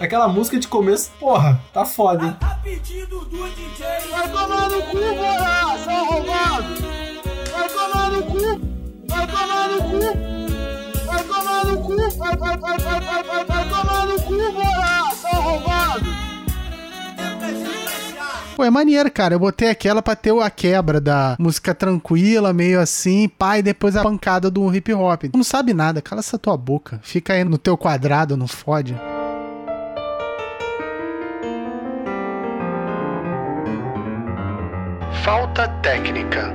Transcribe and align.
Aquela 0.00 0.28
música 0.28 0.60
de 0.60 0.68
começo, 0.68 1.10
porra, 1.18 1.60
tá 1.72 1.84
foda, 1.84 2.24
hein? 2.24 2.36
A 2.40 2.54
pedido 2.54 3.18
do 3.24 3.48
DJ. 3.48 3.84
Vai 4.12 4.28
tomar 4.30 4.70
no 4.70 4.82
cu, 4.82 4.96
porra, 4.96 5.78
seu 5.78 5.92
arrombado. 5.92 6.74
Vai 7.50 7.68
tomar 7.68 8.10
no 8.12 8.22
cu. 8.22 8.38
Vai 9.08 9.26
tomar 9.26 9.68
no 9.68 9.82
cu. 9.82 11.04
Vai 11.04 11.24
tomar 11.24 11.64
no 11.64 11.82
cu. 11.82 11.96
Vai, 12.16 12.36
vai, 12.36 12.58
vai, 12.58 12.78
vai, 12.78 13.00
vai, 13.00 13.24
vai, 13.24 13.44
vai 13.44 13.68
tomar 13.68 14.06
no 14.06 14.22
cu, 14.22 14.52
porra, 14.52 15.14
seu 15.16 15.30
arrombado. 15.30 16.06
Pô, 18.54 18.64
é 18.64 18.70
maneiro, 18.70 19.10
cara. 19.10 19.34
Eu 19.34 19.40
botei 19.40 19.68
aquela 19.68 20.00
pra 20.00 20.14
ter 20.14 20.32
a 20.40 20.48
quebra 20.48 21.00
da 21.00 21.34
música 21.40 21.74
tranquila, 21.74 22.52
meio 22.52 22.80
assim, 22.80 23.28
pai, 23.28 23.62
depois 23.62 23.96
a 23.96 24.04
pancada 24.04 24.48
do 24.48 24.72
hip 24.72 24.94
hop. 24.94 25.24
Tu 25.24 25.36
não 25.36 25.44
sabe 25.44 25.74
nada, 25.74 26.00
cala 26.00 26.20
essa 26.20 26.38
tua 26.38 26.56
boca. 26.56 27.00
Fica 27.02 27.32
aí 27.32 27.42
no 27.42 27.58
teu 27.58 27.76
quadrado, 27.76 28.36
não 28.36 28.46
fode. 28.46 28.96
Falta 35.28 35.68
técnica. 35.82 36.50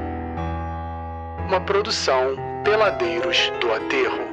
Uma 1.48 1.62
produção 1.62 2.36
Peladeiros 2.64 3.52
do 3.62 3.72
Aterro. 3.72 4.33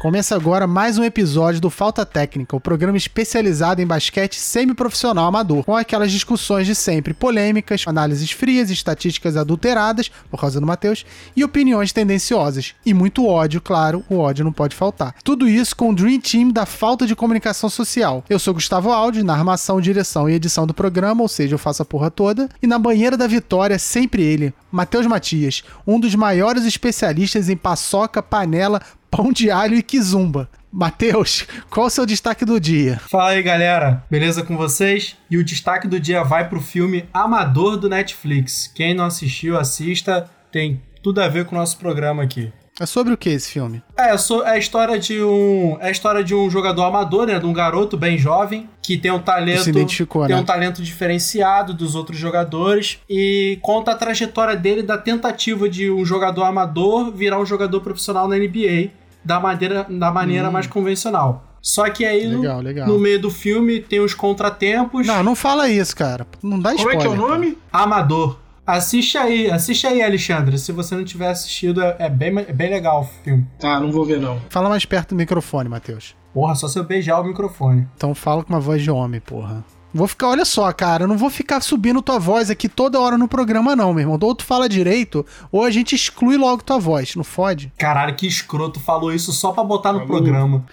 Começa 0.00 0.34
agora 0.34 0.66
mais 0.66 0.96
um 0.96 1.04
episódio 1.04 1.60
do 1.60 1.68
Falta 1.68 2.06
Técnica, 2.06 2.56
o 2.56 2.60
programa 2.60 2.96
especializado 2.96 3.82
em 3.82 3.86
basquete 3.86 4.40
semiprofissional 4.40 5.26
amador, 5.26 5.62
com 5.62 5.76
aquelas 5.76 6.10
discussões 6.10 6.66
de 6.66 6.74
sempre 6.74 7.12
polêmicas, 7.12 7.84
análises 7.86 8.30
frias, 8.30 8.70
estatísticas 8.70 9.36
adulteradas, 9.36 10.10
por 10.30 10.40
causa 10.40 10.58
do 10.58 10.66
Matheus, 10.66 11.04
e 11.36 11.44
opiniões 11.44 11.92
tendenciosas. 11.92 12.74
E 12.86 12.94
muito 12.94 13.26
ódio, 13.26 13.60
claro, 13.60 14.02
o 14.08 14.16
ódio 14.16 14.42
não 14.42 14.54
pode 14.54 14.74
faltar. 14.74 15.14
Tudo 15.22 15.46
isso 15.46 15.76
com 15.76 15.90
o 15.90 15.94
Dream 15.94 16.18
Team 16.18 16.48
da 16.48 16.64
falta 16.64 17.06
de 17.06 17.14
comunicação 17.14 17.68
social. 17.68 18.24
Eu 18.26 18.38
sou 18.38 18.54
Gustavo 18.54 18.90
Aldi, 18.90 19.22
na 19.22 19.34
armação, 19.34 19.82
direção 19.82 20.30
e 20.30 20.32
edição 20.32 20.66
do 20.66 20.72
programa, 20.72 21.20
ou 21.20 21.28
seja, 21.28 21.56
eu 21.56 21.58
faço 21.58 21.82
a 21.82 21.84
porra 21.84 22.10
toda, 22.10 22.48
e 22.62 22.66
na 22.66 22.78
banheira 22.78 23.18
da 23.18 23.26
vitória, 23.26 23.78
sempre 23.78 24.22
ele, 24.22 24.54
Matheus 24.72 25.06
Matias, 25.06 25.62
um 25.86 26.00
dos 26.00 26.14
maiores 26.14 26.64
especialistas 26.64 27.50
em 27.50 27.56
paçoca, 27.56 28.22
panela, 28.22 28.80
pão 29.10 29.32
de 29.32 29.50
alho 29.50 29.74
e 29.74 29.82
kizumba. 29.82 30.48
Matheus, 30.72 31.46
qual 31.68 31.86
o 31.86 31.90
seu 31.90 32.06
destaque 32.06 32.44
do 32.44 32.60
dia? 32.60 33.00
Fala 33.10 33.30
aí, 33.30 33.42
galera. 33.42 34.04
Beleza 34.08 34.44
com 34.44 34.56
vocês? 34.56 35.16
E 35.28 35.36
o 35.36 35.44
destaque 35.44 35.88
do 35.88 35.98
dia 35.98 36.22
vai 36.22 36.48
pro 36.48 36.60
filme 36.60 37.08
Amador 37.12 37.76
do 37.76 37.88
Netflix. 37.88 38.70
Quem 38.72 38.94
não 38.94 39.04
assistiu, 39.04 39.58
assista. 39.58 40.30
Tem 40.52 40.80
tudo 41.02 41.20
a 41.20 41.28
ver 41.28 41.44
com 41.44 41.56
o 41.56 41.58
nosso 41.58 41.76
programa 41.76 42.22
aqui. 42.22 42.52
É 42.80 42.86
sobre 42.86 43.12
o 43.12 43.16
que 43.16 43.28
esse 43.28 43.50
filme? 43.50 43.82
É, 43.94 44.06
é 44.06 44.50
a 44.50 44.56
história 44.56 44.98
de 44.98 45.22
um, 45.22 45.76
é 45.80 45.88
a 45.88 45.90
história 45.90 46.24
de 46.24 46.34
um 46.34 46.48
jogador 46.48 46.84
amador, 46.84 47.26
né, 47.26 47.38
de 47.38 47.44
um 47.44 47.52
garoto 47.52 47.94
bem 47.94 48.16
jovem 48.16 48.70
que 48.80 48.96
tem 48.96 49.10
um 49.10 49.18
talento, 49.18 49.64
se 49.64 49.70
identificou, 49.70 50.26
tem 50.26 50.34
né? 50.34 50.40
um 50.40 50.44
talento 50.46 50.82
diferenciado 50.82 51.74
dos 51.74 51.94
outros 51.94 52.18
jogadores 52.18 52.98
e 53.08 53.58
conta 53.60 53.90
a 53.90 53.94
trajetória 53.94 54.56
dele 54.56 54.82
da 54.82 54.96
tentativa 54.96 55.68
de 55.68 55.90
um 55.90 56.06
jogador 56.06 56.44
amador 56.44 57.12
virar 57.12 57.38
um 57.38 57.44
jogador 57.44 57.82
profissional 57.82 58.26
na 58.26 58.36
NBA 58.36 58.92
da 59.24 59.38
maneira, 59.40 59.86
da 59.88 60.10
maneira 60.10 60.48
Hum. 60.48 60.52
mais 60.52 60.66
convencional. 60.66 61.44
Só 61.62 61.88
que 61.90 62.04
aí 62.06 62.26
no- 62.26 62.40
Legal, 62.40 62.60
legal. 62.60 62.88
no 62.88 62.98
meio 62.98 63.20
do 63.20 63.30
filme 63.30 63.80
tem 63.80 64.00
os 64.00 64.14
contratempos. 64.14 65.06
Não, 65.06 65.22
não 65.22 65.34
fala 65.36 65.68
isso, 65.68 65.94
cara. 65.94 66.26
Não 66.42 66.58
dá 66.58 66.70
Como 66.74 66.90
é 66.90 66.94
spoiler. 66.94 67.00
que 67.00 67.06
é 67.06 67.10
o 67.10 67.28
nome? 67.28 67.58
Amador. 67.72 68.38
Assiste 68.66 69.18
aí, 69.18 69.50
assiste 69.50 69.86
aí, 69.86 70.00
Alexandre. 70.00 70.56
Se 70.58 70.70
você 70.72 70.94
não 70.94 71.04
tiver 71.04 71.28
assistido, 71.28 71.82
é, 71.82 71.96
é 71.98 72.08
bem, 72.08 72.38
é 72.38 72.52
bem 72.52 72.70
legal 72.70 73.00
o 73.02 73.04
filme. 73.24 73.46
Tá, 73.58 73.80
não 73.80 73.90
vou 73.90 74.04
ver 74.04 74.20
não. 74.20 74.40
Fala 74.48 74.68
mais 74.68 74.84
perto 74.84 75.10
do 75.10 75.16
microfone, 75.16 75.68
Matheus. 75.68 76.14
Porra, 76.32 76.54
só 76.54 76.68
se 76.68 76.78
eu 76.78 76.84
beijar 76.84 77.20
o 77.20 77.24
microfone. 77.24 77.88
Então 77.96 78.14
fala 78.14 78.44
com 78.44 78.52
uma 78.52 78.60
voz 78.60 78.80
de 78.82 78.90
homem, 78.90 79.20
porra. 79.20 79.64
Vou 79.92 80.06
ficar, 80.06 80.28
olha 80.28 80.44
só, 80.44 80.72
cara, 80.72 81.02
eu 81.04 81.08
não 81.08 81.18
vou 81.18 81.28
ficar 81.28 81.60
subindo 81.60 82.00
tua 82.00 82.18
voz 82.18 82.48
aqui 82.48 82.68
toda 82.68 83.00
hora 83.00 83.18
no 83.18 83.26
programa, 83.26 83.74
não, 83.74 83.92
meu 83.92 84.02
irmão. 84.02 84.18
Ou 84.22 84.34
tu 84.34 84.44
fala 84.44 84.68
direito, 84.68 85.26
ou 85.50 85.64
a 85.64 85.70
gente 85.70 85.94
exclui 85.94 86.36
logo 86.36 86.62
tua 86.62 86.78
voz, 86.78 87.16
não 87.16 87.24
fode? 87.24 87.72
Caralho, 87.76 88.14
que 88.14 88.26
escroto 88.26 88.78
falou 88.78 89.12
isso 89.12 89.32
só 89.32 89.50
pra 89.52 89.64
botar 89.64 89.92
no 89.92 90.06
programa. 90.06 90.64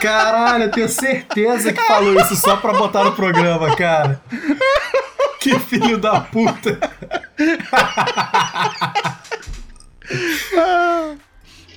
Caralho, 0.00 0.64
eu 0.64 0.70
tenho 0.70 0.88
certeza 0.88 1.72
que 1.72 1.82
falou 1.82 2.18
isso 2.20 2.36
só 2.36 2.56
pra 2.56 2.72
botar 2.72 3.04
no 3.04 3.12
programa, 3.12 3.76
cara. 3.76 4.22
Que 5.40 5.58
filho 5.58 5.98
da 5.98 6.20
puta. 6.20 6.78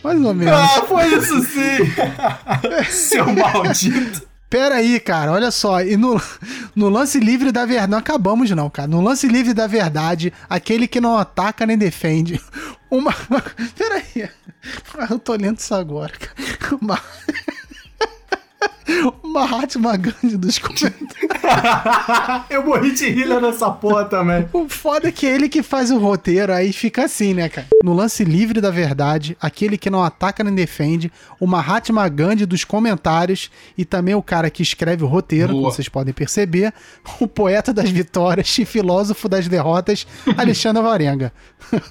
Mais 0.03 0.21
ou 0.23 0.33
menos. 0.33 0.53
Ah, 0.53 0.83
foi 0.87 1.05
isso 1.15 1.41
sim. 1.43 1.77
Seu 2.89 3.25
maldito. 3.33 4.27
Pera 4.49 4.75
aí, 4.75 4.99
cara, 4.99 5.31
olha 5.31 5.51
só. 5.51 5.81
E 5.81 5.97
no, 5.97 6.21
no 6.75 6.89
lance 6.89 7.19
livre 7.19 7.51
da 7.51 7.65
verdade. 7.65 7.91
Não 7.91 7.97
acabamos, 7.97 8.49
não, 8.51 8.69
cara. 8.69 8.87
No 8.87 9.01
lance 9.01 9.27
livre 9.27 9.53
da 9.53 9.67
verdade, 9.67 10.31
aquele 10.49 10.87
que 10.87 11.01
não 11.01 11.17
ataca 11.17 11.65
nem 11.65 11.77
defende. 11.77 12.41
Uma. 12.89 13.13
Pera 13.77 13.95
aí. 13.95 14.29
Eu 15.09 15.19
tô 15.19 15.33
lendo 15.33 15.59
isso 15.59 15.73
agora, 15.73 16.11
cara. 16.11 16.77
Uma. 16.81 16.99
Uma 19.23 19.41
Mahatma 19.41 19.95
Gandhi 19.97 20.37
dos 20.37 20.57
comentários. 20.57 20.97
Eu 22.49 22.65
morri 22.65 22.93
de 22.93 23.09
rir 23.09 23.27
nessa 23.41 23.69
porra 23.69 24.05
também. 24.05 24.47
O 24.51 24.67
foda 24.67 25.09
é 25.09 25.11
que 25.11 25.27
é 25.27 25.35
ele 25.35 25.49
que 25.49 25.61
faz 25.61 25.91
o 25.91 25.99
roteiro, 25.99 26.53
aí 26.53 26.73
fica 26.73 27.05
assim, 27.05 27.33
né, 27.33 27.49
cara? 27.49 27.67
No 27.83 27.93
lance 27.93 28.23
livre 28.23 28.59
da 28.59 28.71
verdade, 28.71 29.37
aquele 29.39 29.77
que 29.77 29.89
não 29.89 30.03
ataca 30.03 30.43
nem 30.43 30.55
defende, 30.55 31.11
o 31.39 31.45
Mahatma 31.45 32.07
Gandhi 32.07 32.45
dos 32.45 32.63
comentários 32.63 33.51
e 33.77 33.85
também 33.85 34.15
o 34.15 34.23
cara 34.23 34.49
que 34.49 34.63
escreve 34.63 35.03
o 35.03 35.07
roteiro, 35.07 35.49
Boa. 35.49 35.61
como 35.61 35.71
vocês 35.73 35.89
podem 35.89 36.13
perceber, 36.13 36.73
o 37.19 37.27
poeta 37.27 37.73
das 37.73 37.89
vitórias 37.89 38.57
e 38.57 38.65
filósofo 38.65 39.29
das 39.29 39.47
derrotas, 39.47 40.07
Alexandre 40.37 40.81
Varenga. 40.81 41.31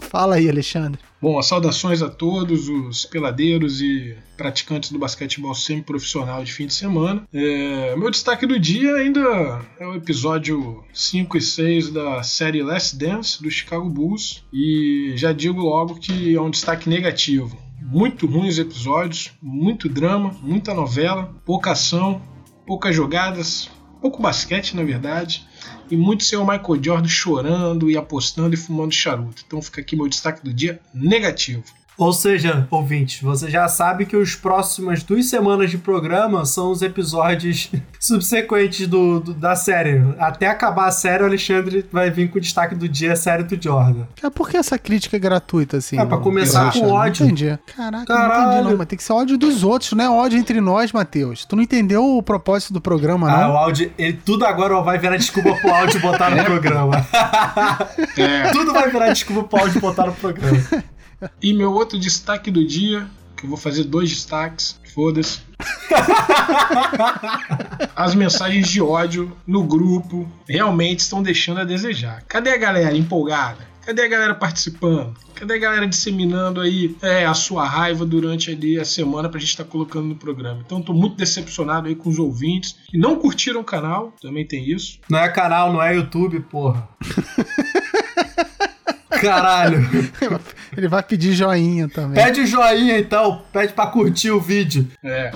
Fala 0.00 0.37
aí, 0.37 0.48
Alexandre. 0.48 1.00
Bom, 1.21 1.41
saudações 1.41 2.03
a 2.03 2.10
todos 2.10 2.69
os 2.69 3.06
peladeiros 3.06 3.81
e 3.81 4.16
praticantes 4.37 4.93
do 4.93 4.99
basquetebol 4.99 5.54
semi-profissional 5.54 6.44
de 6.44 6.53
fim 6.53 6.66
de 6.66 6.75
semana. 6.75 7.27
É, 7.32 7.97
meu 7.97 8.10
destaque 8.10 8.47
do 8.47 8.60
dia 8.60 8.94
ainda 8.97 9.65
é 9.81 9.87
o 9.87 9.94
episódio 9.94 10.84
5 10.93 11.38
e 11.38 11.41
6 11.41 11.91
da 11.91 12.22
série 12.22 12.62
Last 12.62 12.97
Dance 12.99 13.43
do 13.43 13.50
Chicago 13.50 13.88
Bulls. 13.88 14.44
E 14.53 15.15
já 15.16 15.32
digo 15.32 15.62
logo 15.62 15.94
que 15.94 16.34
é 16.34 16.41
um 16.41 16.50
destaque 16.50 16.87
negativo. 16.87 17.56
Muito 17.81 18.27
ruins 18.27 18.54
os 18.54 18.59
episódios, 18.59 19.33
muito 19.41 19.88
drama, 19.88 20.37
muita 20.43 20.75
novela, 20.75 21.34
pouca 21.47 21.72
ação, 21.72 22.21
poucas 22.66 22.94
jogadas, 22.94 23.71
pouco 24.03 24.21
basquete 24.21 24.75
na 24.75 24.83
verdade 24.83 25.47
e 25.91 25.97
muito 25.97 26.25
seu 26.25 26.41
Michael 26.41 26.82
Jordan 26.82 27.09
chorando 27.09 27.91
e 27.91 27.97
apostando 27.97 28.54
e 28.54 28.56
fumando 28.56 28.93
charuto. 28.93 29.43
Então 29.47 29.62
fica 29.62 29.81
aqui 29.81 29.97
meu 29.97 30.09
destaque 30.09 30.44
do 30.44 30.53
dia 30.53 30.81
negativo. 30.93 31.65
Ou 31.99 32.12
seja, 32.12 32.67
ouvintes, 32.71 33.23
você 33.23 33.49
já 33.51 33.67
sabe 33.69 34.05
que 34.05 34.17
os 34.17 34.34
próximas 34.34 35.03
duas 35.03 35.27
semanas 35.27 35.71
de 35.71 35.79
programa 35.79 36.45
são 36.45 36.71
os 36.71 36.83
episódios 36.83 37.71
subsequentes 37.99 38.87
do, 38.87 39.21
do- 39.21 39.33
da 39.34 39.57
série. 39.57 40.03
Até 40.19 40.47
acabar 40.49 40.89
a 40.89 40.91
série, 40.91 41.23
o 41.23 41.27
Alexandre 41.27 41.84
vai 41.91 42.11
vir 42.11 42.31
com 42.31 42.37
o 42.39 42.41
destaque 42.41 42.75
do 42.75 42.87
dia, 42.89 43.15
a 43.15 43.17
série 43.17 43.43
do 43.45 43.61
Jordan. 43.62 44.05
Ah, 44.23 44.31
Por 44.31 44.49
que 44.51 44.57
essa 44.57 44.79
crítica 44.79 45.19
gratuita, 45.19 45.79
assim? 45.79 45.99
É, 45.99 46.05
pra 46.05 46.19
começar 46.19 46.73
com 46.73 46.81
Não 46.81 46.91
ódio. 46.91 47.25
entendi. 47.25 47.59
Caraca, 47.75 47.97
não 47.99 48.05
Caralho. 48.05 48.53
entendi 48.53 48.69
não, 48.71 48.77
mas 48.77 48.87
tem 48.89 48.97
que 48.99 49.05
ser 49.05 49.13
ódio 49.15 49.39
dos 49.39 49.65
outros, 49.65 49.93
não 49.93 50.05
é 50.05 50.11
ódio 50.11 50.39
entre 50.39 50.61
nós, 50.61 50.93
Matheus. 50.93 51.45
Tu 51.47 51.57
não 51.57 51.63
entendeu 51.63 52.05
o 52.05 52.23
propósito 52.23 52.73
do 52.75 52.81
programa, 52.81 53.31
Ah, 53.33 53.41
não? 53.49 53.55
o 53.55 53.57
áudio, 53.57 53.91
ele, 53.97 54.21
tudo 54.25 54.45
agora 54.45 54.81
vai 54.83 54.99
virar 54.99 55.17
desculpa 55.17 55.55
pro 55.55 55.72
áudio 55.75 55.99
botar 56.01 56.28
no 56.31 56.45
programa. 56.45 57.07
É, 58.16 58.51
tudo 58.53 58.72
vai 58.72 58.91
virar 58.91 59.09
desculpa 59.13 59.45
pro 59.49 59.60
áudio 59.60 59.81
botar 59.81 60.07
no 60.07 60.13
programa. 60.13 60.59
E 61.42 61.53
meu 61.53 61.72
outro 61.72 61.98
destaque 61.98 62.51
do 62.51 62.66
dia, 62.66 63.07
que 63.36 63.45
eu 63.45 63.48
vou 63.48 63.59
fazer 63.59 63.84
dois 63.84 64.10
destaques, 64.10 64.80
foda-se. 64.95 65.41
As 67.95 68.15
mensagens 68.15 68.68
de 68.68 68.80
ódio 68.80 69.36
no 69.47 69.63
grupo 69.63 70.30
realmente 70.48 71.01
estão 71.01 71.22
deixando 71.22 71.60
a 71.60 71.65
desejar. 71.65 72.22
Cadê 72.28 72.51
a 72.51 72.57
galera 72.57 72.97
empolgada? 72.97 73.77
Cadê 73.86 74.03
a 74.03 74.09
galera 74.09 74.34
participando? 74.34 75.15
Cadê 75.34 75.54
a 75.54 75.59
galera 75.59 75.86
disseminando 75.86 76.60
aí 76.60 76.97
é, 77.01 77.24
a 77.24 77.34
sua 77.34 77.65
raiva 77.65 78.04
durante 78.04 78.51
ali 78.51 78.80
a 78.80 78.84
semana 78.84 79.28
pra 79.28 79.39
gente 79.39 79.51
estar 79.51 79.65
colocando 79.65 80.07
no 80.07 80.16
programa? 80.16 80.60
Então 80.66 80.83
tô 80.83 80.92
muito 80.92 81.16
decepcionado 81.16 81.86
aí 81.86 81.95
com 81.95 82.09
os 82.09 82.18
ouvintes 82.18 82.77
que 82.89 82.98
não 82.98 83.16
curtiram 83.16 83.60
o 83.60 83.65
canal, 83.65 84.13
também 84.21 84.45
tem 84.45 84.68
isso. 84.68 84.98
Não 85.09 85.21
é 85.21 85.28
canal, 85.28 85.72
não 85.72 85.80
é 85.80 85.95
YouTube, 85.95 86.41
porra. 86.41 86.89
Caralho. 89.21 89.89
Ele 90.77 90.89
vai 90.89 91.03
pedir 91.03 91.33
joinha 91.33 91.89
também. 91.89 92.22
Pede 92.22 92.47
joinha 92.47 92.98
então, 92.98 93.42
pede 93.53 93.72
pra 93.72 93.86
curtir 93.86 94.30
o 94.30 94.41
vídeo. 94.41 94.86
É. 95.03 95.33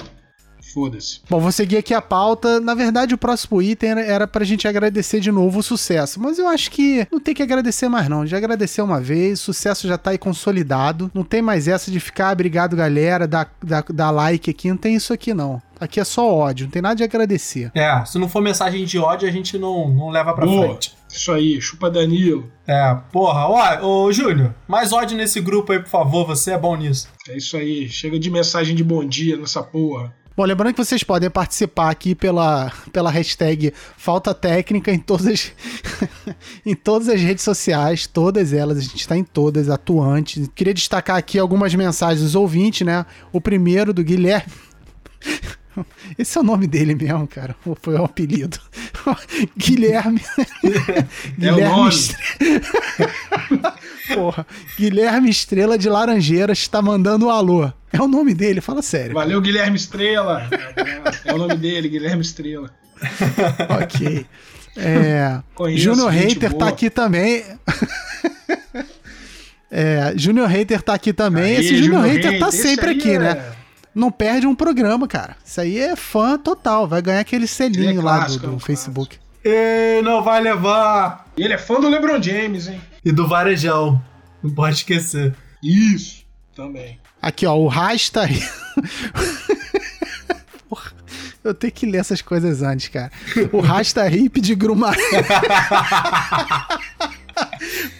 Foda-se. 0.72 1.20
Bom, 1.28 1.40
vou 1.40 1.50
seguir 1.50 1.78
aqui 1.78 1.92
a 1.92 2.00
pauta. 2.00 2.60
Na 2.60 2.74
verdade, 2.74 3.14
o 3.14 3.18
próximo 3.18 3.60
item 3.60 3.90
era, 3.90 4.00
era 4.00 4.26
pra 4.26 4.44
gente 4.44 4.68
agradecer 4.68 5.20
de 5.20 5.32
novo 5.32 5.58
o 5.58 5.62
sucesso. 5.62 6.20
Mas 6.20 6.38
eu 6.38 6.46
acho 6.46 6.70
que 6.70 7.06
não 7.10 7.18
tem 7.18 7.34
que 7.34 7.42
agradecer 7.42 7.88
mais, 7.88 8.08
não. 8.08 8.26
Já 8.26 8.36
agradeceu 8.36 8.84
uma 8.84 9.00
vez, 9.00 9.40
o 9.40 9.44
sucesso 9.44 9.88
já 9.88 9.98
tá 9.98 10.10
aí 10.10 10.18
consolidado. 10.18 11.10
Não 11.12 11.24
tem 11.24 11.42
mais 11.42 11.66
essa 11.66 11.90
de 11.90 11.98
ficar, 11.98 12.32
obrigado, 12.32 12.76
galera, 12.76 13.26
dar, 13.26 13.52
dar, 13.62 13.84
dar 13.92 14.10
like 14.10 14.48
aqui. 14.48 14.70
Não 14.70 14.76
tem 14.76 14.94
isso 14.94 15.12
aqui, 15.12 15.34
não. 15.34 15.60
Aqui 15.80 15.98
é 15.98 16.04
só 16.04 16.30
ódio, 16.30 16.66
não 16.66 16.70
tem 16.70 16.82
nada 16.82 16.94
de 16.94 17.02
agradecer. 17.02 17.72
É, 17.74 18.04
se 18.04 18.18
não 18.18 18.28
for 18.28 18.42
mensagem 18.42 18.84
de 18.84 18.98
ódio, 18.98 19.26
a 19.26 19.32
gente 19.32 19.56
não, 19.56 19.88
não 19.88 20.10
leva 20.10 20.34
pra 20.34 20.44
Boa. 20.44 20.66
frente. 20.66 20.94
Isso 21.08 21.32
aí, 21.32 21.58
chupa 21.60 21.90
Danilo. 21.90 22.52
É, 22.66 22.94
porra, 23.10 23.46
ó, 23.48 24.04
ô 24.04 24.12
Júnior, 24.12 24.54
mais 24.68 24.92
ódio 24.92 25.16
nesse 25.16 25.40
grupo 25.40 25.72
aí, 25.72 25.80
por 25.80 25.88
favor, 25.88 26.26
você 26.26 26.52
é 26.52 26.58
bom 26.58 26.76
nisso. 26.76 27.08
É 27.26 27.36
isso 27.36 27.56
aí. 27.56 27.88
Chega 27.88 28.18
de 28.18 28.30
mensagem 28.30 28.76
de 28.76 28.84
bom 28.84 29.02
dia 29.04 29.38
nessa 29.38 29.62
porra. 29.62 30.14
Bom, 30.36 30.44
lembrando 30.44 30.72
que 30.72 30.84
vocês 30.84 31.02
podem 31.02 31.28
participar 31.28 31.90
aqui 31.90 32.14
pela, 32.14 32.72
pela 32.92 33.10
hashtag 33.10 33.72
Falta 33.96 34.32
Técnica 34.32 34.92
em 34.92 34.98
todas, 34.98 35.26
as, 35.26 35.52
em 36.64 36.74
todas 36.74 37.08
as 37.08 37.20
redes 37.20 37.42
sociais, 37.42 38.06
todas 38.06 38.52
elas, 38.52 38.78
a 38.78 38.80
gente 38.80 39.00
está 39.00 39.16
em 39.16 39.24
todas, 39.24 39.68
atuantes. 39.68 40.48
Queria 40.54 40.72
destacar 40.72 41.16
aqui 41.16 41.38
algumas 41.38 41.74
mensagens 41.74 42.22
dos 42.22 42.34
ouvintes, 42.34 42.86
né? 42.86 43.04
O 43.32 43.40
primeiro 43.40 43.92
do 43.92 44.04
Guilherme. 44.04 44.52
Esse 46.18 46.36
é 46.36 46.40
o 46.40 46.44
nome 46.44 46.66
dele 46.66 46.94
mesmo, 46.94 47.26
cara. 47.26 47.54
Ou 47.64 47.76
foi 47.80 47.94
o 47.94 48.04
apelido? 48.04 48.58
Guilherme. 49.56 50.20
É 51.42 51.52
o 51.52 51.60
nome. 51.68 51.88
Estre- 51.90 52.18
Porra. 54.14 54.46
Guilherme 54.78 55.30
Estrela 55.30 55.78
de 55.78 55.88
Laranjeiras 55.88 56.58
está 56.58 56.82
mandando 56.82 57.26
um 57.26 57.30
alô. 57.30 57.70
É 57.92 58.00
o 58.00 58.06
nome 58.08 58.34
dele, 58.34 58.60
fala 58.60 58.82
sério. 58.82 59.14
Valeu, 59.14 59.40
Guilherme 59.40 59.76
Estrela. 59.76 60.48
É 61.24 61.32
o 61.32 61.38
nome 61.38 61.56
dele, 61.56 61.88
Guilherme 61.88 62.22
Estrela. 62.22 62.70
ok. 63.82 64.26
É, 64.76 65.40
Júnior 65.76 66.12
gente 66.12 66.34
Hater 66.34 66.50
boa. 66.50 66.60
tá 66.60 66.68
aqui 66.68 66.90
também. 66.90 67.44
É, 69.70 70.12
Júnior 70.16 70.48
Hater 70.48 70.82
tá 70.82 70.94
aqui 70.94 71.12
também. 71.12 71.56
Aí, 71.56 71.64
Esse 71.64 71.76
Júnior 71.76 72.02
Hater 72.04 72.38
tá 72.38 72.50
sempre 72.50 72.90
aqui, 72.90 73.12
é- 73.12 73.18
né? 73.18 73.44
Não 73.94 74.10
perde 74.10 74.46
um 74.46 74.54
programa, 74.54 75.08
cara. 75.08 75.36
Isso 75.44 75.60
aí 75.60 75.78
é 75.78 75.96
fã 75.96 76.38
total. 76.38 76.86
Vai 76.86 77.02
ganhar 77.02 77.20
aquele 77.20 77.46
selinho 77.46 78.00
é 78.00 78.04
lá 78.04 78.18
clássico, 78.18 78.40
do, 78.40 78.46
é 78.46 78.50
do 78.50 78.56
um 78.56 78.60
Facebook. 78.60 79.18
E 79.44 80.00
não 80.02 80.22
vai 80.22 80.40
levar. 80.40 81.26
Ele 81.36 81.52
é 81.54 81.58
fã 81.58 81.80
do 81.80 81.88
LeBron 81.88 82.22
James, 82.22 82.68
hein? 82.68 82.80
E 83.04 83.10
do 83.10 83.26
Varejão. 83.26 84.00
Não 84.42 84.50
pode 84.54 84.76
esquecer. 84.76 85.34
Isso, 85.62 86.24
também. 86.54 86.98
Aqui, 87.20 87.46
ó, 87.46 87.54
o 87.54 87.66
Rasta. 87.66 88.22
Porra, 90.68 90.92
eu 91.42 91.52
tenho 91.52 91.72
que 91.72 91.86
ler 91.86 91.98
essas 91.98 92.22
coisas 92.22 92.62
antes, 92.62 92.88
cara. 92.88 93.10
O 93.52 93.60
Rasta 93.60 94.08
Hip 94.08 94.40
de 94.40 94.54
Grumari. 94.54 95.00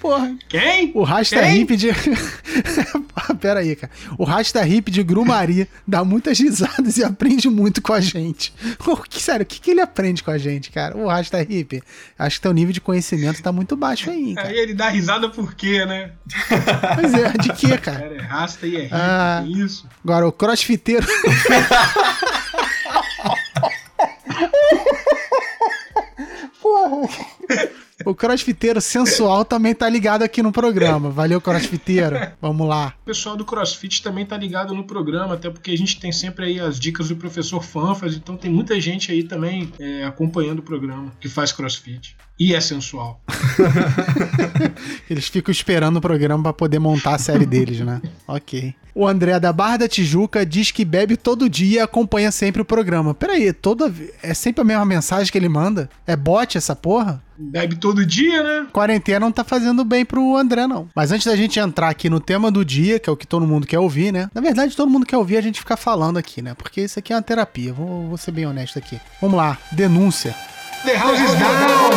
Porra, 0.01 0.35
Quem? 0.49 0.93
O 0.95 1.03
Rasta 1.03 1.43
Quem? 1.43 1.61
Hip 1.63 1.77
de. 1.77 1.89
Pera 3.41 3.61
aí, 3.61 3.75
cara. 3.75 3.91
O 4.19 4.25
Rasta 4.25 4.67
Hip 4.67 4.91
de 4.91 5.03
Grumari 5.03 5.69
dá 5.87 6.05
muitas 6.05 6.39
risadas 6.39 6.97
e 6.99 7.05
aprende 7.05 7.49
muito 7.49 7.81
com 7.83 7.93
a 7.93 8.01
gente. 8.01 8.53
O 8.87 8.97
que, 8.97 9.23
sério, 9.23 9.43
o 9.45 9.47
que, 9.47 9.61
que 9.61 9.71
ele 9.71 9.81
aprende 9.81 10.23
com 10.23 10.31
a 10.31 10.39
gente, 10.39 10.71
cara? 10.71 10.97
O 10.97 11.07
Rasta 11.09 11.41
Hip. 11.43 11.83
Acho 12.19 12.37
que 12.37 12.43
teu 12.43 12.53
nível 12.53 12.73
de 12.73 12.81
conhecimento 12.81 13.43
tá 13.43 13.51
muito 13.53 13.77
baixo 13.77 14.11
aí, 14.11 14.35
cara. 14.35 14.49
Aí 14.49 14.59
ele 14.59 14.75
dá 14.75 14.89
risada 14.89 15.29
por 15.29 15.55
quê, 15.55 15.85
né? 15.87 16.13
Pois 16.95 17.15
é, 17.15 17.31
de 17.39 17.53
quê, 17.55 17.79
cara? 17.79 18.01
Cara, 18.01 18.15
é 18.17 18.21
rasta 18.23 18.67
e 18.67 18.77
é 18.77 18.83
rico, 18.83 18.95
Ah. 18.97 19.43
que 19.45 19.61
isso. 19.63 19.89
Agora, 20.05 20.27
o 20.29 20.33
crossfiteiro. 20.33 21.07
Porra. 26.63 27.09
O 28.11 28.15
crossfiteiro 28.15 28.81
sensual 28.81 29.45
também 29.45 29.73
tá 29.73 29.89
ligado 29.89 30.25
aqui 30.25 30.43
no 30.43 30.51
programa. 30.51 31.11
Valeu, 31.11 31.41
crossfiteiro. 31.41 32.17
Vamos 32.43 32.69
lá. 32.69 32.93
O 33.03 33.05
pessoal 33.05 33.37
do 33.37 33.45
CrossFit 33.45 34.03
também 34.03 34.27
tá 34.27 34.37
ligado 34.37 34.75
no 34.75 34.83
programa, 34.83 35.35
até 35.35 35.49
porque 35.49 35.71
a 35.71 35.79
gente 35.79 36.01
tem 36.01 36.11
sempre 36.11 36.47
aí 36.47 36.59
as 36.59 36.81
dicas 36.81 37.09
do 37.09 37.15
professor 37.15 37.63
Fanfas, 37.63 38.17
então 38.17 38.37
tem 38.37 38.51
muita 38.51 38.81
gente 38.81 39.13
aí 39.13 39.23
também 39.23 39.73
é, 39.79 40.03
acompanhando 40.03 40.59
o 40.59 40.63
programa 40.63 41.13
que 41.21 41.29
faz 41.29 41.53
CrossFit. 41.53 42.17
E 42.41 42.55
é 42.55 42.61
sensual. 42.61 43.21
Eles 45.11 45.29
ficam 45.29 45.53
esperando 45.53 45.99
o 45.99 46.01
programa 46.01 46.43
pra 46.43 46.53
poder 46.55 46.79
montar 46.79 47.17
a 47.17 47.19
série 47.19 47.45
deles, 47.45 47.81
né? 47.81 48.01
Ok. 48.27 48.75
O 48.95 49.07
André 49.07 49.39
da 49.39 49.53
Barra 49.53 49.77
da 49.77 49.89
Tijuca 49.89 50.45
diz 50.47 50.71
que 50.71 50.83
bebe 50.83 51.19
todo 51.19 51.51
dia 51.51 51.81
e 51.81 51.83
acompanha 51.83 52.33
sempre 52.33 52.63
o 52.63 52.65
programa. 52.65 53.13
Peraí, 53.13 53.53
toda 53.53 53.93
é 54.23 54.33
sempre 54.33 54.63
a 54.63 54.65
mesma 54.65 54.87
mensagem 54.87 55.31
que 55.31 55.37
ele 55.37 55.51
manda? 55.51 55.91
É 56.07 56.17
bot 56.17 56.57
essa 56.57 56.75
porra? 56.75 57.23
Bebe 57.37 57.77
todo 57.77 58.07
dia, 58.07 58.43
né? 58.43 58.67
Quarentena 58.73 59.21
não 59.21 59.33
tá 59.33 59.45
fazendo 59.45 59.85
bem 59.85 60.07
pro 60.07 60.35
André, 60.35 60.67
não. 60.67 60.89
Mas 60.97 61.13
antes 61.13 61.27
da 61.27 61.37
gente 61.37 61.61
entrar 61.61 61.91
aqui 61.91 62.09
no 62.09 62.21
tema 62.21 62.51
do 62.51 62.65
dia, 62.65 62.99
que 62.99 63.11
é 63.11 63.13
o 63.13 63.17
que 63.17 63.27
todo 63.27 63.47
mundo 63.47 63.67
quer 63.67 63.79
ouvir, 63.79 64.13
né? 64.13 64.31
Na 64.35 64.41
verdade, 64.41 64.75
todo 64.75 64.91
mundo 64.91 65.05
quer 65.05 65.19
ouvir 65.19 65.37
a 65.37 65.43
gente 65.43 65.61
ficar 65.61 65.77
falando 65.77 66.17
aqui, 66.17 66.41
né? 66.41 66.55
Porque 66.55 66.81
isso 66.81 66.99
aqui 66.99 67.13
é 67.13 67.17
uma 67.17 67.23
terapia. 67.23 67.71
Vou, 67.71 68.09
vou 68.09 68.17
ser 68.17 68.33
bem 68.33 68.47
honesto 68.47 68.79
aqui. 68.79 68.99
Vamos 69.21 69.37
lá, 69.37 69.59
denúncia. 69.73 70.35
The 70.83 70.97
House 70.97 71.21
is 71.21 71.35
Down! 71.35 71.91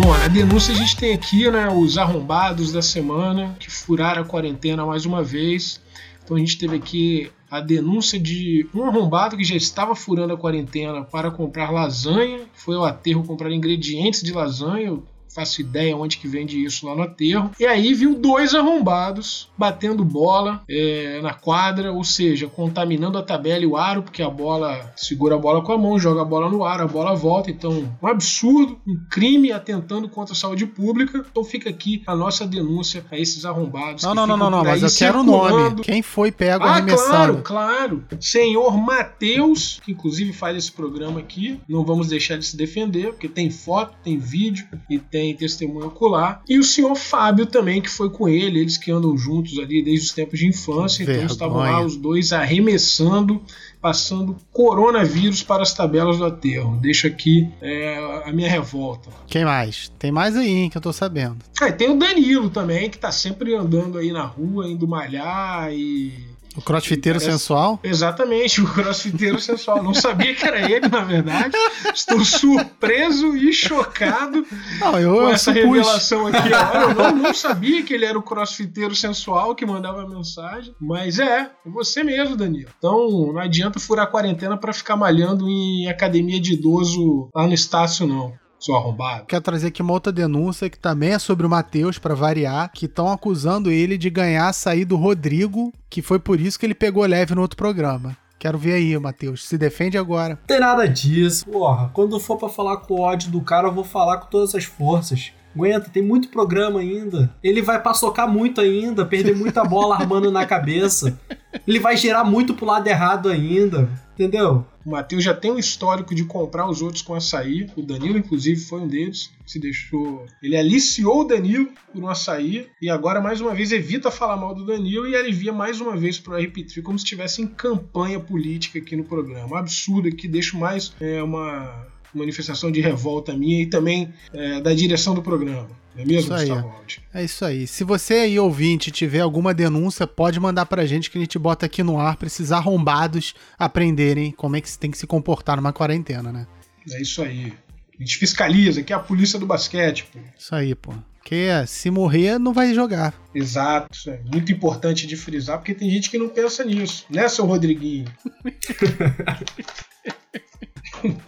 Bom, 0.00 0.14
a 0.14 0.28
denúncia 0.28 0.72
a 0.72 0.76
gente 0.76 0.96
tem 0.96 1.12
aqui, 1.12 1.50
né? 1.50 1.68
Os 1.68 1.98
arrombados 1.98 2.72
da 2.72 2.80
semana 2.80 3.54
que 3.60 3.70
furaram 3.70 4.22
a 4.22 4.24
quarentena 4.24 4.86
mais 4.86 5.04
uma 5.04 5.22
vez. 5.22 5.82
Então 6.24 6.34
a 6.34 6.40
gente 6.40 6.56
teve 6.56 6.76
aqui 6.76 7.30
a 7.50 7.60
denúncia 7.60 8.18
de 8.18 8.66
um 8.74 8.84
arrombado 8.84 9.36
que 9.36 9.44
já 9.44 9.54
estava 9.54 9.94
furando 9.94 10.32
a 10.32 10.38
quarentena 10.38 11.04
para 11.04 11.30
comprar 11.30 11.70
lasanha. 11.70 12.46
Foi 12.54 12.74
ao 12.74 12.86
aterro 12.86 13.22
comprar 13.22 13.52
ingredientes 13.52 14.22
de 14.22 14.32
lasanha. 14.32 14.98
Faço 15.34 15.60
ideia 15.60 15.96
onde 15.96 16.18
que 16.18 16.28
vende 16.28 16.62
isso 16.62 16.86
lá 16.86 16.94
no 16.94 17.02
aterro. 17.02 17.50
E 17.58 17.64
aí 17.66 17.94
viu 17.94 18.14
dois 18.18 18.54
arrombados 18.54 19.48
batendo 19.56 20.04
bola 20.04 20.62
é, 20.68 21.20
na 21.22 21.32
quadra, 21.32 21.92
ou 21.92 22.04
seja, 22.04 22.48
contaminando 22.48 23.16
a 23.18 23.22
tabela 23.22 23.62
e 23.62 23.66
o 23.66 23.76
aro, 23.76 24.02
porque 24.02 24.22
a 24.22 24.28
bola 24.28 24.92
segura 24.96 25.36
a 25.36 25.38
bola 25.38 25.62
com 25.62 25.72
a 25.72 25.78
mão, 25.78 25.98
joga 25.98 26.22
a 26.22 26.24
bola 26.24 26.50
no 26.50 26.64
ar, 26.64 26.80
a 26.80 26.86
bola 26.86 27.14
volta. 27.14 27.50
Então, 27.50 27.88
um 28.02 28.06
absurdo, 28.06 28.78
um 28.86 28.96
crime 29.10 29.52
atentando 29.52 30.08
contra 30.08 30.34
a 30.34 30.36
saúde 30.36 30.66
pública. 30.66 31.24
Então 31.30 31.44
fica 31.44 31.70
aqui 31.70 32.02
a 32.06 32.14
nossa 32.14 32.46
denúncia 32.46 33.04
a 33.10 33.18
esses 33.18 33.44
arrombados. 33.44 34.04
Não, 34.04 34.14
não, 34.14 34.26
não, 34.26 34.36
não, 34.36 34.50
não, 34.50 34.64
mas 34.64 34.82
eu 34.82 34.90
quero 34.90 35.20
o 35.20 35.24
nome. 35.24 35.82
Quem 35.82 36.02
foi 36.02 36.30
pego 36.30 36.64
Ah, 36.64 36.72
arremessando? 36.72 37.42
claro, 37.42 37.42
claro. 37.42 38.04
Senhor 38.20 38.76
Matheus, 38.76 39.80
que 39.84 39.92
inclusive 39.92 40.32
faz 40.32 40.56
esse 40.56 40.72
programa 40.72 41.20
aqui. 41.20 41.58
Não 41.68 41.84
vamos 41.84 42.08
deixar 42.08 42.36
de 42.36 42.44
se 42.44 42.56
defender, 42.56 43.12
porque 43.12 43.28
tem 43.28 43.50
foto, 43.50 43.94
tem 44.02 44.18
vídeo 44.18 44.66
e 44.90 44.98
tem 44.98 45.21
testemunho 45.34 45.86
ocular. 45.86 46.42
E 46.48 46.58
o 46.58 46.64
senhor 46.64 46.94
Fábio 46.94 47.46
também, 47.46 47.80
que 47.80 47.88
foi 47.88 48.10
com 48.10 48.28
ele, 48.28 48.60
eles 48.60 48.76
que 48.76 48.90
andam 48.90 49.16
juntos 49.16 49.58
ali 49.58 49.82
desde 49.82 50.06
os 50.06 50.12
tempos 50.12 50.38
de 50.38 50.46
infância. 50.48 51.02
Então 51.02 51.26
estavam 51.26 51.58
lá 51.58 51.84
os 51.84 51.96
dois 51.96 52.32
arremessando, 52.32 53.40
passando 53.80 54.36
coronavírus 54.52 55.42
para 55.42 55.62
as 55.62 55.72
tabelas 55.72 56.18
do 56.18 56.24
aterro. 56.24 56.78
Deixa 56.80 57.08
aqui 57.08 57.48
é, 57.60 58.22
a 58.24 58.32
minha 58.32 58.48
revolta. 58.48 59.10
Quem 59.26 59.44
mais? 59.44 59.92
Tem 59.98 60.10
mais 60.10 60.36
aí, 60.36 60.50
hein, 60.50 60.70
que 60.70 60.76
eu 60.76 60.82
tô 60.82 60.92
sabendo. 60.92 61.38
Ah, 61.60 61.68
e 61.68 61.72
tem 61.72 61.90
o 61.90 61.98
Danilo 61.98 62.50
também, 62.50 62.90
que 62.90 62.98
tá 62.98 63.12
sempre 63.12 63.54
andando 63.54 63.98
aí 63.98 64.10
na 64.10 64.24
rua, 64.24 64.68
indo 64.68 64.88
malhar 64.88 65.72
e 65.72 66.31
O 66.56 66.60
crossfiteiro 66.60 67.18
Parece- 67.18 67.38
sensual? 67.38 67.80
Exatamente, 67.82 68.60
o 68.60 68.66
crossfiteiro 68.72 69.40
sensual. 69.40 69.82
Não 69.82 69.94
sabia 69.94 70.34
que 70.34 70.46
era 70.46 70.60
ele, 70.70 70.86
na 70.88 71.00
verdade. 71.00 71.56
Estou 71.94 72.22
surpreso 72.24 73.36
e 73.36 73.52
chocado 73.52 74.44
Não, 74.80 74.98
eu, 74.98 75.14
com 75.14 75.20
eu 75.22 75.28
essa 75.30 75.52
supus. 75.52 75.62
revelação 75.76 76.26
aqui. 76.26 76.38
Olha, 76.52 76.82
eu 76.90 76.94
não, 76.94 77.16
não 77.22 77.34
sabia 77.34 77.82
que 77.82 77.94
ele 77.94 78.04
era 78.04 78.18
o 78.18 78.22
crossfiteiro 78.22 78.94
sensual 78.94 79.54
que 79.54 79.64
mandava 79.64 80.02
a 80.02 80.08
mensagem. 80.08 80.74
Mas 80.80 81.18
é, 81.18 81.24
é 81.42 81.50
você 81.66 82.02
mesmo, 82.04 82.36
Danilo. 82.36 82.70
Então 82.78 83.08
não 83.32 83.38
adianta 83.38 83.80
furar 83.80 84.04
a 84.04 84.10
quarentena 84.10 84.56
para 84.56 84.72
ficar 84.72 84.96
malhando 84.96 85.48
em 85.48 85.88
academia 85.88 86.40
de 86.40 86.54
idoso 86.54 87.28
lá 87.34 87.46
no 87.46 87.54
Estácio, 87.54 88.06
não. 88.06 88.32
Seu 88.62 88.76
arrombado. 88.76 89.24
Quero 89.26 89.42
trazer 89.42 89.68
aqui 89.68 89.82
uma 89.82 89.92
outra 89.92 90.12
denúncia 90.12 90.70
que 90.70 90.78
também 90.78 91.10
é 91.10 91.18
sobre 91.18 91.44
o 91.44 91.50
Matheus, 91.50 91.98
pra 91.98 92.14
variar, 92.14 92.70
que 92.72 92.86
estão 92.86 93.10
acusando 93.10 93.70
ele 93.72 93.98
de 93.98 94.08
ganhar 94.08 94.48
a 94.48 94.52
sair 94.52 94.84
do 94.84 94.96
Rodrigo, 94.96 95.72
que 95.90 96.00
foi 96.00 96.20
por 96.20 96.40
isso 96.40 96.58
que 96.58 96.64
ele 96.64 96.74
pegou 96.74 97.04
leve 97.04 97.34
no 97.34 97.42
outro 97.42 97.56
programa. 97.56 98.16
Quero 98.38 98.58
ver 98.58 98.74
aí, 98.74 98.98
Matheus. 98.98 99.44
Se 99.44 99.58
defende 99.58 99.98
agora. 99.98 100.30
Não 100.30 100.46
tem 100.46 100.60
nada 100.60 100.88
disso. 100.88 101.44
Porra, 101.46 101.90
quando 101.92 102.18
for 102.20 102.36
pra 102.36 102.48
falar 102.48 102.76
com 102.78 102.94
o 102.94 103.00
ódio 103.00 103.30
do 103.30 103.40
cara, 103.40 103.68
eu 103.68 103.72
vou 103.72 103.84
falar 103.84 104.18
com 104.18 104.26
todas 104.26 104.54
as 104.54 104.64
forças. 104.64 105.32
Aguenta, 105.54 105.90
tem 105.90 106.02
muito 106.02 106.28
programa 106.28 106.80
ainda. 106.80 107.34
Ele 107.42 107.60
vai 107.60 107.80
paçocar 107.80 108.28
muito 108.28 108.60
ainda, 108.60 109.04
perder 109.04 109.36
muita 109.36 109.64
bola 109.64 109.94
armando 110.00 110.30
na 110.30 110.46
cabeça. 110.46 111.18
Ele 111.66 111.78
vai 111.78 111.96
girar 111.96 112.24
muito 112.24 112.54
pro 112.54 112.66
lado 112.66 112.86
errado 112.86 113.28
ainda. 113.28 113.88
Entendeu? 114.14 114.66
O 114.84 114.90
Matheus 114.90 115.22
já 115.22 115.32
tem 115.34 115.52
um 115.52 115.58
histórico 115.58 116.14
de 116.14 116.24
comprar 116.24 116.68
os 116.68 116.82
outros 116.82 117.02
com 117.02 117.14
açaí. 117.14 117.70
O 117.76 117.82
Danilo, 117.82 118.18
inclusive, 118.18 118.60
foi 118.60 118.80
um 118.80 118.88
deles. 118.88 119.30
Se 119.46 119.58
deixou. 119.58 120.26
Ele 120.42 120.56
aliciou 120.56 121.20
o 121.20 121.24
Danilo 121.24 121.68
por 121.92 122.02
um 122.02 122.08
açaí. 122.08 122.68
E 122.80 122.90
agora, 122.90 123.20
mais 123.20 123.40
uma 123.40 123.54
vez, 123.54 123.70
evita 123.70 124.10
falar 124.10 124.36
mal 124.36 124.54
do 124.54 124.66
Danilo 124.66 125.06
e 125.06 125.14
alivia 125.14 125.52
mais 125.52 125.80
uma 125.80 125.96
vez 125.96 126.18
para 126.18 126.40
repetir, 126.40 126.82
como 126.82 126.98
se 126.98 127.04
estivesse 127.04 127.42
em 127.42 127.46
campanha 127.46 128.18
política 128.18 128.78
aqui 128.78 128.96
no 128.96 129.04
programa. 129.04 129.54
Um 129.54 129.56
absurdo 129.56 130.08
aqui, 130.08 130.26
deixo 130.26 130.58
mais 130.58 130.92
é, 131.00 131.22
uma 131.22 131.91
manifestação 132.14 132.70
de 132.70 132.80
revolta 132.80 133.34
minha 133.34 133.62
e 133.62 133.66
também 133.66 134.12
é, 134.32 134.60
da 134.60 134.74
direção 134.74 135.14
do 135.14 135.22
programa. 135.22 135.68
Não 135.94 136.02
é 136.02 136.06
mesmo, 136.06 136.20
Isso 136.20 136.34
aí. 136.34 136.48
Gustavo? 136.48 136.74
É 137.12 137.24
isso 137.24 137.44
aí. 137.44 137.66
Se 137.66 137.84
você 137.84 138.14
aí, 138.14 138.38
ouvinte, 138.38 138.90
tiver 138.90 139.20
alguma 139.20 139.52
denúncia, 139.52 140.06
pode 140.06 140.40
mandar 140.40 140.66
pra 140.66 140.86
gente 140.86 141.10
que 141.10 141.18
a 141.18 141.20
gente 141.20 141.38
bota 141.38 141.66
aqui 141.66 141.82
no 141.82 141.98
ar 141.98 142.16
pra 142.16 142.26
esses 142.26 142.50
arrombados 142.50 143.34
aprenderem 143.58 144.32
como 144.32 144.56
é 144.56 144.60
que 144.60 144.70
se 144.70 144.78
tem 144.78 144.90
que 144.90 144.98
se 144.98 145.06
comportar 145.06 145.56
numa 145.56 145.72
quarentena, 145.72 146.32
né? 146.32 146.46
É 146.90 147.00
isso 147.00 147.22
aí. 147.22 147.52
A 147.98 148.02
gente 148.02 148.16
fiscaliza, 148.16 148.82
que 148.82 148.92
é 148.92 148.96
a 148.96 149.00
polícia 149.00 149.38
do 149.38 149.46
basquete. 149.46 150.06
Pô. 150.12 150.18
Isso 150.36 150.54
aí, 150.54 150.74
pô. 150.74 150.92
Porque 151.18 151.46
se 151.68 151.90
morrer, 151.90 152.38
não 152.38 152.52
vai 152.52 152.74
jogar. 152.74 153.14
Exato, 153.32 153.94
isso 153.94 154.10
é 154.10 154.20
muito 154.24 154.50
importante 154.50 155.06
de 155.06 155.16
frisar, 155.16 155.58
porque 155.58 155.72
tem 155.72 155.88
gente 155.88 156.10
que 156.10 156.18
não 156.18 156.28
pensa 156.28 156.64
nisso, 156.64 157.06
né, 157.08 157.28
seu 157.28 157.46
Rodriguinho? 157.46 158.06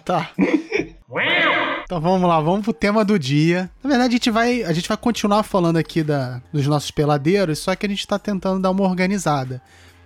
Tá. 0.04 0.30
Então 1.84 2.00
vamos 2.00 2.28
lá, 2.28 2.40
vamos 2.40 2.62
pro 2.62 2.72
tema 2.72 3.04
do 3.04 3.18
dia. 3.18 3.70
Na 3.82 3.88
verdade, 3.90 4.14
a 4.14 4.16
gente 4.16 4.30
vai, 4.30 4.62
a 4.64 4.72
gente 4.72 4.88
vai 4.88 4.96
continuar 4.96 5.42
falando 5.42 5.76
aqui 5.76 6.02
da, 6.02 6.40
dos 6.52 6.66
nossos 6.66 6.90
peladeiros, 6.90 7.58
só 7.58 7.74
que 7.76 7.86
a 7.86 7.88
gente 7.88 8.06
tá 8.06 8.18
tentando 8.18 8.60
dar 8.60 8.70
uma 8.70 8.82
organizada. 8.82 9.62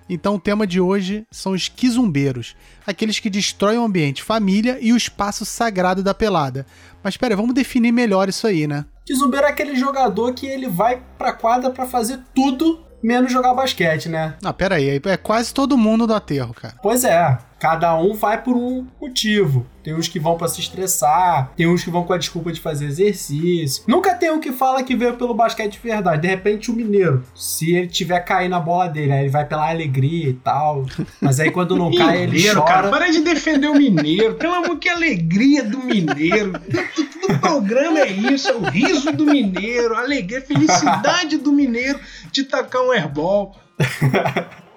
Então 0.08 0.36
o 0.36 0.40
tema 0.40 0.66
de 0.66 0.80
hoje 0.80 1.26
são 1.30 1.52
os 1.52 1.68
quizumbeiros, 1.68 2.56
aqueles 2.86 3.18
que 3.18 3.28
destroem 3.28 3.78
o 3.78 3.84
ambiente 3.84 4.22
família 4.22 4.78
e 4.80 4.92
o 4.92 4.96
espaço 4.96 5.44
sagrado 5.44 6.02
da 6.02 6.14
pelada. 6.14 6.66
Mas 7.02 7.16
pera, 7.16 7.34
aí, 7.34 7.36
vamos 7.36 7.54
definir 7.54 7.92
melhor 7.92 8.28
isso 8.28 8.46
aí, 8.46 8.66
né? 8.66 8.84
Kizumbeiro 9.06 9.46
é 9.46 9.50
aquele 9.50 9.76
jogador 9.76 10.32
que 10.34 10.46
ele 10.46 10.68
vai 10.68 11.02
pra 11.16 11.32
quadra 11.32 11.70
pra 11.70 11.86
fazer 11.86 12.20
tudo 12.34 12.84
menos 13.02 13.32
jogar 13.32 13.54
basquete, 13.54 14.08
né? 14.08 14.34
Ah, 14.42 14.52
pera 14.52 14.76
aí, 14.76 15.00
é 15.04 15.16
quase 15.16 15.54
todo 15.54 15.78
mundo 15.78 16.06
do 16.06 16.14
aterro, 16.14 16.52
cara. 16.52 16.74
Pois 16.82 17.04
é, 17.04 17.38
cada 17.58 17.96
um 17.98 18.14
vai 18.14 18.40
por 18.42 18.56
um 18.56 18.86
motivo. 19.00 19.66
Tem 19.82 19.94
uns 19.94 20.06
que 20.08 20.18
vão 20.20 20.36
pra 20.36 20.48
se 20.48 20.60
estressar, 20.60 21.50
tem 21.56 21.66
uns 21.66 21.82
que 21.82 21.90
vão 21.90 22.04
com 22.04 22.12
a 22.12 22.18
desculpa 22.18 22.52
de 22.52 22.60
fazer 22.60 22.86
exercício. 22.86 23.84
Nunca 23.86 24.14
tem 24.14 24.30
um 24.30 24.38
que 24.38 24.52
fala 24.52 24.82
que 24.82 24.94
veio 24.94 25.14
pelo 25.16 25.32
basquete 25.34 25.72
de 25.72 25.78
verdade. 25.78 26.22
De 26.22 26.28
repente, 26.28 26.70
o 26.70 26.74
mineiro, 26.74 27.24
se 27.34 27.74
ele 27.74 27.86
tiver 27.88 28.20
cair 28.20 28.48
na 28.48 28.60
bola 28.60 28.88
dele, 28.88 29.12
aí 29.12 29.20
ele 29.20 29.28
vai 29.30 29.46
pela 29.46 29.68
alegria 29.70 30.28
e 30.28 30.34
tal. 30.34 30.84
Mas 31.20 31.40
aí 31.40 31.50
quando 31.50 31.76
não 31.76 31.90
cai, 31.96 32.22
ele 32.22 32.32
Mineiro, 32.32 32.60
chora. 32.60 32.72
cara, 32.72 32.88
para 32.90 33.10
de 33.10 33.20
defender 33.20 33.68
o 33.68 33.74
mineiro. 33.74 34.34
Pelo 34.34 34.54
amor 34.54 34.78
que 34.78 34.88
alegria 34.88 35.64
do 35.64 35.78
mineiro. 35.78 36.52
Todo 36.94 37.38
programa 37.40 38.00
é 38.00 38.08
isso, 38.10 38.48
é 38.50 38.54
o 38.54 38.62
riso 38.62 39.10
do 39.12 39.24
mineiro, 39.24 39.94
a 39.94 40.00
alegria, 40.00 40.38
a 40.38 40.42
felicidade 40.42 41.38
do 41.38 41.52
mineiro 41.52 41.98
de 42.30 42.44
tacar 42.44 42.82
um 42.82 42.92
airball. 42.92 43.56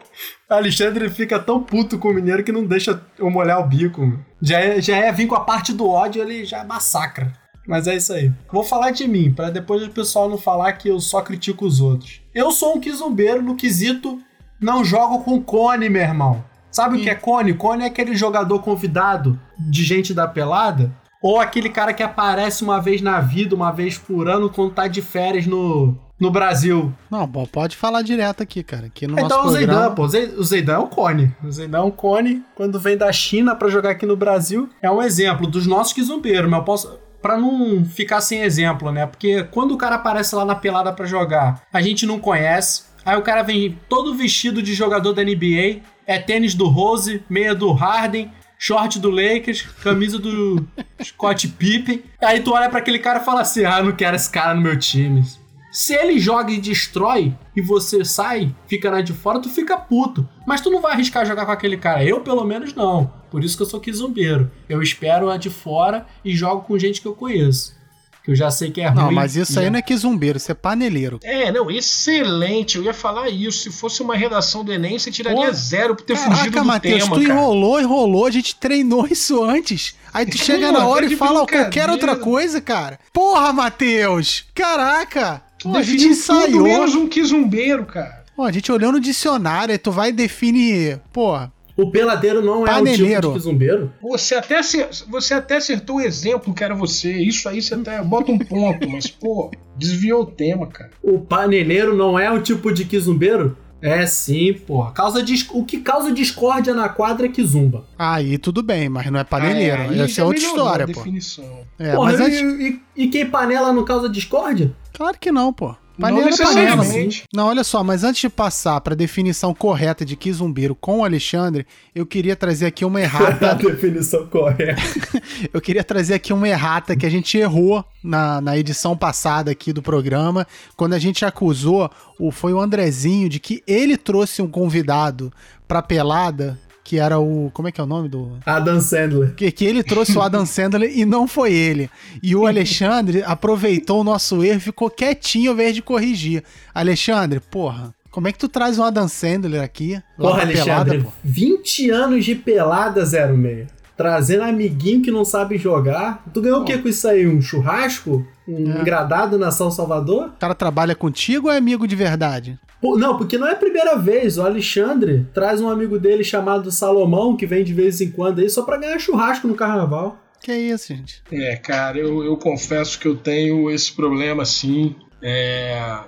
Alexandre 0.50 1.10
fica 1.10 1.40
tão 1.40 1.62
puto 1.62 1.98
com 1.98 2.10
o 2.10 2.14
mineiro 2.14 2.44
que 2.44 2.52
não 2.52 2.66
deixa 2.66 3.02
eu 3.18 3.30
molhar 3.30 3.60
o 3.60 3.68
bico. 3.68 4.20
Já 4.42 4.60
é, 4.60 4.82
já 4.82 4.98
é 4.98 5.12
vir 5.12 5.28
com 5.28 5.36
a 5.36 5.42
parte 5.42 5.74
do 5.74 5.88
ódio, 5.88 6.22
ele 6.22 6.46
já 6.46 6.64
massacra. 6.64 7.34
Mas 7.68 7.88
é 7.88 7.96
isso 7.96 8.12
aí. 8.12 8.32
Vou 8.52 8.64
falar 8.64 8.92
de 8.92 9.08
mim, 9.08 9.32
pra 9.32 9.50
depois 9.50 9.84
o 9.84 9.90
pessoal 9.90 10.30
não 10.30 10.38
falar 10.38 10.74
que 10.74 10.90
eu 10.90 11.00
só 11.00 11.22
critico 11.22 11.66
os 11.66 11.80
outros. 11.80 12.22
Eu 12.34 12.52
sou 12.52 12.76
um 12.76 12.80
quizumbeiro 12.80 13.42
no 13.42 13.56
quesito 13.56 14.20
não 14.62 14.86
jogo 14.86 15.24
com 15.24 15.42
cone, 15.42 15.90
meu 15.90 16.04
irmão. 16.04 16.44
Sabe 16.70 16.96
o 16.96 17.02
que 17.02 17.10
é 17.10 17.16
cone? 17.16 17.56
Cone 17.56 17.84
é 17.84 17.88
aquele 17.88 18.16
jogador 18.16 18.60
convidado 18.60 19.38
de 19.58 19.84
gente 19.84 20.14
da 20.14 20.28
pelada. 20.28 20.96
Ou 21.20 21.40
aquele 21.40 21.68
cara 21.68 21.94
que 21.94 22.04
aparece 22.04 22.64
uma 22.64 22.80
vez 22.80 23.02
na 23.02 23.20
vida, 23.20 23.56
uma 23.56 23.72
vez 23.72 23.98
por 23.98 24.30
ano, 24.30 24.50
quando 24.50 24.74
tá 24.74 24.88
de 24.88 25.02
férias 25.02 25.48
no, 25.48 25.98
no 26.22 26.32
Brasil. 26.32 26.94
Não, 27.10 27.28
pode 27.28 27.76
falar 27.76 28.02
direto 28.04 28.44
aqui, 28.44 28.64
cara. 28.64 28.86
Aqui 28.86 29.08
no 29.08 29.20
Então 29.20 29.46
o 29.48 29.50
Zeidan, 29.50 29.74
programa. 29.74 29.96
pô. 29.96 30.04
O 30.04 30.08
Zei- 30.08 30.34
O 30.38 30.44
Zeidan 30.44 30.74
é 30.74 30.80
um 30.80 30.88
cone. 30.88 31.36
O 31.44 31.52
Zeidan 31.52 31.78
é 31.80 31.82
um 31.82 31.92
cone. 31.92 32.44
Quando 32.56 32.80
vem 32.80 32.96
da 32.96 33.12
China 33.12 33.56
pra 33.56 33.68
jogar 33.70 33.90
aqui 33.90 34.06
no 34.06 34.16
Brasil, 34.16 34.70
é 34.82 34.90
um 34.90 35.02
exemplo 35.02 35.48
dos 35.48 35.66
nossos 35.68 35.92
quizumbeiros. 35.94 36.50
Mas 36.50 36.60
eu 36.60 36.64
posso. 36.64 37.00
Pra 37.22 37.38
não 37.38 37.84
ficar 37.86 38.20
sem 38.22 38.42
exemplo, 38.42 38.92
né? 38.92 39.06
Porque 39.06 39.44
quando 39.52 39.74
o 39.74 39.78
cara 39.78 39.96
aparece 39.96 40.34
lá 40.36 40.44
na 40.46 40.56
pelada 40.56 40.92
pra 40.94 41.06
jogar, 41.06 41.62
a 41.72 41.82
gente 41.82 42.06
não 42.06 42.18
conhece. 42.20 42.84
Aí 43.06 43.16
o 43.18 43.22
cara 43.22 43.44
vem 43.44 43.78
todo 43.90 44.16
vestido 44.16 44.62
de 44.62 44.74
jogador 44.74 45.14
da 45.14 45.24
NBA. 45.24 45.82
É 46.08 46.18
tênis 46.20 46.56
do 46.56 46.68
Rose, 46.68 47.24
meia 47.30 47.54
do 47.54 47.72
Harden, 47.74 48.32
short 48.58 49.00
do 49.00 49.10
Lakers, 49.12 49.62
camisa 49.84 50.18
do 50.18 50.66
Scott 51.04 51.48
Pippen. 51.48 52.04
Aí 52.22 52.40
tu 52.42 52.54
olha 52.54 52.70
pra 52.70 52.80
aquele 52.80 52.98
cara 53.00 53.20
e 53.20 53.24
fala 53.26 53.42
assim: 53.42 53.66
ah, 53.66 53.78
eu 53.80 53.86
não 53.86 53.92
quero 53.92 54.16
esse 54.16 54.30
cara 54.30 54.54
no 54.56 54.62
meu 54.62 54.78
time. 54.78 55.24
Se 55.72 55.94
ele 55.94 56.20
joga 56.20 56.52
e 56.52 56.60
destrói 56.60 57.34
e 57.56 57.62
você 57.62 58.04
sai, 58.04 58.54
fica 58.68 58.92
na 58.92 59.02
de 59.02 59.14
fora, 59.14 59.40
tu 59.40 59.50
fica 59.50 59.78
puto. 59.78 60.28
Mas 60.46 60.60
tu 60.60 60.70
não 60.70 60.82
vai 60.82 60.94
arriscar 60.94 61.26
jogar 61.26 61.46
com 61.46 61.52
aquele 61.52 61.78
cara. 61.78 62.04
Eu, 62.04 62.20
pelo 62.20 62.44
menos, 62.44 62.74
não. 62.74 63.12
Por 63.30 63.44
isso 63.44 63.56
que 63.56 63.64
eu 63.64 63.68
sou 63.68 63.80
quizumbeiro. 63.80 64.52
Eu 64.68 64.82
espero 64.82 65.30
a 65.30 65.38
de 65.38 65.50
fora 65.50 66.06
e 66.26 66.36
jogo 66.36 66.64
com 66.64 66.78
gente 66.78 67.00
que 67.00 67.08
eu 67.08 67.14
conheço. 67.16 67.80
Que 68.24 68.32
eu 68.32 68.36
já 68.36 68.52
sei 68.52 68.70
que 68.70 68.82
é 68.82 68.88
ruim. 68.88 69.02
Não, 69.02 69.12
mas 69.12 69.36
isso 69.36 69.60
aí 69.60 69.70
não 69.70 69.80
é 69.80 69.82
quizumbeiro, 69.82 70.38
isso 70.38 70.52
é 70.52 70.54
paneleiro. 70.54 71.20
É, 71.24 71.52
não, 71.52 71.72
excelente. 71.72 72.78
Eu 72.78 72.84
ia 72.84 72.94
falar 72.94 73.30
isso. 73.30 73.64
Se 73.64 73.72
fosse 73.72 74.04
uma 74.04 74.16
redação 74.16 74.64
do 74.64 74.72
Enem, 74.72 75.00
você 75.00 75.10
tiraria 75.10 75.48
Pô, 75.48 75.54
zero 75.54 75.96
por 75.96 76.06
ter 76.06 76.16
fugido 76.16 76.38
Caraca, 76.38 76.60
do 76.60 76.66
Matheus, 76.66 77.04
tema, 77.04 77.16
tu 77.16 77.22
cara. 77.22 77.34
enrolou, 77.34 77.82
enrolou, 77.82 78.26
a 78.28 78.32
gente 78.32 78.56
treinou 78.58 79.08
isso 79.08 79.44
antes. 79.44 79.96
Aí 80.14 80.26
tu 80.26 80.38
chega 80.44 80.68
Pô, 80.68 80.74
na 80.74 80.86
hora 80.86 81.08
de 81.08 81.16
e 81.16 81.18
fala 81.18 81.48
qualquer 81.48 81.90
outra 81.90 82.16
coisa, 82.16 82.62
cara. 82.62 83.00
Porra, 83.12 83.52
Matheus! 83.54 84.46
Caraca! 84.54 85.42
Pô, 85.64 85.76
a 85.76 85.82
gente 85.82 86.06
ensaiou. 86.06 86.64
menos 86.64 86.96
um 86.96 87.08
quizumbeiro, 87.08 87.86
cara. 87.86 88.24
Pô, 88.36 88.44
a 88.44 88.52
gente 88.52 88.72
olhou 88.72 88.92
no 88.92 89.00
dicionário, 89.00 89.72
aí 89.74 89.78
tu 89.78 89.92
vai 89.92 90.12
definir. 90.12 91.00
Pô, 91.14 91.38
O 91.78 91.90
peladeiro 91.90 92.42
não 92.42 92.60
é 92.60 92.64
o 92.64 92.66
Paneleiro. 92.66 93.22
tipo 93.22 93.28
de 93.28 93.34
quizumbeiro. 93.40 93.94
Você 94.02 94.36
até, 94.36 94.60
acer- 94.60 94.90
você 95.10 95.34
até 95.34 95.56
acertou 95.58 95.98
o 95.98 96.02
exemplo 96.02 96.54
que 96.54 96.64
era 96.64 96.76
você. 96.76 97.12
Isso 97.14 97.48
aí 97.48 97.62
você 97.62 97.74
até 97.76 98.02
bota 98.04 98.32
um 98.32 98.38
ponto, 98.38 98.88
mas, 98.90 99.08
pô, 99.08 99.52
desviou 99.78 100.22
o 100.24 100.26
tema, 100.26 100.68
cara. 100.68 100.92
O 101.02 101.20
paneleiro 101.20 101.96
não 101.96 102.18
é 102.20 102.32
o 102.32 102.42
tipo 102.42 102.72
de 102.74 102.86
quizumbeiro? 102.86 103.58
É 103.82 104.06
sim, 104.06 104.54
porra. 104.54 104.92
Causa 104.92 105.24
dis- 105.24 105.48
O 105.52 105.66
que 105.66 105.80
causa 105.80 106.12
discórdia 106.12 106.74
na 106.74 106.88
quadra 106.88 107.26
é 107.26 107.30
quizumba. 107.30 107.86
aí 107.98 108.38
tudo 108.38 108.62
bem, 108.62 108.88
mas 108.90 109.10
não 109.10 109.20
é 109.20 109.24
paneleiro. 109.24 109.82
É, 109.82 109.88
aí 109.90 110.00
Essa 110.02 110.22
é 110.22 110.24
outra 110.24 110.40
história, 110.44 110.86
pô. 110.88 110.94
definição. 110.94 111.62
É, 111.80 111.96
porra, 111.96 112.12
mas 112.12 112.20
e, 112.20 112.24
antes... 112.24 112.40
e- 112.42 112.82
e 112.96 113.08
quem 113.08 113.26
panela 113.30 113.74
não 113.74 113.84
causa 113.84 114.08
discórdia? 114.08 114.72
Claro 114.94 115.18
que 115.20 115.32
não, 115.32 115.52
pô. 115.52 115.76
Não 115.98 116.10
Panela 116.10 116.30
é 116.30 116.38
panela. 116.38 116.76
necessariamente. 116.78 117.24
Não, 117.34 117.48
olha 117.48 117.64
só, 117.64 117.84
mas 117.84 118.04
antes 118.04 118.22
de 118.22 118.30
passar 118.30 118.80
pra 118.82 118.96
definição 118.96 119.54
correta 119.54 120.04
de 120.06 120.16
quizumbeiro 120.16 120.74
com 120.74 121.00
o 121.00 121.04
Alexandre, 121.04 121.66
eu 121.94 122.06
queria 122.06 122.36
trazer 122.36 122.66
aqui 122.66 122.84
uma 122.86 123.00
errata 123.02 123.52
a 123.52 123.54
definição 123.54 124.26
correta. 124.28 124.82
Eu 125.54 125.60
queria 125.60 125.84
trazer 125.84 126.14
aqui 126.14 126.32
uma 126.32 126.48
errata 126.48 126.96
que 126.96 127.06
a 127.06 127.10
gente 127.10 127.38
errou 127.38 127.84
na, 128.04 128.40
na 128.42 128.58
edição 128.58 128.96
passada 128.96 129.52
aqui 129.52 129.74
do 129.74 129.82
programa, 129.82 130.48
quando 130.76 130.94
a 130.94 131.00
gente 131.00 131.26
acusou, 131.26 131.90
o, 132.20 132.32
foi 132.32 132.54
o 132.54 132.60
Andrezinho, 132.60 133.28
de 133.28 133.40
que 133.40 133.64
ele 133.68 133.98
trouxe 133.98 134.42
um 134.42 134.48
convidado 134.48 135.32
pra 135.68 135.82
pelada, 135.82 136.60
que 136.84 136.98
era 137.00 137.20
o. 137.20 137.50
Como 137.54 137.68
é 137.68 137.72
que 137.72 137.80
é 137.80 137.84
o 137.84 137.88
nome 137.88 138.10
do. 138.10 138.38
Adam 138.46 138.82
Sandler. 138.82 139.34
Que, 139.36 139.52
que 139.52 139.66
ele 139.66 139.84
trouxe 139.84 140.18
o 140.18 140.22
Adam 140.22 140.46
Sandler 140.48 140.92
e 140.98 141.06
não 141.06 141.28
foi 141.28 141.54
ele. 141.54 141.90
E 142.22 142.36
o 142.36 142.46
Alexandre 142.48 143.24
aproveitou 143.26 144.02
o 144.02 144.04
nosso 144.04 144.44
erro 144.44 144.58
e 144.58 144.62
ficou 144.62 144.90
quietinho 144.90 145.52
ao 145.52 145.54
invés 145.56 145.76
de 145.76 145.82
corrigir. 145.82 146.44
Alexandre, 146.74 147.40
porra. 147.40 147.94
Como 148.10 148.28
é 148.28 148.32
que 148.34 148.40
tu 148.40 148.50
traz 148.50 148.78
o 148.78 148.84
Adam 148.84 149.08
Sandler 149.08 149.62
aqui? 149.62 150.02
Porra, 150.18 150.42
pra 150.42 150.48
pelada, 150.48 150.72
Alexandre, 150.72 151.04
pô? 151.04 151.12
20 151.24 151.90
anos 151.92 152.26
de 152.26 152.36
pelada 152.36 153.06
06. 153.06 153.68
Trazendo 153.96 154.44
amiguinho 154.44 155.02
que 155.02 155.12
não 155.12 155.24
sabe 155.24 155.58
jogar. 155.58 156.24
Tu 156.34 156.42
ganhou 156.42 156.62
o 156.62 156.66
que 156.66 156.78
com 156.78 156.88
isso 156.90 157.08
aí? 157.08 157.28
Um 157.28 157.42
churrasco? 157.42 158.26
Um 158.48 158.74
É. 158.78 158.82
engradado 158.82 159.38
na 159.38 159.52
São 159.52 159.70
Salvador? 159.72 160.28
O 160.30 160.40
cara 160.40 160.56
trabalha 160.56 160.96
contigo 160.96 161.48
ou 161.48 161.54
é 161.54 161.58
amigo 161.58 161.88
de 161.88 161.96
verdade? 161.96 162.60
Pô, 162.82 162.98
não, 162.98 163.16
porque 163.16 163.38
não 163.38 163.48
é 163.48 163.52
a 163.52 163.56
primeira 163.56 163.96
vez. 163.96 164.38
O 164.38 164.42
Alexandre 164.42 165.28
traz 165.34 165.62
um 165.62 165.70
amigo 165.70 166.00
dele 166.00 166.24
chamado 166.24 166.72
Salomão, 166.72 167.38
que 167.38 167.46
vem 167.46 167.64
de 167.64 167.74
vez 167.74 168.02
em 168.02 168.10
quando 168.10 168.40
aí, 168.40 168.50
só 168.50 168.64
pra 168.64 168.78
ganhar 168.78 168.98
churrasco 168.98 169.48
no 169.48 169.54
carnaval. 169.54 170.20
Que 170.42 170.52
isso, 170.52 170.88
gente? 170.88 171.22
É, 171.32 171.56
cara, 171.56 172.00
eu, 172.00 172.24
eu 172.24 172.36
confesso 172.36 172.98
que 172.98 173.08
eu 173.08 173.16
tenho 173.16 173.70
esse 173.70 173.94
problema 173.94 174.42
assim. 174.42 174.96
É, 175.22 176.00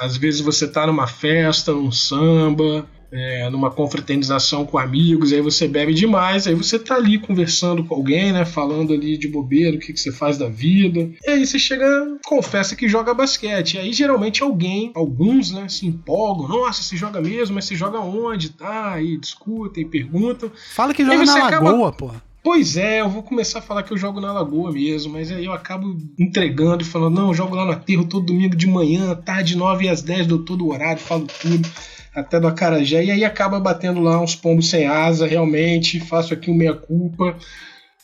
às 0.00 0.16
vezes 0.16 0.40
você 0.40 0.66
tá 0.66 0.84
numa 0.86 1.06
festa, 1.06 1.72
num 1.72 1.92
samba, 1.92 2.84
é, 3.16 3.48
numa 3.50 3.70
confraternização 3.70 4.66
com 4.66 4.78
amigos, 4.78 5.32
aí 5.32 5.40
você 5.40 5.66
bebe 5.66 5.94
demais, 5.94 6.46
aí 6.46 6.54
você 6.54 6.78
tá 6.78 6.96
ali 6.96 7.18
conversando 7.18 7.84
com 7.84 7.94
alguém, 7.94 8.32
né? 8.32 8.44
Falando 8.44 8.92
ali 8.92 9.16
de 9.16 9.26
bobeira, 9.26 9.76
o 9.76 9.80
que, 9.80 9.92
que 9.92 10.00
você 10.00 10.12
faz 10.12 10.36
da 10.36 10.48
vida. 10.48 11.10
E 11.24 11.30
aí 11.30 11.46
você 11.46 11.58
chega, 11.58 11.86
confessa 12.24 12.76
que 12.76 12.88
joga 12.88 13.14
basquete. 13.14 13.74
E 13.74 13.78
aí 13.78 13.92
geralmente 13.92 14.42
alguém, 14.42 14.92
alguns, 14.94 15.50
né, 15.50 15.68
se 15.68 15.86
empolgam. 15.86 16.48
Nossa, 16.48 16.82
você 16.82 16.96
joga 16.96 17.20
mesmo, 17.20 17.54
mas 17.54 17.64
você 17.64 17.74
joga 17.74 17.98
onde? 18.00 18.50
Tá, 18.50 18.92
aí 18.92 19.16
discutem, 19.16 19.88
perguntam. 19.88 20.50
Fala 20.74 20.92
que 20.92 21.04
joga 21.04 21.24
na 21.24 21.46
acaba... 21.46 21.70
lagoa, 21.70 21.92
porra. 21.92 22.22
Pois 22.42 22.76
é, 22.76 23.00
eu 23.00 23.08
vou 23.08 23.24
começar 23.24 23.58
a 23.58 23.62
falar 23.62 23.82
que 23.82 23.92
eu 23.92 23.96
jogo 23.96 24.20
na 24.20 24.32
Lagoa 24.32 24.70
mesmo, 24.70 25.14
mas 25.14 25.32
aí 25.32 25.44
eu 25.44 25.52
acabo 25.52 25.96
entregando 26.16 26.80
e 26.80 26.86
falando, 26.86 27.16
não, 27.16 27.28
eu 27.28 27.34
jogo 27.34 27.56
lá 27.56 27.64
no 27.64 27.72
aterro 27.72 28.04
todo 28.04 28.26
domingo 28.26 28.54
de 28.54 28.68
manhã, 28.68 29.16
tarde 29.16 29.56
9 29.56 29.88
às 29.88 30.00
10, 30.00 30.28
dou 30.28 30.38
todo 30.38 30.64
o 30.64 30.72
horário, 30.72 31.02
falo 31.02 31.26
tudo 31.42 31.68
até 32.16 32.40
do 32.40 32.48
Acarajé, 32.48 33.04
e 33.04 33.10
aí 33.10 33.24
acaba 33.24 33.60
batendo 33.60 34.00
lá 34.00 34.18
uns 34.18 34.34
pombos 34.34 34.70
sem 34.70 34.86
asa, 34.86 35.26
realmente, 35.26 36.00
faço 36.00 36.32
aqui 36.32 36.50
o 36.50 36.54
meia-culpa. 36.54 37.36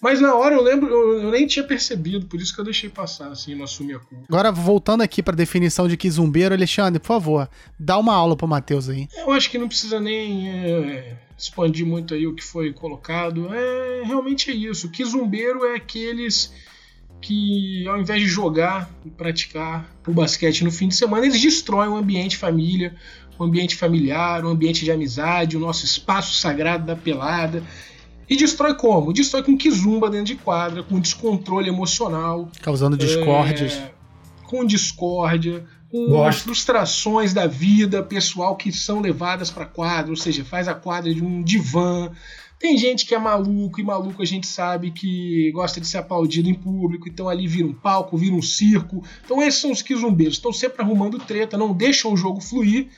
Mas 0.02 0.20
na 0.20 0.34
hora 0.34 0.54
eu 0.54 0.62
lembro, 0.62 0.88
eu, 0.92 1.30
nem 1.30 1.46
tinha 1.46 1.64
percebido, 1.64 2.26
por 2.26 2.38
isso 2.38 2.54
que 2.54 2.60
eu 2.60 2.64
deixei 2.64 2.90
passar, 2.90 3.28
assim, 3.28 3.54
não 3.54 3.64
assumi 3.64 3.94
a 3.94 3.98
culpa. 3.98 4.24
Agora, 4.28 4.52
voltando 4.52 5.00
aqui 5.00 5.22
pra 5.22 5.34
definição 5.34 5.88
de 5.88 5.96
quizumbeiro, 5.96 6.54
Alexandre, 6.54 7.00
por 7.00 7.06
favor, 7.06 7.48
dá 7.78 7.96
uma 7.96 8.12
aula 8.12 8.36
pro 8.36 8.46
Matheus 8.46 8.88
aí. 8.88 9.08
Eu 9.16 9.32
acho 9.32 9.48
que 9.48 9.56
não 9.56 9.68
precisa 9.68 9.98
nem 9.98 10.50
é, 10.50 11.16
expandir 11.38 11.86
muito 11.86 12.12
aí 12.12 12.26
o 12.26 12.34
que 12.34 12.44
foi 12.44 12.72
colocado. 12.72 13.48
É, 13.54 14.02
realmente 14.04 14.50
é 14.50 14.54
isso. 14.54 14.90
Quizumbeiro 14.90 15.64
é 15.64 15.76
aqueles 15.76 16.52
que, 17.22 17.86
ao 17.86 18.00
invés 18.00 18.20
de 18.20 18.28
jogar 18.28 18.90
e 19.06 19.10
praticar 19.10 19.88
o 20.06 20.12
basquete 20.12 20.64
no 20.64 20.72
fim 20.72 20.88
de 20.88 20.96
semana, 20.96 21.24
eles 21.24 21.40
destroem 21.40 21.88
o 21.88 21.96
ambiente 21.96 22.36
família, 22.36 22.94
o 23.42 23.44
ambiente 23.44 23.76
familiar, 23.76 24.44
o 24.44 24.48
ambiente 24.48 24.84
de 24.84 24.92
amizade, 24.92 25.56
o 25.56 25.60
nosso 25.60 25.84
espaço 25.84 26.34
sagrado 26.34 26.86
da 26.86 26.96
pelada. 26.96 27.62
E 28.28 28.36
destrói 28.36 28.74
como? 28.74 29.12
Destrói 29.12 29.42
com 29.42 29.56
kizumba 29.56 30.08
dentro 30.08 30.26
de 30.26 30.36
quadra, 30.36 30.82
com 30.82 30.98
descontrole 31.00 31.68
emocional. 31.68 32.48
Causando 32.62 32.96
discórdias. 32.96 33.74
É, 33.74 33.92
com 34.44 34.64
discórdia, 34.64 35.64
com 35.90 36.06
Gosto. 36.06 36.44
frustrações 36.44 37.34
da 37.34 37.46
vida 37.46 38.02
pessoal 38.02 38.56
que 38.56 38.72
são 38.72 39.00
levadas 39.00 39.50
para 39.50 39.66
quadra, 39.66 40.10
ou 40.10 40.16
seja, 40.16 40.44
faz 40.44 40.68
a 40.68 40.74
quadra 40.74 41.12
de 41.12 41.22
um 41.22 41.42
divã. 41.42 42.10
Tem 42.60 42.78
gente 42.78 43.04
que 43.04 43.14
é 43.14 43.18
maluco, 43.18 43.80
e 43.80 43.82
maluco 43.82 44.22
a 44.22 44.24
gente 44.24 44.46
sabe 44.46 44.92
que 44.92 45.50
gosta 45.50 45.80
de 45.80 45.86
ser 45.86 45.98
aplaudido 45.98 46.48
em 46.48 46.54
público, 46.54 47.08
então 47.08 47.28
ali 47.28 47.48
vira 47.48 47.66
um 47.66 47.74
palco, 47.74 48.16
vira 48.16 48.36
um 48.36 48.40
circo. 48.40 49.02
Então 49.24 49.42
esses 49.42 49.60
são 49.60 49.72
os 49.72 49.82
quizumbeiros, 49.82 50.36
estão 50.36 50.52
sempre 50.52 50.80
arrumando 50.80 51.18
treta, 51.18 51.58
não 51.58 51.74
deixam 51.74 52.12
o 52.12 52.16
jogo 52.16 52.40
fluir 52.40 52.88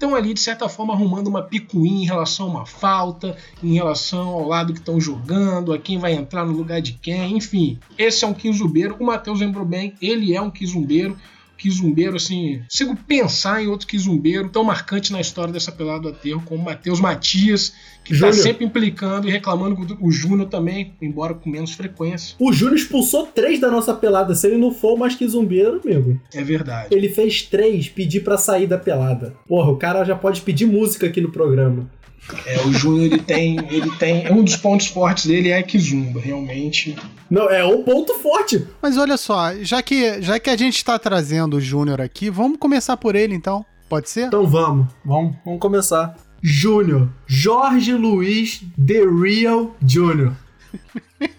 estão 0.00 0.14
ali, 0.14 0.32
de 0.32 0.40
certa 0.40 0.66
forma, 0.66 0.94
arrumando 0.94 1.28
uma 1.28 1.42
picuinha 1.42 2.02
em 2.02 2.06
relação 2.06 2.46
a 2.46 2.50
uma 2.50 2.66
falta, 2.66 3.36
em 3.62 3.74
relação 3.74 4.28
ao 4.28 4.48
lado 4.48 4.72
que 4.72 4.78
estão 4.78 4.98
jogando, 4.98 5.74
a 5.74 5.78
quem 5.78 5.98
vai 5.98 6.14
entrar 6.14 6.46
no 6.46 6.52
lugar 6.52 6.80
de 6.80 6.94
quem, 6.94 7.36
enfim. 7.36 7.78
Esse 7.98 8.24
é 8.24 8.26
um 8.26 8.32
quinzumbeiro. 8.32 8.96
O 8.98 9.04
Matheus 9.04 9.40
lembrou 9.40 9.64
bem, 9.64 9.94
ele 10.00 10.34
é 10.34 10.40
um 10.40 10.50
quinzumbeiro 10.50 11.18
quizumbeiro, 11.58 12.16
assim, 12.16 12.62
consigo 12.62 12.96
pensar 12.96 13.62
em 13.62 13.66
outro 13.66 13.86
quizumbeiro 13.86 14.48
tão 14.48 14.64
marcante 14.64 15.12
na 15.12 15.20
história 15.20 15.52
dessa 15.52 15.70
pelada 15.70 16.00
do 16.00 16.08
aterro 16.08 16.42
como 16.46 16.64
Matheus 16.64 16.98
Matias, 16.98 17.74
que 18.10 18.14
está 18.16 18.32
sempre 18.32 18.64
implicando 18.64 19.28
e 19.28 19.30
reclamando 19.30 19.76
com 19.76 20.06
o 20.06 20.10
Júnior 20.10 20.48
também, 20.48 20.94
embora 21.00 21.34
com 21.34 21.48
menos 21.48 21.72
frequência. 21.72 22.34
O 22.40 22.52
Júnior 22.52 22.76
expulsou 22.76 23.26
três 23.26 23.60
da 23.60 23.70
nossa 23.70 23.94
pelada, 23.94 24.34
se 24.34 24.46
ele 24.48 24.58
não 24.58 24.72
for 24.72 24.98
mais 24.98 25.14
quizumbeiro, 25.14 25.80
amigo. 25.84 26.20
É 26.34 26.42
verdade. 26.42 26.88
Ele 26.90 27.08
fez 27.08 27.42
três 27.42 27.88
pedir 27.88 28.20
para 28.20 28.36
sair 28.36 28.66
da 28.66 28.76
pelada. 28.76 29.34
Porra, 29.46 29.70
o 29.70 29.76
cara 29.76 30.04
já 30.04 30.16
pode 30.16 30.40
pedir 30.40 30.66
música 30.66 31.06
aqui 31.06 31.20
no 31.20 31.30
programa. 31.30 31.88
É, 32.46 32.60
o 32.60 32.72
Júnior 32.72 33.06
ele 33.06 33.18
tem, 33.18 33.58
ele 33.70 33.90
tem. 33.96 34.30
Um 34.30 34.44
dos 34.44 34.56
pontos 34.56 34.86
fortes 34.88 35.26
dele 35.26 35.48
é 35.48 35.58
a 35.58 35.62
Kizumba, 35.62 36.20
realmente. 36.20 36.96
Não, 37.30 37.48
é 37.48 37.64
o 37.64 37.82
ponto 37.82 38.14
forte. 38.14 38.66
Mas 38.82 38.96
olha 38.96 39.16
só, 39.16 39.54
já 39.62 39.82
que, 39.82 40.20
já 40.20 40.38
que 40.38 40.50
a 40.50 40.56
gente 40.56 40.76
está 40.76 40.98
trazendo 40.98 41.56
o 41.56 41.60
Júnior 41.60 42.00
aqui, 42.00 42.28
vamos 42.28 42.58
começar 42.58 42.96
por 42.96 43.14
ele 43.14 43.34
então. 43.34 43.64
Pode 43.88 44.08
ser? 44.08 44.26
Então 44.26 44.46
vamos, 44.46 44.86
vamos, 45.04 45.34
vamos 45.44 45.60
começar. 45.60 46.14
Júnior, 46.42 47.08
Jorge 47.26 47.92
Luiz 47.94 48.62
The 48.84 49.02
Real 49.04 49.76
Júnior. 49.86 50.34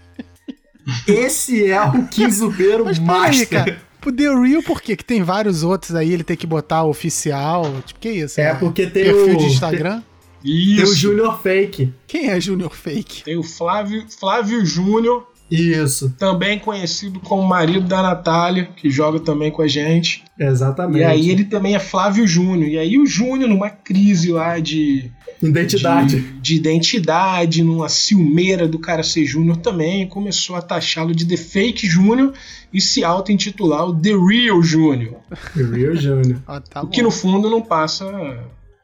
Esse 1.08 1.70
é 1.70 1.82
o 1.82 2.08
Kizubeiro 2.08 2.86
Master. 3.02 3.64
Aí, 3.68 3.78
O 4.06 4.12
The 4.12 4.34
Real, 4.34 4.64
por 4.64 4.82
quê? 4.82 4.96
Que 4.96 5.06
tem 5.06 5.24
vários 5.24 5.64
outros 5.64 5.96
aí, 5.96 6.12
ele 6.12 6.24
tem 6.24 6.36
que 6.36 6.48
botar 6.48 6.84
oficial. 6.84 7.82
Tipo, 7.86 8.00
que 8.00 8.10
isso? 8.10 8.40
É, 8.42 8.54
né? 8.54 8.60
porque 8.60 8.88
tem 8.88 9.06
Perfil 9.06 9.36
o... 9.36 9.38
de 9.38 9.46
Instagram? 9.46 10.02
Isso. 10.44 10.76
Tem 10.76 10.86
o 10.86 10.96
Júnior 10.96 11.42
Fake. 11.42 11.94
Quem 12.08 12.30
é 12.30 12.42
Júnior 12.42 12.76
Fake? 12.76 13.24
Tem 13.24 13.38
o 13.38 13.44
Flávio, 13.44 14.06
Flávio 14.10 14.66
Júnior. 14.66 15.31
Isso. 15.52 16.16
Também 16.18 16.58
conhecido 16.58 17.20
como 17.20 17.44
marido 17.44 17.86
da 17.86 18.02
Natália, 18.02 18.70
que 18.74 18.90
joga 18.90 19.20
também 19.20 19.52
com 19.52 19.62
a 19.62 19.68
gente. 19.68 20.24
Exatamente. 20.40 21.02
E 21.02 21.04
aí 21.04 21.30
ele 21.30 21.44
também 21.44 21.76
é 21.76 21.80
Flávio 21.80 22.26
Júnior. 22.26 22.70
E 22.70 22.78
aí 22.78 22.98
o 22.98 23.06
Júnior, 23.06 23.50
numa 23.50 23.70
crise 23.70 24.32
lá 24.32 24.60
de. 24.60 25.12
Identidade. 25.44 26.22
De, 26.22 26.40
de, 26.40 26.56
identidade, 26.56 27.64
numa 27.64 27.90
ciumeira 27.90 28.66
do 28.66 28.80
cara 28.80 29.04
ser 29.04 29.26
Júnior 29.26 29.58
também, 29.58 30.08
começou 30.08 30.56
a 30.56 30.62
taxá-lo 30.62 31.14
de 31.14 31.26
The 31.26 31.36
Fake 31.36 31.86
Júnior 31.86 32.32
e 32.72 32.80
se 32.80 33.04
auto-intitular 33.04 33.90
o 33.90 33.94
The 33.94 34.12
Real 34.12 34.62
Júnior. 34.62 35.18
The 35.54 35.64
Real 35.64 35.96
Júnior. 35.96 36.42
ah, 36.48 36.62
tá 36.62 36.82
o 36.82 36.88
que 36.88 37.02
no 37.02 37.12
fundo 37.12 37.50
não 37.50 37.62
passa 37.62 38.06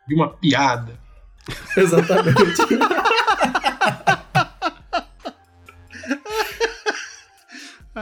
de 0.07 0.15
uma 0.15 0.29
piada. 0.29 0.99
Exatamente. 1.77 2.35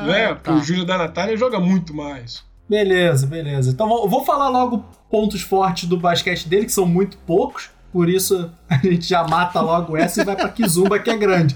Não 0.03 0.13
é? 0.13 0.33
Porque 0.33 0.49
tá. 0.49 0.55
o 0.55 0.61
Júnior 0.61 0.85
da 0.85 0.97
Natália 0.97 1.37
joga 1.37 1.59
muito 1.59 1.93
mais. 1.93 2.43
Beleza, 2.67 3.27
beleza. 3.27 3.71
Então 3.71 3.87
vou 3.87 4.25
falar 4.25 4.49
logo 4.49 4.83
pontos 5.09 5.41
fortes 5.41 5.87
do 5.87 5.97
basquete 5.97 6.47
dele, 6.47 6.65
que 6.65 6.71
são 6.71 6.85
muito 6.85 7.17
poucos. 7.19 7.69
Por 7.91 8.09
isso 8.09 8.51
a 8.69 8.77
gente 8.77 9.07
já 9.07 9.23
mata 9.25 9.61
logo 9.61 9.95
essa 9.95 10.21
e 10.21 10.25
vai 10.25 10.35
pra 10.35 10.49
Kizumba, 10.49 10.99
que 10.99 11.09
é 11.09 11.17
grande. 11.17 11.55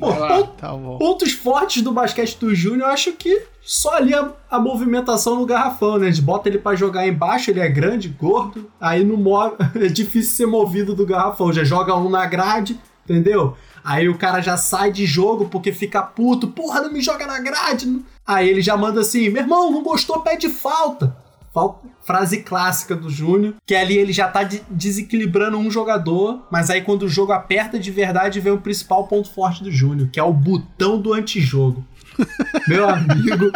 Pô, 0.00 0.12
tá 0.56 0.72
pontos 0.98 1.32
fortes 1.32 1.82
do 1.82 1.92
basquete 1.92 2.38
do 2.38 2.54
Júnior, 2.54 2.88
eu 2.88 2.94
acho 2.94 3.12
que 3.12 3.42
só 3.60 3.96
ali 3.96 4.14
a, 4.14 4.32
a, 4.50 4.58
movimentação 4.58 5.36
no 5.36 5.44
garrafão, 5.44 5.98
né? 5.98 6.06
A 6.06 6.10
gente 6.10 6.22
bota 6.22 6.48
ele 6.48 6.58
para 6.58 6.74
jogar 6.74 7.06
embaixo, 7.06 7.50
ele 7.50 7.60
é 7.60 7.68
grande, 7.68 8.08
gordo, 8.08 8.70
aí 8.80 9.04
não 9.04 9.18
move, 9.18 9.56
é 9.76 9.88
difícil 9.88 10.34
ser 10.34 10.46
movido 10.46 10.94
do 10.94 11.04
garrafão. 11.04 11.52
Já 11.52 11.64
joga 11.64 11.94
um 11.94 12.08
na 12.08 12.24
grade, 12.24 12.80
entendeu? 13.04 13.56
Aí 13.84 14.08
o 14.08 14.18
cara 14.18 14.40
já 14.40 14.56
sai 14.56 14.92
de 14.92 15.06
jogo 15.06 15.48
porque 15.48 15.72
fica 15.72 16.02
puto, 16.02 16.48
porra, 16.48 16.82
não 16.82 16.92
me 16.92 17.00
joga 17.00 17.26
na 17.26 17.38
grade. 17.40 18.02
Aí 18.26 18.48
ele 18.48 18.60
já 18.60 18.76
manda 18.76 19.00
assim: 19.00 19.28
meu 19.28 19.42
irmão, 19.42 19.70
não 19.70 19.82
gostou, 19.82 20.20
pede 20.20 20.48
falta. 20.48 21.16
falta 21.52 21.88
frase 22.02 22.42
clássica 22.42 22.96
do 22.96 23.08
Júnior, 23.08 23.54
que 23.66 23.74
ali 23.74 23.96
ele 23.96 24.12
já 24.12 24.26
tá 24.26 24.42
de 24.42 24.62
desequilibrando 24.68 25.56
um 25.56 25.70
jogador, 25.70 26.46
mas 26.50 26.70
aí 26.70 26.82
quando 26.82 27.04
o 27.04 27.08
jogo 27.08 27.32
aperta 27.32 27.78
de 27.78 27.90
verdade 27.90 28.40
vem 28.40 28.52
o 28.52 28.60
principal 28.60 29.06
ponto 29.06 29.30
forte 29.30 29.62
do 29.62 29.70
Júnior, 29.70 30.08
que 30.10 30.18
é 30.18 30.22
o 30.22 30.32
botão 30.32 31.00
do 31.00 31.12
antijogo. 31.12 31.84
Meu 32.66 32.88
amigo. 32.88 33.52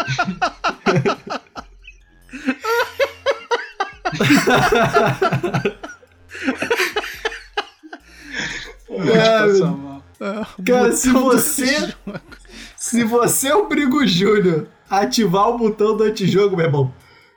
cara, 9.13 9.94
cara 10.65 10.93
se 10.93 11.11
você. 11.11 11.95
Se 12.77 13.03
você 13.03 13.53
obriga 13.53 13.97
o 13.97 14.07
Júnior 14.07 14.67
a 14.91 15.01
ativar 15.01 15.49
o 15.49 15.57
botão 15.57 15.97
do 15.97 16.05
antijogo, 16.05 16.57
meu 16.57 16.67
irmão, 16.67 16.93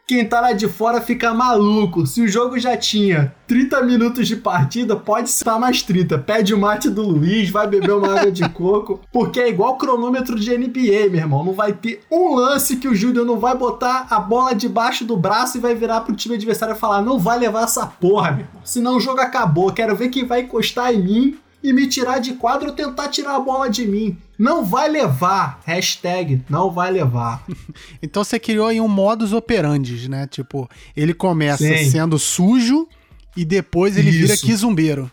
quem 0.08 0.24
tá 0.26 0.40
lá 0.40 0.54
de 0.54 0.70
fora 0.70 1.02
fica 1.02 1.34
maluco. 1.34 2.08
Se 2.08 2.22
o 2.22 2.28
jogo 2.30 2.58
já 2.58 2.78
tinha 2.78 3.36
30 3.46 3.84
minutos 3.84 4.26
de 4.26 4.38
partida, 4.38 4.96
pode 4.96 5.28
estar 5.28 5.60
mais 5.60 5.82
30. 5.82 6.18
Pede 6.20 6.54
o 6.54 6.58
mate 6.58 6.90
do 6.90 7.02
Luiz, 7.02 7.50
vai 7.50 7.68
beber 7.68 7.92
uma 7.92 8.18
água 8.18 8.32
de 8.32 8.48
coco. 8.48 9.02
Porque 9.12 9.38
é 9.38 9.50
igual 9.50 9.78
cronômetro 9.78 10.40
de 10.40 10.58
NBA, 10.58 11.10
meu 11.10 11.20
irmão. 11.20 11.44
Não 11.44 11.52
vai 11.52 11.74
ter 11.74 12.04
um 12.10 12.36
lance 12.36 12.78
que 12.78 12.88
o 12.88 12.96
Júnior 12.96 13.26
não 13.26 13.38
vai 13.38 13.54
botar 13.54 14.08
a 14.10 14.18
bola 14.18 14.56
debaixo 14.56 15.04
do 15.04 15.18
braço 15.18 15.58
e 15.58 15.62
vai 15.62 15.76
virar 15.76 16.00
pro 16.00 16.16
time 16.16 16.36
adversário 16.36 16.74
e 16.74 16.80
falar: 16.80 17.02
não 17.02 17.20
vai 17.20 17.38
levar 17.38 17.64
essa 17.64 17.86
porra, 17.86 18.32
meu 18.32 18.46
irmão. 18.46 18.62
Senão 18.64 18.96
o 18.96 19.02
jogo 19.02 19.20
acabou. 19.20 19.74
Quero 19.74 19.94
ver 19.94 20.08
quem 20.08 20.26
vai 20.26 20.42
encostar 20.42 20.94
em 20.94 21.04
mim 21.04 21.40
e 21.64 21.74
me 21.74 21.88
tirar 21.88 22.20
de 22.20 22.34
quadro 22.34 22.70
ou 22.70 22.76
tentar 22.76 23.10
tirar 23.10 23.36
a 23.36 23.40
bola 23.40 23.70
de 23.70 23.86
mim. 23.86 24.18
Não 24.38 24.64
vai 24.64 24.88
levar. 24.88 25.60
Hashtag 25.66 26.44
não 26.50 26.72
vai 26.72 26.92
levar. 26.92 27.44
então 28.02 28.24
você 28.24 28.40
criou 28.40 28.68
aí 28.68 28.80
um 28.80 28.88
modus 28.88 29.34
operandi, 29.34 30.10
né? 30.10 30.28
Tipo, 30.28 30.70
ele 30.96 31.14
começa 31.14 31.64
Sim. 31.64 31.90
sendo 31.90 32.20
sujo 32.20 32.88
e 33.36 33.44
depois 33.44 33.98
ele 33.98 34.10
Isso. 34.10 34.20
vira 34.20 34.38
quizumbeiro. 34.38 35.12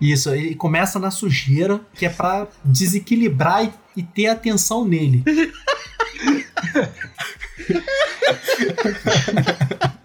Isso, 0.00 0.30
ele 0.30 0.54
começa 0.54 0.98
na 0.98 1.10
sujeira, 1.10 1.80
que 1.94 2.04
é 2.04 2.10
para 2.10 2.48
desequilibrar 2.62 3.64
e, 3.64 3.72
e 3.96 4.02
ter 4.02 4.26
atenção 4.26 4.84
nele. 4.84 5.24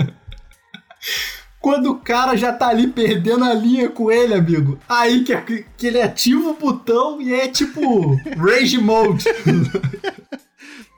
Quando 1.62 1.92
o 1.92 2.00
cara 2.00 2.36
já 2.36 2.52
tá 2.52 2.70
ali 2.70 2.88
perdendo 2.88 3.46
a 3.46 3.54
linha 3.54 3.88
com 3.88 4.12
ele, 4.12 4.34
amigo, 4.34 4.80
aí 4.90 5.24
que, 5.24 5.66
que 5.78 5.88
ele 5.88 6.02
ativa 6.02 6.50
o 6.50 6.58
botão 6.58 7.22
e 7.22 7.34
é 7.34 7.48
tipo 7.48 8.16
Rage 8.36 8.80
Mode. 8.80 9.26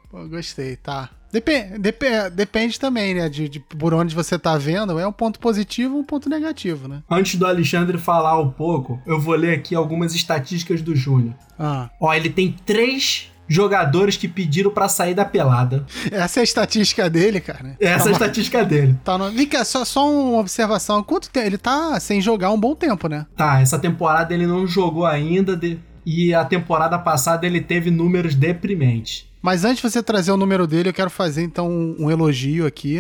Pô, 0.10 0.26
gostei, 0.28 0.78
tá. 0.78 1.10
Depende, 1.34 1.80
depende, 1.80 2.30
depende 2.30 2.80
também, 2.80 3.16
né? 3.16 3.28
De, 3.28 3.50
de 3.50 3.60
por 3.60 3.92
onde 3.94 4.14
você 4.14 4.38
tá 4.38 4.56
vendo. 4.56 5.00
É 5.00 5.08
um 5.08 5.12
ponto 5.12 5.40
positivo 5.40 5.96
ou 5.96 6.02
um 6.02 6.04
ponto 6.04 6.30
negativo, 6.30 6.88
né? 6.88 7.02
Antes 7.10 7.36
do 7.36 7.48
Alexandre 7.48 7.98
falar 7.98 8.40
um 8.40 8.52
pouco, 8.52 9.02
eu 9.06 9.20
vou 9.20 9.34
ler 9.34 9.58
aqui 9.58 9.74
algumas 9.74 10.14
estatísticas 10.14 10.82
do 10.84 10.96
Júnior. 10.96 11.34
Ah. 11.58 11.90
Ó, 12.00 12.14
ele 12.14 12.30
tem 12.30 12.56
três 12.64 13.33
jogadores 13.48 14.18
que 14.18 14.28
pediram 14.28 14.72
pra 14.72 14.88
sair 14.90 15.14
da 15.14 15.26
pelada. 15.26 15.86
Essa 16.12 16.40
é 16.40 16.42
a 16.42 16.44
estatística 16.44 17.10
dele, 17.10 17.40
cara. 17.40 17.76
Essa 17.80 18.08
é 18.08 18.10
a 18.10 18.12
estatística 18.14 18.64
dele. 18.66 18.98
Tá 19.04 19.18
no... 19.18 19.30
Vem 19.32 19.46
cá, 19.48 19.64
só, 19.66 19.84
só 19.86 20.10
uma 20.10 20.40
observação. 20.40 21.04
Quanto 21.04 21.30
tempo? 21.30 21.46
Ele 21.48 21.58
tá 21.58 22.00
sem 22.00 22.22
jogar 22.22 22.52
um 22.52 22.60
bom 22.60 22.74
tempo, 22.76 23.08
né? 23.08 23.26
Tá, 23.36 23.60
essa 23.62 23.78
temporada 23.78 24.34
ele 24.34 24.48
não 24.48 24.66
jogou 24.66 25.06
ainda 25.06 25.56
de- 25.56 25.80
e 26.06 26.34
a 26.34 26.44
temporada 26.44 26.98
passada 27.00 27.46
ele 27.46 27.62
teve 27.62 27.90
números 27.92 28.36
deprimentes. 28.36 29.26
Mas 29.42 29.66
antes 29.66 29.82
de 29.82 29.90
você 29.90 30.02
trazer 30.02 30.32
o 30.32 30.38
número 30.38 30.66
dele, 30.66 30.90
eu 30.90 30.94
quero 30.94 31.10
fazer 31.10 31.44
então 31.44 31.70
um, 32.00 32.10
elogio 32.10 32.66
aqui, 32.66 33.00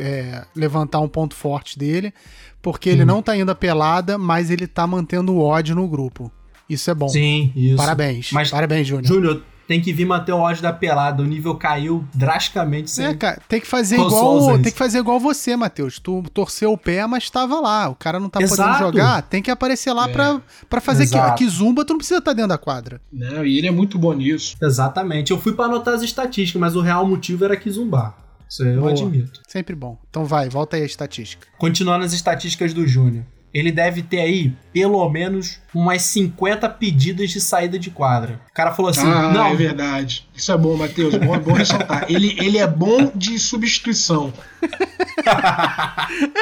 é, 0.00 0.44
levantar 0.54 0.98
um 1.00 1.08
ponto 1.08 1.34
forte 1.34 1.78
dele, 1.78 2.12
porque 2.60 2.88
ele 2.88 3.04
não 3.04 3.22
tá 3.22 3.36
indo 3.36 3.50
a 3.52 3.54
pelada, 3.54 4.18
mas 4.18 4.50
ele 4.50 4.66
tá 4.66 4.84
mantendo 4.84 5.32
o 5.32 5.40
ódio 5.40 5.76
no 5.76 5.86
grupo. 5.86 6.30
Isso 6.68 6.90
é 6.90 6.94
bom. 6.94 7.08
Sim, 7.08 7.52
isso. 7.54 7.76
Parabéns. 7.76 8.32
Mas- 8.32 8.50
Parabéns, 8.50 8.86
Júnior. 8.88 9.06
Júnior, 9.06 9.42
tem 9.66 9.80
que 9.80 9.92
vir 9.92 10.04
manter 10.04 10.32
o 10.32 10.38
ódio 10.38 10.62
da 10.62 10.72
pelada. 10.72 11.22
O 11.22 11.26
nível 11.26 11.54
caiu 11.56 12.04
drasticamente. 12.14 12.90
Sem... 12.90 13.06
É, 13.06 13.14
cara, 13.14 13.40
tem 13.48 13.60
que 13.60 13.66
fazer 13.66 13.96
igual, 13.96 14.52
tem 14.54 14.72
que 14.72 14.78
fazer 14.78 14.98
igual 14.98 15.18
você, 15.20 15.56
Matheus. 15.56 15.98
Tu 15.98 16.22
torceu 16.32 16.72
o 16.72 16.78
pé, 16.78 17.06
mas 17.06 17.28
tava 17.30 17.60
lá. 17.60 17.88
O 17.88 17.94
cara 17.94 18.20
não 18.20 18.28
tá 18.28 18.38
podendo 18.40 18.54
Exato. 18.54 18.78
jogar, 18.78 19.22
tem 19.22 19.42
que 19.42 19.50
aparecer 19.50 19.92
lá 19.92 20.08
É. 20.08 20.12
pra, 20.12 20.40
pra 20.68 20.80
fazer 20.80 21.06
que, 21.08 21.18
que 21.34 21.48
zumba, 21.48 21.84
tu 21.84 21.90
não 21.90 21.98
precisa 21.98 22.18
estar 22.18 22.32
dentro 22.32 22.48
da 22.50 22.58
quadra. 22.58 23.00
Não, 23.12 23.44
e 23.44 23.58
ele 23.58 23.66
é 23.66 23.70
muito 23.72 23.98
bom 23.98 24.12
nisso. 24.12 24.56
Exatamente. 24.62 25.30
Eu 25.30 25.38
fui 25.38 25.52
pra 25.52 25.64
anotar 25.66 25.94
as 25.94 26.02
estatísticas, 26.02 26.60
mas 26.60 26.76
o 26.76 26.80
real 26.80 27.06
motivo 27.06 27.44
era 27.44 27.56
que 27.56 27.70
zumbar. 27.70 28.16
Isso 28.48 28.62
eu 28.62 28.80
Boa. 28.80 28.92
admito. 28.92 29.40
Sempre 29.48 29.74
bom. 29.74 29.98
Então 30.08 30.24
vai, 30.24 30.48
volta 30.48 30.76
aí 30.76 30.82
a 30.82 30.86
estatística. 30.86 31.46
Continuando 31.58 32.04
as 32.04 32.12
estatísticas 32.12 32.72
do 32.72 32.86
Júnior. 32.86 33.24
Ele 33.52 33.72
deve 33.72 34.02
ter 34.02 34.20
aí, 34.20 34.52
pelo 34.72 35.08
menos, 35.08 35.58
umas 35.74 36.02
50 36.02 36.68
pedidas 36.68 37.30
de 37.30 37.40
saída 37.40 37.78
de 37.78 37.90
quadra. 37.90 38.40
O 38.50 38.54
cara 38.54 38.72
falou 38.72 38.90
assim: 38.90 39.06
ah, 39.06 39.32
não, 39.32 39.46
é 39.46 39.54
verdade. 39.54 40.28
Isso 40.34 40.52
é 40.52 40.58
bom, 40.58 40.76
Matheus. 40.76 41.14
Bom, 41.14 41.38
bom 41.38 41.52
ressaltar. 41.52 42.04
Ele, 42.10 42.36
ele 42.38 42.58
é 42.58 42.66
bom 42.66 43.10
de 43.14 43.38
substituição. 43.38 44.32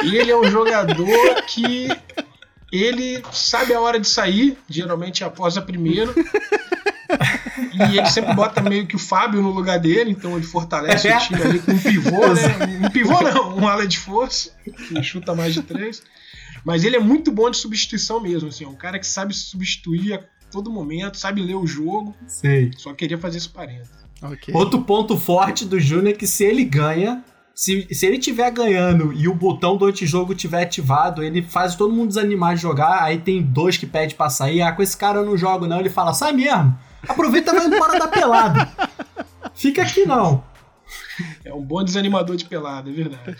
Ele 0.03 0.31
é 0.31 0.37
um 0.37 0.49
jogador 0.49 1.41
que 1.47 1.87
ele 2.71 3.23
sabe 3.31 3.73
a 3.73 3.79
hora 3.79 3.99
de 3.99 4.07
sair, 4.07 4.57
geralmente 4.69 5.23
após 5.23 5.57
a 5.57 5.61
primeira. 5.61 6.13
E 7.73 7.97
ele 7.97 8.07
sempre 8.07 8.33
bota 8.33 8.61
meio 8.61 8.85
que 8.87 8.95
o 8.95 8.99
Fábio 8.99 9.41
no 9.41 9.51
lugar 9.51 9.79
dele, 9.79 10.11
então 10.11 10.35
ele 10.35 10.45
fortalece 10.45 11.09
o 11.09 11.19
time 11.19 11.41
ali 11.41 11.59
com 11.59 11.71
um 11.71 11.79
pivô, 11.79 12.27
né? 12.33 12.85
Um 12.85 12.89
pivô 12.89 13.21
não, 13.21 13.57
um 13.57 13.67
ala 13.67 13.87
de 13.87 13.97
força, 13.97 14.51
que 14.63 15.01
chuta 15.03 15.35
mais 15.35 15.53
de 15.53 15.61
três. 15.61 16.01
Mas 16.65 16.83
ele 16.83 16.95
é 16.95 16.99
muito 16.99 17.31
bom 17.31 17.49
de 17.49 17.57
substituição 17.57 18.19
mesmo, 18.19 18.49
assim, 18.49 18.65
é 18.65 18.67
um 18.67 18.75
cara 18.75 18.97
que 18.97 19.05
sabe 19.05 19.35
se 19.35 19.41
substituir 19.41 20.13
a 20.13 20.23
todo 20.51 20.71
momento, 20.71 21.17
sabe 21.17 21.41
ler 21.41 21.55
o 21.55 21.67
jogo. 21.67 22.15
sei. 22.27 22.71
Só 22.75 22.93
queria 22.93 23.17
fazer 23.17 23.37
esse 23.37 23.49
parênteses. 23.49 23.93
Ok. 24.21 24.53
Outro 24.53 24.81
ponto 24.81 25.15
forte 25.17 25.65
do 25.65 25.79
Júnior 25.79 26.09
é 26.09 26.13
que 26.13 26.25
se 26.25 26.43
ele 26.43 26.63
ganha, 26.63 27.23
se, 27.53 27.87
se 27.91 28.05
ele 28.05 28.17
tiver 28.17 28.49
ganhando 28.51 29.13
e 29.13 29.27
o 29.27 29.35
botão 29.35 29.77
do 29.77 29.85
antijogo 29.85 30.33
tiver 30.33 30.63
ativado, 30.63 31.21
ele 31.23 31.43
faz 31.43 31.75
todo 31.75 31.93
mundo 31.93 32.07
desanimar 32.09 32.55
de 32.55 32.61
jogar. 32.61 33.03
Aí 33.03 33.19
tem 33.19 33.41
dois 33.41 33.77
que 33.77 33.85
pede 33.85 34.15
pra 34.15 34.29
sair. 34.29 34.61
Ah, 34.61 34.71
com 34.71 34.81
esse 34.81 34.97
cara 34.97 35.19
eu 35.19 35.25
não 35.25 35.37
jogo, 35.37 35.67
não. 35.67 35.79
Ele 35.79 35.89
fala, 35.89 36.13
sai 36.13 36.33
mesmo. 36.33 36.77
Aproveita 37.07 37.51
e 37.51 37.55
vai 37.55 37.67
embora 37.67 37.99
da 37.99 38.07
pelada. 38.07 38.69
Fica 39.53 39.83
aqui 39.83 40.05
não. 40.05 40.43
É 41.43 41.53
um 41.53 41.61
bom 41.61 41.83
desanimador 41.83 42.35
de 42.35 42.45
pelada, 42.45 42.89
é 42.89 42.93
verdade. 42.93 43.37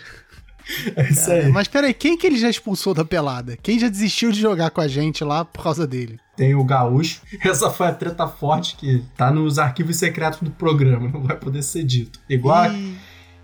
É 0.96 1.08
isso 1.10 1.30
aí. 1.30 1.48
mas 1.48 1.68
peraí, 1.68 1.94
quem 1.94 2.16
que 2.16 2.26
ele 2.26 2.38
já 2.38 2.48
expulsou 2.50 2.92
da 2.94 3.04
pelada? 3.04 3.56
Quem 3.62 3.78
já 3.78 3.88
desistiu 3.88 4.32
de 4.32 4.40
jogar 4.40 4.70
com 4.70 4.80
a 4.80 4.88
gente 4.88 5.22
lá 5.24 5.44
por 5.44 5.62
causa 5.62 5.86
dele? 5.86 6.18
Tem 6.36 6.54
o 6.54 6.64
Gaúcho. 6.64 7.20
Essa 7.44 7.70
foi 7.70 7.86
a 7.86 7.92
treta 7.94 8.26
forte 8.26 8.76
que 8.76 9.02
tá 9.16 9.30
nos 9.30 9.58
arquivos 9.58 9.96
secretos 9.96 10.40
do 10.40 10.50
programa. 10.50 11.08
Não 11.08 11.22
vai 11.22 11.36
poder 11.36 11.62
ser 11.62 11.82
dito. 11.84 12.18
Igual, 12.28 12.70
Ih, 12.72 12.96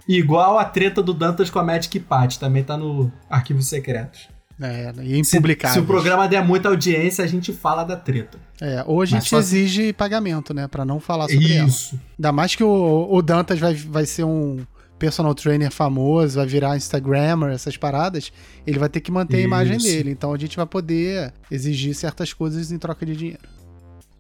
igual 0.09 0.59
a 0.59 0.65
treta 0.65 1.03
do 1.03 1.15
Dantas 1.15 1.49
com 1.49 1.59
a 1.59 1.65
Magic 1.65 1.99
Pat. 2.01 2.37
Também 2.39 2.63
tá 2.65 2.77
no 2.77 3.11
arquivos 3.31 3.67
secretos. 3.67 4.29
É, 4.61 4.93
e 5.03 5.25
Se, 5.25 5.37
impublicável. 5.37 5.75
se 5.75 5.81
o 5.81 5.87
programa 5.87 6.29
der 6.29 6.45
muita 6.45 6.69
audiência, 6.69 7.25
a 7.25 7.27
gente 7.27 7.53
fala 7.53 7.83
da 7.83 7.97
treta. 7.97 8.39
É, 8.61 8.85
hoje 8.87 9.17
a 9.17 9.19
gente 9.19 9.31
só- 9.31 9.39
exige 9.39 9.93
pagamento, 9.93 10.53
né? 10.55 10.69
Pra 10.69 10.85
não 10.85 11.01
falar 11.01 11.29
sobre 11.29 11.53
ela. 11.53 11.67
Isso. 11.69 11.99
Ainda 12.19 12.31
mais 12.31 12.55
que 12.55 12.63
o, 12.63 13.09
o 13.11 13.23
Dantas 13.23 13.59
vai, 13.59 13.75
vai 13.75 14.07
ser 14.07 14.23
um 14.25 14.59
personal 15.03 15.35
trainer 15.35 15.73
famoso, 15.73 16.37
vai 16.37 16.47
virar 16.47 16.77
Instagrammer, 16.77 17.51
essas 17.51 17.77
paradas. 17.77 18.33
Ele 18.65 18.79
vai 18.79 18.89
ter 18.89 19.01
que 19.01 19.11
manter 19.11 19.39
a 19.39 19.41
imagem 19.41 19.77
Isso. 19.77 19.87
dele. 19.89 20.13
Então 20.13 20.33
a 20.33 20.39
gente 20.39 20.57
vai 20.57 20.65
poder 20.65 21.35
exigir 21.51 21.93
certas 21.93 22.33
coisas 22.33 22.71
em 22.71 22.79
troca 22.79 23.05
de 23.05 23.17
dinheiro. 23.17 23.43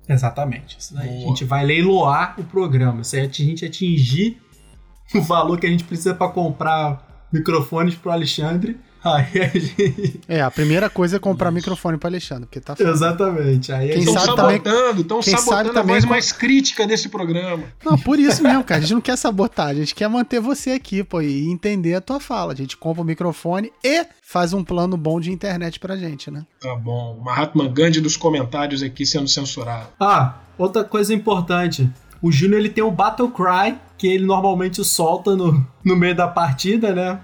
Exatamente. 0.08 0.76
Isso. 0.80 0.98
A 0.98 1.04
gente 1.04 1.44
vai 1.44 1.64
leiloar 1.64 2.34
o 2.36 2.42
programa. 2.42 3.04
Se 3.04 3.16
a 3.16 3.22
gente 3.22 3.64
atingir 3.64 4.42
o 5.14 5.20
valor 5.20 5.60
que 5.60 5.66
a 5.68 5.70
gente 5.70 5.84
precisa 5.84 6.14
pra 6.14 6.26
comprar 6.26 7.28
microfones 7.32 7.94
pro 7.94 8.10
Alexandre, 8.10 8.76
aí 9.04 9.40
a 9.42 9.48
gente. 9.58 10.20
É, 10.28 10.40
a 10.40 10.50
primeira 10.50 10.88
coisa 10.90 11.16
é 11.16 11.18
comprar 11.18 11.50
microfone 11.50 11.98
pro 11.98 12.08
Alexandre, 12.08 12.46
porque 12.46 12.60
tá 12.60 12.76
foda. 12.76 12.90
Exatamente. 12.90 13.72
Aí 13.72 13.90
a 13.90 13.94
Quem. 13.94 13.98
Estão 14.04 14.14
sabe 14.14 14.36
também- 14.36 14.56
sabotando, 14.62 15.00
estão 15.02 15.20
quem 15.20 15.32
sabe 15.34 15.42
sabotando 15.44 15.70
a 15.70 15.72
também 15.74 15.94
voz 15.94 16.04
com- 16.04 16.10
mais 16.10 16.32
crítica 16.32 16.86
desse 16.86 17.08
programa. 17.08 17.64
Não, 17.84 17.98
por 17.98 18.18
isso 18.18 18.42
mesmo, 18.42 18.64
cara. 18.64 18.78
A 18.78 18.82
gente 18.82 18.94
não 18.94 19.00
quer 19.00 19.16
sabotar, 19.16 19.68
a 19.68 19.74
gente 19.74 19.94
quer 19.94 20.08
manter 20.08 20.40
você 20.40 20.70
aqui, 20.72 21.02
pô, 21.04 21.20
e 21.20 21.48
entender 21.50 21.94
a 21.94 22.00
tua 22.00 22.20
fala. 22.20 22.52
A 22.52 22.56
gente 22.56 22.76
compra 22.76 23.02
o 23.02 23.04
microfone 23.04 23.72
e 23.84 24.04
faz 24.22 24.52
um 24.52 24.62
plano 24.64 24.96
bom 24.96 25.20
de 25.20 25.30
internet 25.30 25.78
pra 25.78 25.96
gente, 25.96 26.30
né? 26.30 26.44
Tá 26.60 26.74
bom. 26.74 27.16
O 27.20 27.24
Mahatma 27.24 27.68
Gandhi 27.68 28.00
dos 28.00 28.16
comentários 28.16 28.82
aqui 28.82 29.04
sendo 29.04 29.28
censurado. 29.28 29.88
Ah, 30.00 30.36
outra 30.58 30.84
coisa 30.84 31.12
importante. 31.14 31.88
O 32.20 32.30
Júnior 32.30 32.60
ele 32.60 32.68
tem 32.68 32.84
o 32.84 32.90
Battle 32.90 33.28
Cry, 33.30 33.76
que 33.98 34.06
ele 34.06 34.24
normalmente 34.24 34.84
solta 34.84 35.34
no, 35.34 35.66
no 35.84 35.96
meio 35.96 36.14
da 36.14 36.28
partida, 36.28 36.94
né? 36.94 37.18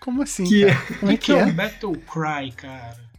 Como 0.00 0.22
assim, 0.22 0.44
Que- 0.44 0.66
cara? 0.66 0.80
Como 0.98 1.12
é 1.12 1.14
O 1.14 1.18
que 1.18 1.32
é 1.32 1.38
é? 1.38 1.44
um 1.44 1.52
Battle 1.52 1.92
Cry, 1.96 2.52
cara? 2.52 3.10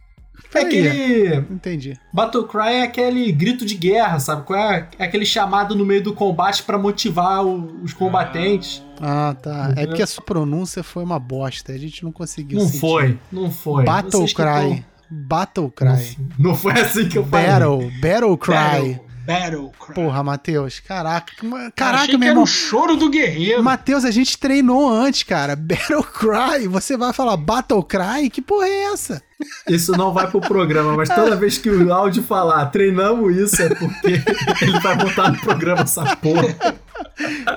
É 0.54 0.58
aquele. 0.60 1.34
Entendi. 1.50 1.98
Battle 2.12 2.44
Cry 2.46 2.74
é 2.74 2.82
aquele 2.82 3.30
grito 3.32 3.64
de 3.64 3.74
guerra, 3.74 4.18
sabe? 4.20 4.44
É? 4.54 4.88
É 4.98 5.04
aquele 5.04 5.24
chamado 5.24 5.74
no 5.74 5.84
meio 5.86 6.02
do 6.02 6.12
combate 6.12 6.62
pra 6.62 6.76
motivar 6.76 7.42
o- 7.44 7.82
os 7.82 7.94
combatentes. 7.94 8.82
Ah, 9.00 9.34
tá. 9.40 9.72
É 9.76 9.86
porque 9.86 10.02
a 10.02 10.06
sua 10.06 10.22
pronúncia 10.22 10.82
foi 10.82 11.02
uma 11.04 11.18
bosta. 11.18 11.72
A 11.72 11.78
gente 11.78 12.04
não 12.04 12.12
conseguiu 12.12 12.58
não 12.58 12.66
sentir. 12.66 12.80
foi, 12.80 13.18
não 13.30 13.50
foi. 13.50 13.84
Battle 13.84 14.10
Vocês 14.12 14.32
que 14.34 14.42
Cry. 14.42 14.84
Battle 15.10 15.70
Cry. 15.70 16.18
Não 16.38 16.54
foi 16.54 16.72
assim 16.72 17.08
que 17.08 17.16
eu 17.16 17.24
falei. 17.24 17.46
Battle. 17.46 17.90
Battle 18.00 18.36
Cry. 18.38 18.52
Battle, 18.54 19.00
Battle 19.24 19.70
Cry. 19.78 19.94
Porra, 19.94 20.22
Matheus. 20.22 20.80
Caraca. 20.80 21.32
Caraca, 21.76 22.02
achei 22.04 22.16
meu 22.16 22.20
que 22.20 22.26
era 22.26 22.40
o 22.40 22.46
choro 22.46 22.96
do 22.96 23.08
guerreiro. 23.08 23.62
Matheus, 23.62 24.04
a 24.04 24.10
gente 24.10 24.36
treinou 24.38 24.90
antes, 24.90 25.22
cara. 25.22 25.54
Battle 25.56 26.02
Cry. 26.02 26.66
Você 26.68 26.96
vai 26.96 27.12
falar 27.12 27.36
Battle 27.36 27.82
Cry? 27.82 28.28
Que 28.30 28.42
porra 28.42 28.66
é 28.66 28.92
essa? 28.92 29.22
Isso 29.68 29.92
não 29.92 30.12
vai 30.12 30.30
pro 30.30 30.40
programa, 30.40 30.96
mas 30.96 31.08
toda 31.08 31.34
vez 31.34 31.58
que 31.58 31.68
o 31.68 31.92
áudio 31.92 32.22
falar 32.22 32.66
treinamos 32.66 33.36
isso 33.36 33.60
é 33.60 33.68
porque 33.74 34.22
ele 34.62 34.80
vai 34.80 34.96
botar 34.96 35.30
no 35.32 35.40
programa 35.40 35.82
essa 35.82 36.16
porra. 36.16 36.54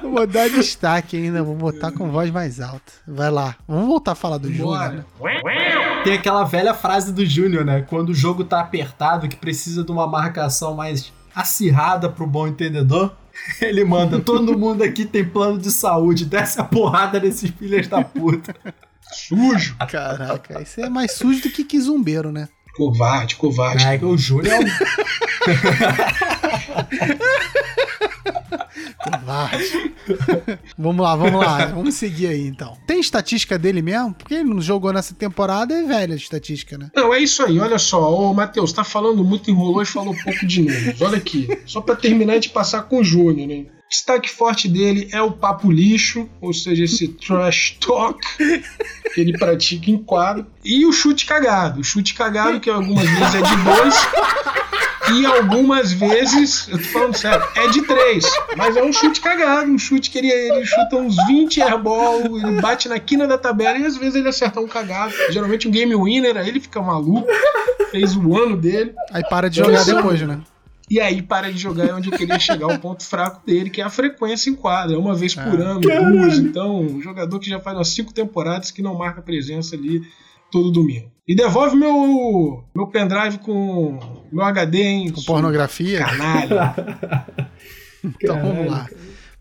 Vou 0.01 0.25
dar 0.25 0.49
destaque 0.49 1.17
ainda. 1.17 1.43
Vou 1.43 1.55
botar 1.55 1.91
com 1.91 2.09
voz 2.11 2.31
mais 2.31 2.59
alta. 2.59 2.91
Vai 3.07 3.29
lá. 3.29 3.55
Vamos 3.67 3.87
voltar 3.87 4.13
a 4.13 4.15
falar 4.15 4.37
do 4.37 4.51
Júnior. 4.51 4.93
né? 4.93 5.05
Tem 6.03 6.13
aquela 6.13 6.43
velha 6.43 6.73
frase 6.73 7.13
do 7.13 7.25
Júnior, 7.25 7.63
né? 7.63 7.81
Quando 7.87 8.09
o 8.09 8.13
jogo 8.13 8.43
tá 8.43 8.59
apertado, 8.59 9.27
que 9.27 9.35
precisa 9.35 9.83
de 9.83 9.91
uma 9.91 10.07
marcação 10.07 10.73
mais 10.75 11.11
acirrada 11.35 12.09
pro 12.09 12.25
bom 12.25 12.47
entendedor, 12.47 13.15
ele 13.61 13.83
manda: 13.83 14.19
todo 14.19 14.57
mundo 14.57 14.83
aqui 14.83 15.05
tem 15.05 15.25
plano 15.25 15.57
de 15.57 15.71
saúde, 15.71 16.25
desce 16.25 16.59
a 16.59 16.63
porrada 16.63 17.19
nesses 17.19 17.49
filhos 17.51 17.87
da 17.87 18.03
puta. 18.03 18.55
Sujo. 19.11 19.75
Caraca, 19.89 20.61
isso 20.61 20.81
é 20.81 20.89
mais 20.89 21.13
sujo 21.13 21.43
do 21.43 21.49
que 21.49 21.63
quizumbeiro, 21.63 22.31
né? 22.31 22.49
Covarde, 22.75 23.35
covarde. 23.35 23.85
É 23.85 23.97
que 23.97 24.05
o 24.05 24.17
Júnior 24.17 24.55
é 24.55 24.59
um. 24.59 24.65
vamos 30.77 31.03
lá, 31.03 31.15
vamos 31.15 31.39
lá. 31.39 31.65
Vamos 31.67 31.95
seguir 31.95 32.27
aí 32.27 32.47
então. 32.47 32.77
Tem 32.85 32.99
estatística 32.99 33.57
dele 33.57 33.81
mesmo? 33.81 34.13
Porque 34.13 34.33
ele 34.33 34.43
não 34.43 34.61
jogou 34.61 34.93
nessa 34.93 35.13
temporada, 35.13 35.73
é 35.73 35.83
velha 35.83 36.13
a 36.13 36.17
estatística, 36.17 36.77
né? 36.77 36.89
Não, 36.95 37.13
é 37.13 37.19
isso 37.19 37.43
aí, 37.43 37.59
olha 37.59 37.79
só. 37.79 38.13
Ô, 38.13 38.33
Matheus, 38.33 38.73
tá 38.73 38.83
falando 38.83 39.23
muito, 39.23 39.49
enrolou 39.49 39.81
e 39.81 39.85
falou 39.85 40.15
pouco 40.23 40.45
de 40.45 40.61
números. 40.61 41.01
Olha 41.01 41.17
aqui. 41.17 41.47
Só 41.65 41.81
pra 41.81 41.95
terminar 41.95 42.39
de 42.39 42.49
passar 42.49 42.83
com 42.83 42.99
o 42.99 43.03
Júnior, 43.03 43.47
né? 43.47 43.65
Destaque 43.89 44.29
forte 44.29 44.67
dele 44.67 45.07
é 45.11 45.21
o 45.21 45.31
papo 45.31 45.71
lixo, 45.71 46.27
ou 46.41 46.51
seja, 46.51 46.83
esse 46.83 47.07
trash 47.07 47.77
talk 47.79 48.19
que 49.13 49.21
ele 49.21 49.37
pratica 49.37 49.91
em 49.91 49.97
quadro. 49.97 50.47
E 50.63 50.85
o 50.85 50.91
chute 50.91 51.25
cagado. 51.25 51.81
O 51.81 51.83
chute 51.83 52.15
cagado, 52.15 52.59
que 52.59 52.69
algumas 52.69 53.07
vezes 53.07 53.35
é 53.35 53.41
de 53.41 53.55
dois. 53.63 53.95
E 55.13 55.25
algumas 55.25 55.91
vezes, 55.91 56.67
eu 56.67 56.77
tô 56.77 56.83
falando 56.85 57.15
sério, 57.15 57.45
é 57.55 57.67
de 57.67 57.81
três. 57.83 58.25
Mas 58.57 58.75
é 58.75 58.83
um 58.83 58.91
chute 58.91 59.21
cagado, 59.21 59.71
um 59.71 59.77
chute 59.77 60.09
que 60.09 60.17
ele, 60.17 60.31
ele 60.31 60.65
chuta 60.65 60.95
uns 60.95 61.15
20 61.27 61.61
airball, 61.61 62.21
ele 62.21 62.59
bate 62.61 62.89
na 62.89 62.99
quina 62.99 63.27
da 63.27 63.37
tabela 63.37 63.77
e 63.77 63.85
às 63.85 63.97
vezes 63.97 64.15
ele 64.15 64.27
acerta 64.27 64.59
um 64.59 64.67
cagado. 64.67 65.13
Geralmente 65.29 65.67
um 65.67 65.71
game 65.71 65.95
winner, 65.95 66.37
aí 66.37 66.47
ele 66.47 66.59
fica 66.59 66.81
maluco, 66.81 67.27
fez 67.91 68.15
o 68.15 68.35
ano 68.35 68.57
dele. 68.57 68.93
Aí 69.11 69.23
para 69.29 69.49
de 69.49 69.57
jogar 69.57 69.83
depois, 69.85 70.21
né? 70.21 70.39
E 70.89 70.99
aí 70.99 71.21
para 71.21 71.51
de 71.51 71.57
jogar 71.57 71.87
é 71.87 71.93
onde 71.93 72.11
eu 72.11 72.17
queria 72.17 72.37
chegar 72.37 72.67
o 72.67 72.79
ponto 72.79 73.03
fraco 73.03 73.41
dele, 73.45 73.69
que 73.69 73.81
é 73.81 73.83
a 73.83 73.89
frequência 73.89 74.49
em 74.49 74.55
quadra. 74.55 74.95
É 74.95 74.99
uma 74.99 75.15
vez 75.15 75.33
por 75.33 75.59
ano, 75.59 75.81
duas. 75.81 76.37
Então, 76.37 76.79
um 76.79 77.01
jogador 77.01 77.39
que 77.39 77.49
já 77.49 77.59
faz 77.59 77.77
umas 77.77 77.89
cinco 77.89 78.13
temporadas 78.13 78.71
que 78.71 78.81
não 78.81 78.95
marca 78.95 79.21
presença 79.21 79.75
ali 79.75 80.03
todo 80.55 80.71
domingo. 80.71 81.11
E 81.27 81.35
devolve 81.35 81.75
meu, 81.75 82.63
meu 82.73 82.87
pendrive 82.87 83.39
com 83.39 83.99
meu 84.31 84.45
HD, 84.45 84.81
hein? 84.81 85.11
Com 85.11 85.21
pornografia? 85.23 86.05
Canalha. 86.05 86.75
então 88.01 88.41
vamos 88.41 88.71
lá. 88.71 88.87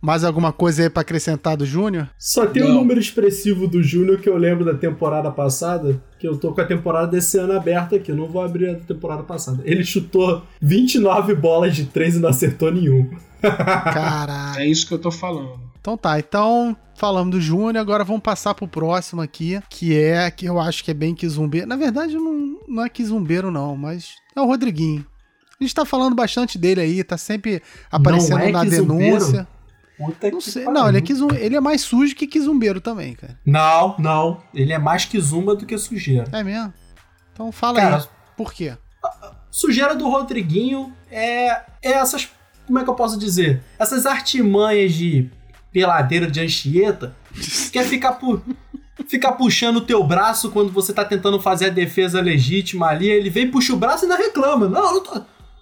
Mais 0.00 0.24
alguma 0.24 0.52
coisa 0.52 0.82
aí 0.82 0.90
pra 0.90 1.02
acrescentar 1.02 1.56
do 1.56 1.64
Júnior? 1.64 2.10
Só 2.18 2.46
tem 2.46 2.64
Não. 2.64 2.72
um 2.72 2.74
número 2.74 2.98
expressivo 2.98 3.68
do 3.68 3.80
Júnior 3.80 4.20
que 4.20 4.28
eu 4.28 4.36
lembro 4.36 4.64
da 4.64 4.74
temporada 4.74 5.30
passada, 5.30 6.02
que 6.18 6.26
eu 6.26 6.36
tô 6.36 6.52
com 6.52 6.60
a 6.60 6.66
temporada 6.66 7.06
desse 7.06 7.38
ano 7.38 7.52
aberta 7.52 7.94
aqui, 7.94 8.10
eu 8.10 8.16
não 8.16 8.26
vou 8.26 8.42
abrir 8.42 8.70
a 8.70 8.74
temporada 8.74 9.22
passada. 9.22 9.62
Ele 9.64 9.84
chutou 9.84 10.42
29 10.60 11.36
bolas 11.36 11.76
de 11.76 11.84
3 11.84 12.16
e 12.16 12.18
não 12.18 12.28
acertou 12.28 12.72
nenhum. 12.72 13.08
Caralho. 13.40 14.60
É 14.60 14.66
isso 14.66 14.86
que 14.88 14.94
eu 14.94 14.98
tô 14.98 15.12
falando. 15.12 15.60
Então 15.84 15.98
tá, 15.98 16.18
então 16.18 16.74
falamos 16.94 17.30
do 17.30 17.38
Júnior, 17.38 17.76
agora 17.76 18.02
vamos 18.04 18.22
passar 18.22 18.54
pro 18.54 18.66
próximo 18.66 19.20
aqui, 19.20 19.60
que 19.68 19.94
é, 19.94 20.30
que 20.30 20.46
eu 20.46 20.58
acho 20.58 20.82
que 20.82 20.90
é 20.90 20.94
bem 20.94 21.14
Kizumbeiro. 21.14 21.66
Na 21.66 21.76
verdade, 21.76 22.14
não, 22.14 22.58
não 22.66 22.82
é 22.82 22.88
Kizumbeiro 22.88 23.50
não, 23.50 23.76
mas 23.76 24.14
é 24.34 24.40
o 24.40 24.46
Rodriguinho. 24.46 25.06
A 25.60 25.62
gente 25.62 25.74
tá 25.74 25.84
falando 25.84 26.14
bastante 26.14 26.56
dele 26.56 26.80
aí, 26.80 27.04
tá 27.04 27.18
sempre 27.18 27.62
aparecendo 27.92 28.40
é 28.40 28.50
na 28.50 28.64
denúncia. 28.64 29.46
Puta 29.98 30.30
Não 30.30 30.38
que 30.38 30.50
sei, 30.50 30.64
não, 30.64 30.88
ele 30.88 30.96
é, 30.96 31.44
ele 31.44 31.54
é 31.54 31.60
mais 31.60 31.82
sujo 31.82 32.16
que 32.16 32.26
Kizumbeiro 32.26 32.80
também, 32.80 33.14
cara. 33.14 33.38
Não, 33.44 33.94
não. 33.98 34.42
Ele 34.54 34.72
é 34.72 34.78
mais 34.78 35.04
que 35.04 35.20
zumba 35.20 35.54
do 35.54 35.66
que 35.66 35.76
sujeira. 35.76 36.26
É 36.32 36.42
mesmo? 36.42 36.72
Então 37.34 37.52
fala 37.52 37.78
Cara, 37.78 37.96
aí, 37.98 38.04
por 38.38 38.54
quê? 38.54 38.74
sujeira 39.50 39.94
do 39.94 40.08
Rodriguinho 40.08 40.94
é, 41.10 41.50
é 41.82 41.92
essas. 41.92 42.30
Como 42.66 42.78
é 42.78 42.84
que 42.84 42.88
eu 42.88 42.94
posso 42.94 43.18
dizer? 43.18 43.62
Essas 43.78 44.06
artimanhas 44.06 44.94
de 44.94 45.30
peladeiro 45.74 46.30
de 46.30 46.40
Anchieta. 46.40 47.14
Quer 47.72 47.84
ficar 47.84 48.12
pu 48.12 48.40
Ficar 49.08 49.32
puxando 49.32 49.78
o 49.78 49.80
teu 49.80 50.02
braço 50.04 50.52
quando 50.52 50.72
você 50.72 50.92
tá 50.92 51.04
tentando 51.04 51.40
fazer 51.40 51.66
a 51.66 51.70
defesa 51.70 52.20
legítima 52.20 52.86
ali, 52.86 53.08
ele 53.08 53.28
vem, 53.28 53.50
puxa 53.50 53.72
o 53.72 53.76
braço 53.76 54.04
e 54.04 54.10
ainda 54.10 54.22
reclama. 54.22 54.68
Não, 54.68 54.94
não 54.94 55.02
tô, 55.02 55.20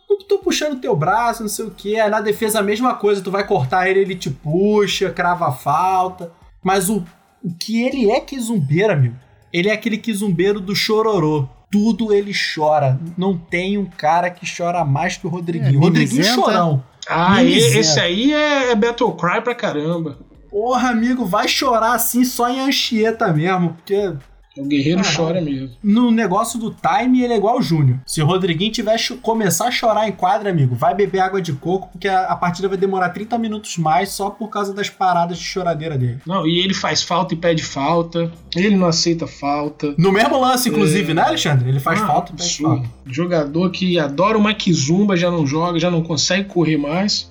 não 0.09 0.19
tô 0.29 0.39
puxando 0.39 0.75
o 0.75 0.81
teu 0.81 0.95
braço, 0.95 1.43
não 1.43 1.49
sei 1.49 1.65
o 1.65 1.71
que. 1.71 1.99
Aí 1.99 2.11
na 2.11 2.21
defesa 2.21 2.61
a 2.61 2.63
mesma 2.63 2.95
coisa, 2.95 3.23
tu 3.23 3.31
vai 3.31 3.47
cortar 3.47 3.89
ele, 3.89 4.01
ele 4.01 4.15
te 4.15 4.31
puxa, 4.31 5.11
crava 5.11 5.49
a 5.49 5.53
falta. 5.53 6.31
Mas 6.63 6.91
o, 6.91 7.03
o 7.43 7.53
que 7.59 7.83
ele 7.83 8.11
é 8.11 8.21
quizumbeiro, 8.21 8.93
amigo, 8.93 9.17
ele 9.51 9.71
é 9.71 9.73
aquele 9.73 9.97
quizumbeiro 9.97 10.61
do 10.61 10.77
chororô. 10.77 11.49
Tudo 11.71 12.13
ele 12.13 12.33
chora. 12.55 13.01
Não 13.17 13.37
tem 13.37 13.79
um 13.79 13.87
cara 13.87 14.29
que 14.29 14.47
chora 14.47 14.85
mais 14.85 15.17
que 15.17 15.27
o 15.27 15.31
Rodriguinho. 15.31 15.75
É, 15.75 15.79
o 15.79 15.81
Rodriguinho 15.81 16.21
mimizento, 16.21 16.43
chorão. 16.43 16.85
Ah, 17.09 17.43
e- 17.43 17.57
esse 17.79 17.99
aí 18.01 18.33
é, 18.33 18.71
é 18.71 18.75
Battle 18.75 19.13
Cry 19.15 19.41
pra 19.43 19.55
caramba. 19.55 20.19
Porra, 20.51 20.91
amigo, 20.91 21.25
vai 21.25 21.49
chorar 21.49 21.95
assim 21.95 22.25
só 22.25 22.49
em 22.51 22.61
Anchieta 22.61 23.33
mesmo, 23.33 23.75
porque 23.75 24.13
O 24.57 24.65
guerreiro 24.67 25.01
chora 25.17 25.41
mesmo. 25.41 25.71
no 25.83 26.11
negócio 26.11 26.59
do 26.59 26.71
time 26.75 27.23
ele 27.23 27.33
é 27.33 27.37
igual 27.37 27.59
o 27.59 27.63
Júnior. 27.63 27.99
Se 28.07 28.21
o 28.21 28.27
Rodriguinho 28.27 28.71
tiver 28.71 28.97
começar 29.23 29.69
a 29.69 29.71
chorar 29.71 30.07
em 30.09 30.13
quadra, 30.13 30.51
amigo, 30.51 30.75
vai 30.75 30.95
beber 30.95 31.21
água 31.21 31.41
de 31.41 31.53
coco, 31.55 31.89
porque 31.93 32.07
a, 32.07 32.25
a 32.27 32.37
partida 32.37 32.69
vai 32.69 32.77
demorar 32.77 33.09
30 33.11 33.39
minutos 33.39 33.79
mais 33.79 34.11
só 34.11 34.29
por 34.29 34.49
causa 34.49 34.75
das 34.75 34.91
paradas 34.91 35.39
de 35.39 35.45
choradeira 35.45 35.97
dele. 35.97 36.19
Não, 36.27 36.47
e 36.47 36.61
ele 36.61 36.75
faz 36.75 37.03
falta 37.03 37.33
e 37.33 37.37
pede 37.37 37.63
falta. 37.63 38.31
Ele 38.55 38.77
não 38.77 38.87
aceita 38.87 39.27
falta. 39.27 39.95
No 39.97 40.13
mesmo 40.13 40.39
lance, 40.39 40.69
inclusive, 40.69 41.15
né, 41.15 41.23
Alexandre? 41.23 41.69
Ele 41.71 41.81
faz 41.81 42.03
Ah, 42.03 42.07
falta 42.07 42.33
e 42.33 42.37
pede 42.37 42.49
absurdo. 42.49 42.75
falta. 42.83 42.91
Jogador 43.07 43.71
que 43.71 43.99
adora 43.99 44.37
uma 44.37 44.53
kizumba, 44.53 45.17
já 45.17 45.31
não 45.31 45.47
joga, 45.47 45.79
já 45.79 45.91
não 45.91 46.03
consegue 46.03 46.49
correr 46.49 46.77
mais. 46.77 47.27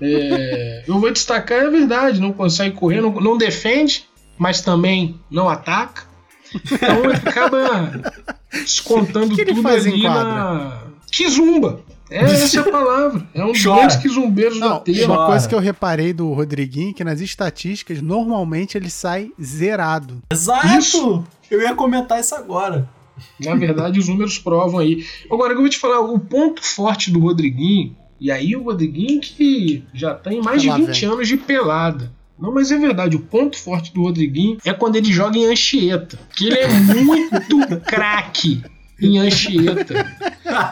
É, 0.00 0.84
eu 0.86 0.98
vou 1.00 1.10
destacar, 1.12 1.58
é 1.64 1.68
verdade, 1.70 2.20
não 2.20 2.32
consegue 2.32 2.74
correr, 2.76 3.00
não, 3.00 3.12
não 3.12 3.36
defende, 3.36 4.04
mas 4.38 4.60
também 4.60 5.16
não 5.30 5.48
ataca. 5.48 6.11
Então 6.54 7.04
ele 7.04 7.14
acaba 7.14 8.02
descontando 8.52 9.32
O 9.32 9.36
que 9.36 9.40
ele 9.42 9.50
tudo 9.54 9.62
faz 9.62 9.86
em 9.86 9.92
ali 9.92 10.02
na. 10.02 10.82
Kizumba! 11.10 11.80
É 12.10 12.18
essa 12.24 12.60
a 12.60 12.70
palavra. 12.70 13.26
É 13.34 13.42
um 13.44 13.52
dos 13.52 13.62
Chora. 13.62 13.76
grandes 13.80 13.96
quizumbeiros 13.96 14.60
da 14.60 14.68
Não, 14.68 14.80
terra. 14.80 15.06
uma 15.06 15.26
coisa 15.26 15.48
que 15.48 15.54
eu 15.54 15.58
reparei 15.58 16.12
do 16.12 16.30
Rodriguinho, 16.32 16.90
é 16.90 16.92
que 16.92 17.02
nas 17.04 17.20
estatísticas, 17.20 18.02
normalmente 18.02 18.76
ele 18.76 18.90
sai 18.90 19.30
zerado. 19.42 20.22
Exato! 20.30 20.66
Isso. 20.78 21.24
Eu 21.50 21.62
ia 21.62 21.74
comentar 21.74 22.20
isso 22.20 22.34
agora. 22.34 22.88
Na 23.40 23.54
verdade, 23.54 23.98
os 23.98 24.08
números 24.08 24.38
provam 24.38 24.78
aí. 24.80 25.04
Agora, 25.30 25.52
eu 25.52 25.58
vou 25.60 25.68
te 25.68 25.78
falar, 25.78 26.00
o 26.00 26.18
ponto 26.18 26.62
forte 26.62 27.10
do 27.10 27.20
Rodriguinho, 27.20 27.94
e 28.20 28.30
aí 28.30 28.54
o 28.56 28.62
Rodriguinho 28.64 29.20
que 29.20 29.84
já 29.94 30.14
tem 30.14 30.40
mais 30.42 30.60
de 30.62 30.68
Lá 30.68 30.76
20 30.76 31.00
vem. 31.00 31.10
anos 31.10 31.28
de 31.28 31.36
pelada. 31.36 32.12
Não, 32.42 32.52
mas 32.52 32.72
é 32.72 32.76
verdade, 32.76 33.14
o 33.14 33.20
ponto 33.20 33.56
forte 33.56 33.94
do 33.94 34.02
Rodriguinho 34.02 34.58
é 34.64 34.74
quando 34.74 34.96
ele 34.96 35.12
joga 35.12 35.38
em 35.38 35.46
Anchieta. 35.46 36.18
Que 36.34 36.48
ele 36.48 36.58
é 36.58 36.68
muito 36.68 37.80
craque 37.86 38.60
em 39.00 39.18
Anchieta. 39.18 40.06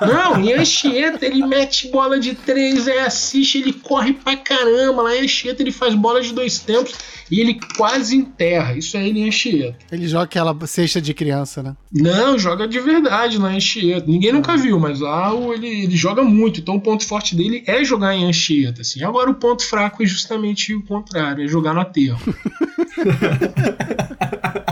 Não, 0.06 0.40
em 0.40 0.52
Anchieta 0.52 1.26
ele 1.26 1.44
mete 1.46 1.88
bola 1.88 2.18
de 2.18 2.34
três, 2.34 2.86
aí 2.86 2.98
assiste, 2.98 3.58
ele 3.58 3.72
corre 3.72 4.12
pra 4.12 4.36
caramba. 4.36 5.02
Lá 5.02 5.16
em 5.16 5.24
Anchieta 5.24 5.62
ele 5.62 5.72
faz 5.72 5.94
bola 5.94 6.20
de 6.20 6.32
dois 6.32 6.58
tempos 6.58 6.94
e 7.30 7.40
ele 7.40 7.58
quase 7.76 8.16
enterra. 8.16 8.76
Isso 8.76 8.96
é 8.96 9.06
ele 9.06 9.20
em 9.20 9.28
Anchieta. 9.28 9.78
Ele 9.90 10.08
joga 10.08 10.24
aquela 10.24 10.56
cesta 10.66 11.00
de 11.00 11.14
criança, 11.14 11.62
né? 11.62 11.76
Não, 11.92 12.38
joga 12.38 12.66
de 12.66 12.80
verdade 12.80 13.38
lá 13.38 13.52
em 13.52 13.56
Anchieta. 13.56 14.06
Ninguém 14.06 14.32
nunca 14.32 14.56
viu, 14.56 14.78
mas 14.78 15.00
lá 15.00 15.32
ele, 15.52 15.84
ele 15.84 15.96
joga 15.96 16.22
muito. 16.22 16.60
Então 16.60 16.76
o 16.76 16.80
ponto 16.80 17.06
forte 17.06 17.34
dele 17.34 17.62
é 17.66 17.84
jogar 17.84 18.14
em 18.14 18.24
Anchieta. 18.24 18.82
Assim. 18.82 19.02
Agora 19.02 19.30
o 19.30 19.34
ponto 19.34 19.64
fraco 19.64 20.02
é 20.02 20.06
justamente 20.06 20.74
o 20.74 20.82
contrário, 20.82 21.44
é 21.44 21.48
jogar 21.48 21.74
no 21.74 21.80
aterro. 21.80 22.20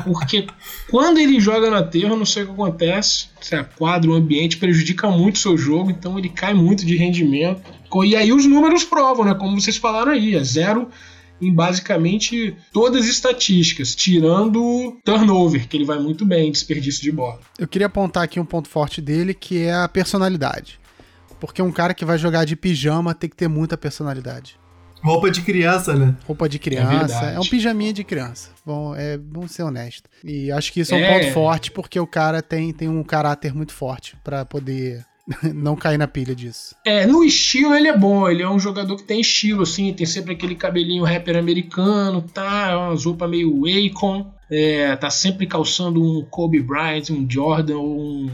Porque 0.04 0.46
quando 0.90 1.18
ele 1.18 1.40
joga 1.40 1.70
no 1.70 1.76
aterro, 1.76 2.14
eu 2.14 2.16
não 2.16 2.26
sei 2.26 2.42
o 2.42 2.46
que 2.46 2.52
acontece. 2.52 3.28
Se 3.40 3.54
a 3.54 3.64
quadra, 3.64 4.10
o 4.10 4.14
ambiente 4.14 4.56
prejudica 4.56 5.10
muito 5.10 5.36
o 5.36 5.38
seu 5.38 5.56
jogo, 5.56 5.90
então 5.90 6.18
ele 6.18 6.28
cai 6.28 6.54
muito 6.54 6.84
de 6.84 6.96
rendimento. 6.96 7.62
E 8.04 8.16
aí 8.16 8.32
os 8.32 8.44
números 8.46 8.84
provam, 8.84 9.24
né? 9.24 9.34
Como 9.34 9.60
vocês 9.60 9.76
falaram 9.76 10.12
aí, 10.12 10.34
é 10.34 10.44
zero 10.44 10.88
em 11.40 11.54
basicamente 11.54 12.56
todas 12.72 13.04
as 13.04 13.10
estatísticas, 13.10 13.94
tirando 13.94 14.98
turnover, 15.04 15.68
que 15.68 15.76
ele 15.76 15.84
vai 15.84 15.98
muito 15.98 16.26
bem, 16.26 16.50
desperdício 16.50 17.02
de 17.02 17.12
bola. 17.12 17.38
Eu 17.58 17.68
queria 17.68 17.86
apontar 17.86 18.24
aqui 18.24 18.40
um 18.40 18.44
ponto 18.44 18.68
forte 18.68 19.00
dele, 19.00 19.32
que 19.32 19.62
é 19.62 19.72
a 19.72 19.88
personalidade. 19.88 20.80
Porque 21.38 21.62
um 21.62 21.70
cara 21.70 21.94
que 21.94 22.04
vai 22.04 22.18
jogar 22.18 22.44
de 22.44 22.56
pijama 22.56 23.14
tem 23.14 23.30
que 23.30 23.36
ter 23.36 23.46
muita 23.46 23.78
personalidade. 23.78 24.58
Roupa 25.02 25.30
de 25.30 25.42
criança, 25.42 25.94
né? 25.94 26.14
Roupa 26.26 26.48
de 26.48 26.58
criança, 26.58 26.88
verdade. 27.20 27.37
é, 27.37 27.40
um 27.40 27.44
pijaminha 27.46 27.92
de 27.92 28.02
criança. 28.04 28.50
Bom, 28.66 28.94
é, 28.96 29.16
vamos 29.16 29.52
ser 29.52 29.62
honesto. 29.62 30.08
E 30.24 30.50
acho 30.50 30.72
que 30.72 30.80
isso 30.80 30.94
é 30.94 30.98
um 30.98 31.00
É. 31.04 31.20
ponto 31.20 31.32
forte, 31.32 31.70
porque 31.70 31.98
o 32.00 32.06
cara 32.06 32.42
tem, 32.42 32.72
tem 32.72 32.88
um 32.88 33.02
caráter 33.04 33.54
muito 33.54 33.72
forte 33.72 34.16
pra 34.24 34.44
poder 34.44 35.04
não 35.54 35.76
cair 35.76 35.98
na 35.98 36.08
pilha 36.08 36.34
disso. 36.34 36.74
É, 36.84 37.06
no 37.06 37.22
estilo 37.22 37.74
ele 37.74 37.87
é 37.88 37.96
bom, 37.96 38.28
ele 38.28 38.42
é 38.42 38.48
um 38.48 38.58
jogador 38.58 38.96
que 38.96 39.04
tem 39.04 39.20
estilo, 39.20 39.62
assim, 39.62 39.92
tem 39.92 40.06
sempre 40.06 40.32
aquele 40.32 40.54
cabelinho 40.54 41.04
rapper 41.04 41.37
americano, 41.37 42.22
tá? 42.22 42.76
Umas 42.78 43.04
roupas 43.04 43.28
meio 43.30 43.62
Akon, 43.66 44.32
é, 44.50 44.96
tá 44.96 45.11
sempre 45.11 45.46
calçando 45.46 46.02
um 46.02 46.24
Kobe 46.24 46.61
Bryant, 46.62 47.11
um 47.11 47.26
Jordan, 47.30 47.78
um, 47.78 48.30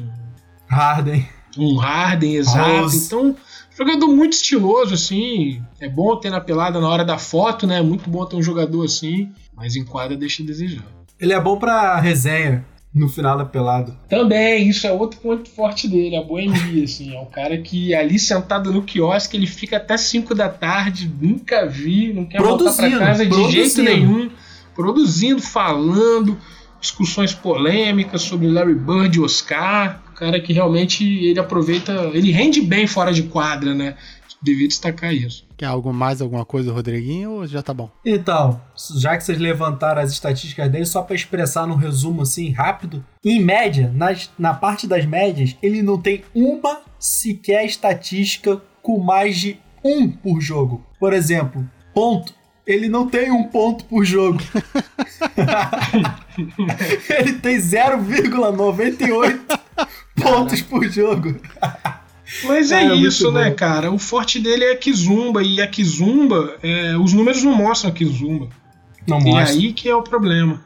Harden. 0.68 1.26
um 1.58 1.76
Harden, 1.76 2.36
exato. 2.36 2.80
Rose. 2.82 3.06
Então, 3.06 3.36
jogador 3.76 4.06
muito 4.08 4.32
estiloso, 4.34 4.94
assim, 4.94 5.62
é 5.80 5.88
bom 5.88 6.16
ter 6.16 6.30
na 6.30 6.40
pelada 6.40 6.80
na 6.80 6.88
hora 6.88 7.04
da 7.04 7.18
foto, 7.18 7.66
né? 7.66 7.80
Muito 7.82 8.08
bom 8.08 8.24
ter 8.26 8.36
um 8.36 8.42
jogador 8.42 8.84
assim, 8.84 9.30
mas 9.56 9.76
em 9.76 9.84
quadra 9.84 10.16
deixa 10.16 10.42
a 10.42 10.46
desejar. 10.46 10.84
Ele 11.20 11.32
é 11.32 11.40
bom 11.40 11.58
pra 11.58 11.98
resenha 12.00 12.64
no 12.94 13.08
final 13.08 13.36
da 13.36 13.44
pelada. 13.44 13.98
Também, 14.08 14.68
isso 14.68 14.86
é 14.86 14.92
outro 14.92 15.18
ponto 15.20 15.50
forte 15.50 15.88
dele, 15.88 16.16
a 16.16 16.22
boemia, 16.22 16.84
assim. 16.84 17.12
É 17.14 17.18
um 17.20 17.24
cara 17.26 17.58
que 17.58 17.92
ali 17.94 18.18
sentado 18.18 18.72
no 18.72 18.82
quiosque, 18.82 19.36
ele 19.36 19.46
fica 19.48 19.78
até 19.78 19.96
5 19.96 20.32
da 20.34 20.48
tarde, 20.48 21.12
nunca 21.20 21.66
vi, 21.66 22.12
não 22.12 22.24
quer 22.24 22.40
voltar 22.40 22.64
pra 22.64 22.72
Produzindo, 22.72 22.98
casa 23.00 23.24
de 23.24 23.30
produzindo. 23.30 23.52
jeito 23.52 23.82
nenhum. 23.82 24.30
Produzindo, 24.76 25.40
falando, 25.42 26.38
discussões 26.80 27.34
polêmicas 27.34 28.22
sobre 28.22 28.46
Larry 28.48 28.74
Bird 28.76 29.18
e 29.18 29.20
Oscar. 29.20 30.00
Cara 30.14 30.40
que 30.40 30.52
realmente 30.52 31.04
ele 31.04 31.38
aproveita, 31.38 31.92
ele 32.12 32.30
rende 32.30 32.60
bem 32.60 32.86
fora 32.86 33.12
de 33.12 33.24
quadra, 33.24 33.74
né? 33.74 33.96
Devia 34.42 34.68
destacar 34.68 35.14
isso. 35.14 35.46
Quer 35.56 35.66
algo 35.66 35.92
mais, 35.92 36.20
alguma 36.20 36.44
coisa 36.44 36.68
do 36.68 36.74
Rodriguinho 36.74 37.30
ou 37.30 37.46
já 37.46 37.62
tá 37.62 37.72
bom? 37.72 37.90
Então, 38.04 38.60
já 38.96 39.16
que 39.16 39.24
vocês 39.24 39.38
levantaram 39.38 40.02
as 40.02 40.12
estatísticas 40.12 40.70
dele, 40.70 40.84
só 40.84 41.00
pra 41.00 41.16
expressar 41.16 41.66
no 41.66 41.76
resumo 41.76 42.22
assim, 42.22 42.50
rápido, 42.50 43.02
em 43.24 43.40
média, 43.40 43.90
nas, 43.94 44.30
na 44.38 44.52
parte 44.52 44.86
das 44.86 45.06
médias, 45.06 45.56
ele 45.62 45.82
não 45.82 45.98
tem 45.98 46.22
uma 46.34 46.80
sequer 46.98 47.64
estatística 47.64 48.60
com 48.82 48.98
mais 48.98 49.38
de 49.38 49.58
um 49.82 50.10
por 50.10 50.40
jogo. 50.40 50.84
Por 51.00 51.14
exemplo, 51.14 51.66
ponto. 51.94 52.34
Ele 52.66 52.88
não 52.88 53.08
tem 53.08 53.30
um 53.30 53.44
ponto 53.44 53.84
por 53.84 54.04
jogo. 54.04 54.40
ele 57.08 57.34
tem 57.34 57.56
0,98 57.56 59.53
pontos 60.24 60.60
por 60.62 60.84
jogo. 60.88 61.36
Mas 62.44 62.72
é, 62.72 62.82
É, 62.84 62.94
isso, 62.94 63.30
né, 63.30 63.50
bom. 63.50 63.56
cara? 63.56 63.92
O 63.92 63.98
forte 63.98 64.40
dele 64.40 64.64
é 64.64 64.72
a 64.72 64.76
Kizumba, 64.76 65.42
e 65.42 65.60
a 65.60 65.66
Kizumba, 65.68 66.56
é, 66.62 66.96
os 66.96 67.12
números 67.12 67.42
não 67.42 67.54
mostram 67.54 67.90
a 67.90 67.94
Kizumba. 67.94 68.48
Não 69.06 69.20
E 69.20 69.24
mostra. 69.24 69.50
aí 69.54 69.72
que 69.72 69.88
é 69.88 69.94
o 69.94 70.02
problema. 70.02 70.62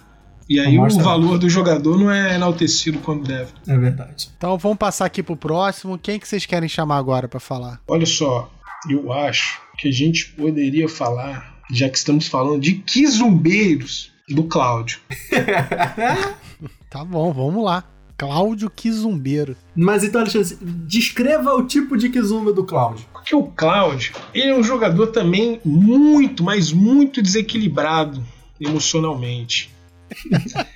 E 0.49 0.59
aí 0.59 0.75
Não 0.77 0.83
o 0.83 0.85
mostra. 0.85 1.03
valor 1.05 1.37
do 1.39 1.51
jogador 1.51 1.99
não 1.99 2.11
é 2.11 2.37
enaltecido 2.37 3.01
quando 3.01 3.27
deve. 3.27 3.51
É 3.67 3.77
verdade. 3.77 4.31
Então 4.39 4.57
vamos 4.57 4.79
passar 4.79 5.05
aqui 5.05 5.23
pro 5.23 5.37
próximo. 5.37 5.99
Quem 5.99 6.19
que 6.19 6.27
vocês 6.27 6.47
querem 6.47 6.69
chamar 6.69 6.97
agora 6.97 7.29
pra 7.29 7.39
falar? 7.41 7.81
Olha 7.87 8.07
só, 8.07 8.51
eu 8.89 9.13
acho 9.13 9.61
que 9.77 9.89
a 9.89 9.93
gente 9.93 10.31
poderia 10.31 10.89
falar, 10.89 11.55
já 11.71 11.89
que 11.91 11.99
estamos 11.99 12.27
falando 12.29 12.61
de 12.63 12.75
quizumbeiros, 12.75 14.11
do 14.29 14.45
Cláudio. 14.45 15.01
Tá 16.91 17.05
bom, 17.05 17.31
vamos 17.35 17.63
lá. 17.63 17.85
Cláudio 18.19 18.69
Quizumbeiro. 18.69 19.57
Mas 19.77 20.03
então, 20.05 20.21
Alexandre, 20.21 20.59
descreva 20.87 21.55
o 21.55 21.65
tipo 21.67 21.97
de 21.97 22.11
Kizumba 22.11 22.53
do 22.53 22.65
Cláudio. 22.65 23.07
Porque 23.13 23.35
o 23.35 23.45
Cláudio, 23.45 24.13
ele 24.35 24.51
é 24.51 24.59
um 24.59 24.63
jogador 24.63 25.07
também 25.07 25.61
muito, 25.65 26.43
mas 26.43 26.73
muito 26.73 27.23
desequilibrado 27.23 28.23
emocionalmente. 28.61 29.71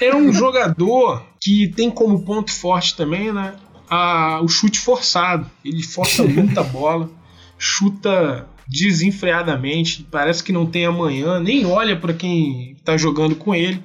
é 0.00 0.14
um 0.14 0.32
jogador 0.32 1.24
que 1.40 1.68
tem 1.68 1.90
como 1.90 2.24
ponto 2.24 2.52
forte 2.52 2.96
também, 2.96 3.32
né? 3.32 3.54
a- 3.90 4.40
o 4.42 4.48
chute 4.48 4.78
forçado. 4.80 5.50
Ele 5.64 5.82
força 5.82 6.22
muita 6.24 6.62
bola, 6.64 7.10
chuta 7.58 8.48
desenfreadamente, 8.66 10.06
parece 10.10 10.42
que 10.42 10.50
não 10.52 10.64
tem 10.64 10.86
amanhã, 10.86 11.38
nem 11.38 11.66
olha 11.66 11.94
para 11.94 12.14
quem 12.14 12.74
tá 12.84 12.96
jogando 12.96 13.34
com 13.34 13.54
ele, 13.54 13.82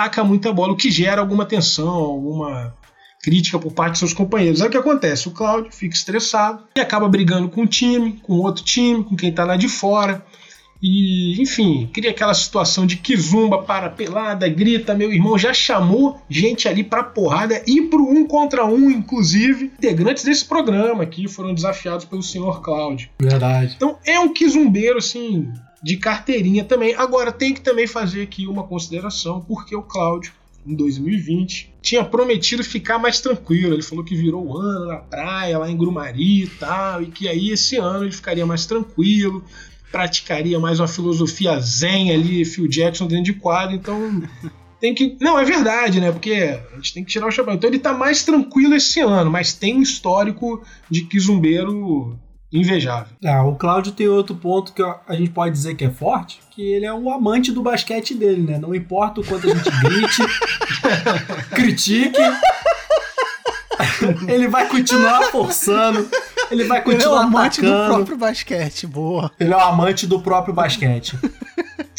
taca 0.00 0.24
muita 0.24 0.50
bola, 0.50 0.72
o 0.72 0.76
que 0.76 0.90
gera 0.90 1.20
alguma 1.20 1.44
tensão, 1.44 1.88
alguma 1.88 2.74
crítica 3.22 3.58
por 3.58 3.70
parte 3.70 3.92
de 3.92 3.98
seus 3.98 4.14
companheiros. 4.14 4.62
É 4.62 4.66
o 4.66 4.70
que 4.70 4.78
acontece, 4.78 5.28
o 5.28 5.30
Cláudio 5.30 5.70
fica 5.70 5.94
estressado 5.94 6.62
e 6.74 6.80
acaba 6.80 7.06
brigando 7.06 7.50
com 7.50 7.64
o 7.64 7.66
time, 7.66 8.18
com 8.22 8.38
outro 8.38 8.64
time, 8.64 9.04
com 9.04 9.14
quem 9.14 9.30
tá 9.30 9.44
lá 9.44 9.56
de 9.56 9.68
fora. 9.68 10.24
E, 10.82 11.38
enfim, 11.42 11.90
cria 11.92 12.10
aquela 12.10 12.32
situação 12.32 12.86
de 12.86 12.96
que 12.96 13.14
zumba, 13.14 13.60
para 13.60 13.90
pelada, 13.90 14.48
grita, 14.48 14.94
meu 14.94 15.12
irmão 15.12 15.36
já 15.36 15.52
chamou 15.52 16.18
gente 16.30 16.66
ali 16.66 16.82
pra 16.82 17.02
porrada 17.02 17.62
e 17.66 17.82
pro 17.82 18.02
um 18.02 18.26
contra 18.26 18.64
um, 18.64 18.90
inclusive. 18.90 19.66
Integrantes 19.66 20.24
desse 20.24 20.46
programa 20.46 21.02
aqui 21.02 21.28
foram 21.28 21.52
desafiados 21.52 22.06
pelo 22.06 22.22
senhor 22.22 22.62
Cláudio. 22.62 23.10
Verdade. 23.20 23.74
Então 23.76 23.98
é 24.06 24.18
um 24.18 24.32
quizumbeiro, 24.32 24.96
assim, 24.96 25.52
de 25.82 25.96
carteirinha 25.96 26.64
também. 26.64 26.94
Agora 26.94 27.32
tem 27.32 27.54
que 27.54 27.60
também 27.60 27.86
fazer 27.86 28.22
aqui 28.22 28.46
uma 28.46 28.64
consideração, 28.64 29.40
porque 29.40 29.74
o 29.74 29.82
Cláudio, 29.82 30.32
em 30.66 30.74
2020, 30.74 31.72
tinha 31.80 32.04
prometido 32.04 32.62
ficar 32.62 32.98
mais 32.98 33.20
tranquilo. 33.20 33.74
Ele 33.74 33.82
falou 33.82 34.04
que 34.04 34.14
virou 34.14 34.46
o 34.46 34.58
ano 34.58 34.86
na 34.86 34.96
praia, 34.96 35.58
lá 35.58 35.70
em 35.70 35.76
Grumari 35.76 36.44
e 36.44 36.48
tal, 36.48 37.02
e 37.02 37.06
que 37.06 37.28
aí 37.28 37.50
esse 37.50 37.76
ano 37.76 38.04
ele 38.04 38.12
ficaria 38.12 38.44
mais 38.44 38.66
tranquilo, 38.66 39.44
praticaria 39.90 40.58
mais 40.58 40.78
uma 40.80 40.88
filosofia 40.88 41.58
zen 41.60 42.12
ali, 42.12 42.44
Phil 42.44 42.68
Jackson 42.68 43.06
dentro 43.06 43.24
de 43.24 43.34
quadro, 43.34 43.74
então. 43.74 44.22
Tem 44.80 44.94
que. 44.94 45.16
Não, 45.20 45.38
é 45.38 45.44
verdade, 45.44 46.00
né? 46.00 46.10
Porque 46.10 46.32
a 46.32 46.76
gente 46.76 46.94
tem 46.94 47.04
que 47.04 47.10
tirar 47.10 47.26
o 47.26 47.30
chapéu. 47.30 47.52
Então 47.54 47.68
ele 47.68 47.78
tá 47.78 47.92
mais 47.92 48.22
tranquilo 48.22 48.74
esse 48.74 48.98
ano, 49.00 49.30
mas 49.30 49.52
tem 49.52 49.76
um 49.76 49.82
histórico 49.82 50.62
de 50.88 51.02
quizumbeiro 51.02 52.18
invejável. 52.52 53.12
Ah, 53.24 53.44
o 53.44 53.54
Cláudio 53.56 53.92
tem 53.92 54.08
outro 54.08 54.34
ponto 54.34 54.72
que 54.72 54.82
a 54.82 55.14
gente 55.14 55.30
pode 55.30 55.52
dizer 55.52 55.74
que 55.74 55.84
é 55.84 55.90
forte, 55.90 56.40
que 56.50 56.62
ele 56.62 56.84
é 56.86 56.92
um 56.92 57.12
amante 57.12 57.52
do 57.52 57.62
basquete 57.62 58.14
dele, 58.14 58.42
né? 58.42 58.58
Não 58.58 58.74
importa 58.74 59.20
o 59.20 59.24
quanto 59.24 59.48
a 59.50 59.54
gente 59.54 59.70
grite, 59.82 60.22
critique, 61.54 62.18
ele 64.28 64.48
vai 64.48 64.68
continuar 64.68 65.22
forçando, 65.30 66.08
ele 66.50 66.64
vai 66.64 66.78
Ele 66.78 66.86
é 66.88 66.90
o 66.90 66.94
continuar 66.96 67.22
amante 67.22 67.60
do 67.60 67.68
atacando. 67.68 67.94
próprio 67.94 68.16
basquete. 68.16 68.86
Boa. 68.86 69.30
Ele 69.38 69.52
é 69.52 69.56
o 69.56 69.60
amante 69.60 70.06
do 70.06 70.20
próprio 70.20 70.54
basquete. 70.54 71.18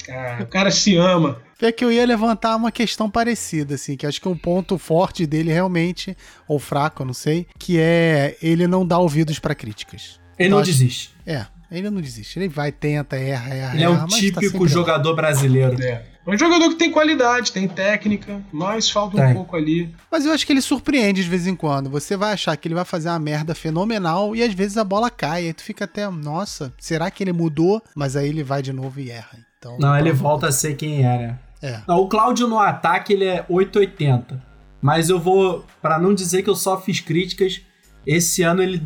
Cara, 0.05 0.43
o 0.43 0.47
cara 0.47 0.71
se 0.71 0.95
ama. 0.97 1.39
É 1.61 1.71
que 1.71 1.85
eu 1.85 1.91
ia 1.91 2.05
levantar 2.05 2.55
uma 2.55 2.71
questão 2.71 3.07
parecida, 3.09 3.75
assim, 3.75 3.95
que 3.95 4.05
acho 4.07 4.19
que 4.19 4.27
um 4.27 4.35
ponto 4.35 4.77
forte 4.79 5.27
dele 5.27 5.53
realmente, 5.53 6.17
ou 6.47 6.57
fraco, 6.57 7.03
eu 7.03 7.05
não 7.05 7.13
sei, 7.13 7.45
que 7.59 7.79
é 7.79 8.35
ele 8.41 8.65
não 8.65 8.85
dá 8.85 8.97
ouvidos 8.97 9.37
pra 9.37 9.53
críticas. 9.53 10.19
Ele 10.41 10.47
Então, 10.47 10.57
não 10.57 10.63
acho- 10.63 10.71
desiste. 10.71 11.13
É, 11.25 11.45
ele 11.71 11.89
não 11.89 12.01
desiste. 12.01 12.37
Ele 12.39 12.49
vai, 12.49 12.71
tenta, 12.71 13.15
erra, 13.15 13.53
erra. 13.53 13.75
Ele 13.75 13.83
é 13.83 13.89
um 13.89 13.97
tá 13.97 14.07
típico 14.07 14.63
lá. 14.63 14.69
jogador 14.69 15.15
brasileiro. 15.15 15.81
É. 15.81 16.05
É 16.23 16.29
um 16.29 16.37
jogador 16.37 16.69
que 16.69 16.75
tem 16.75 16.91
qualidade, 16.91 17.51
tem 17.51 17.67
técnica, 17.67 18.39
mas 18.53 18.87
falta 18.91 19.17
um 19.17 19.19
Tem. 19.25 19.33
pouco 19.33 19.55
ali. 19.55 19.91
Mas 20.11 20.23
eu 20.23 20.31
acho 20.31 20.45
que 20.45 20.53
ele 20.53 20.61
surpreende 20.61 21.23
de 21.23 21.27
vez 21.29 21.47
em 21.47 21.55
quando. 21.55 21.89
Você 21.89 22.15
vai 22.15 22.33
achar 22.33 22.55
que 22.55 22.67
ele 22.67 22.75
vai 22.75 22.85
fazer 22.85 23.09
uma 23.09 23.17
merda 23.17 23.55
fenomenal 23.55 24.35
e 24.35 24.43
às 24.43 24.53
vezes 24.53 24.77
a 24.77 24.83
bola 24.83 25.09
cai. 25.09 25.47
Aí 25.47 25.53
tu 25.53 25.63
fica 25.63 25.85
até, 25.85 26.07
nossa, 26.09 26.71
será 26.79 27.09
que 27.09 27.23
ele 27.23 27.33
mudou? 27.33 27.81
Mas 27.95 28.15
aí 28.15 28.29
ele 28.29 28.43
vai 28.43 28.61
de 28.61 28.71
novo 28.71 28.99
e 28.99 29.09
erra. 29.09 29.35
Então, 29.57 29.77
Não, 29.79 29.97
ele 29.97 30.11
volta 30.11 30.47
a 30.49 30.51
ser 30.51 30.75
quem 30.75 31.03
era. 31.03 31.39
É. 31.59 31.79
Não, 31.87 31.97
o 31.97 32.07
Cláudio 32.07 32.47
no 32.47 32.59
ataque 32.59 33.13
ele 33.13 33.25
é 33.25 33.43
880. 33.49 34.39
Mas 34.79 35.09
eu 35.09 35.19
vou, 35.19 35.65
Pra 35.81 35.97
não 35.99 36.13
dizer 36.13 36.43
que 36.43 36.49
eu 36.51 36.55
só 36.55 36.79
fiz 36.79 36.99
críticas, 36.99 37.61
esse 38.05 38.43
ano 38.43 38.61
ele 38.61 38.81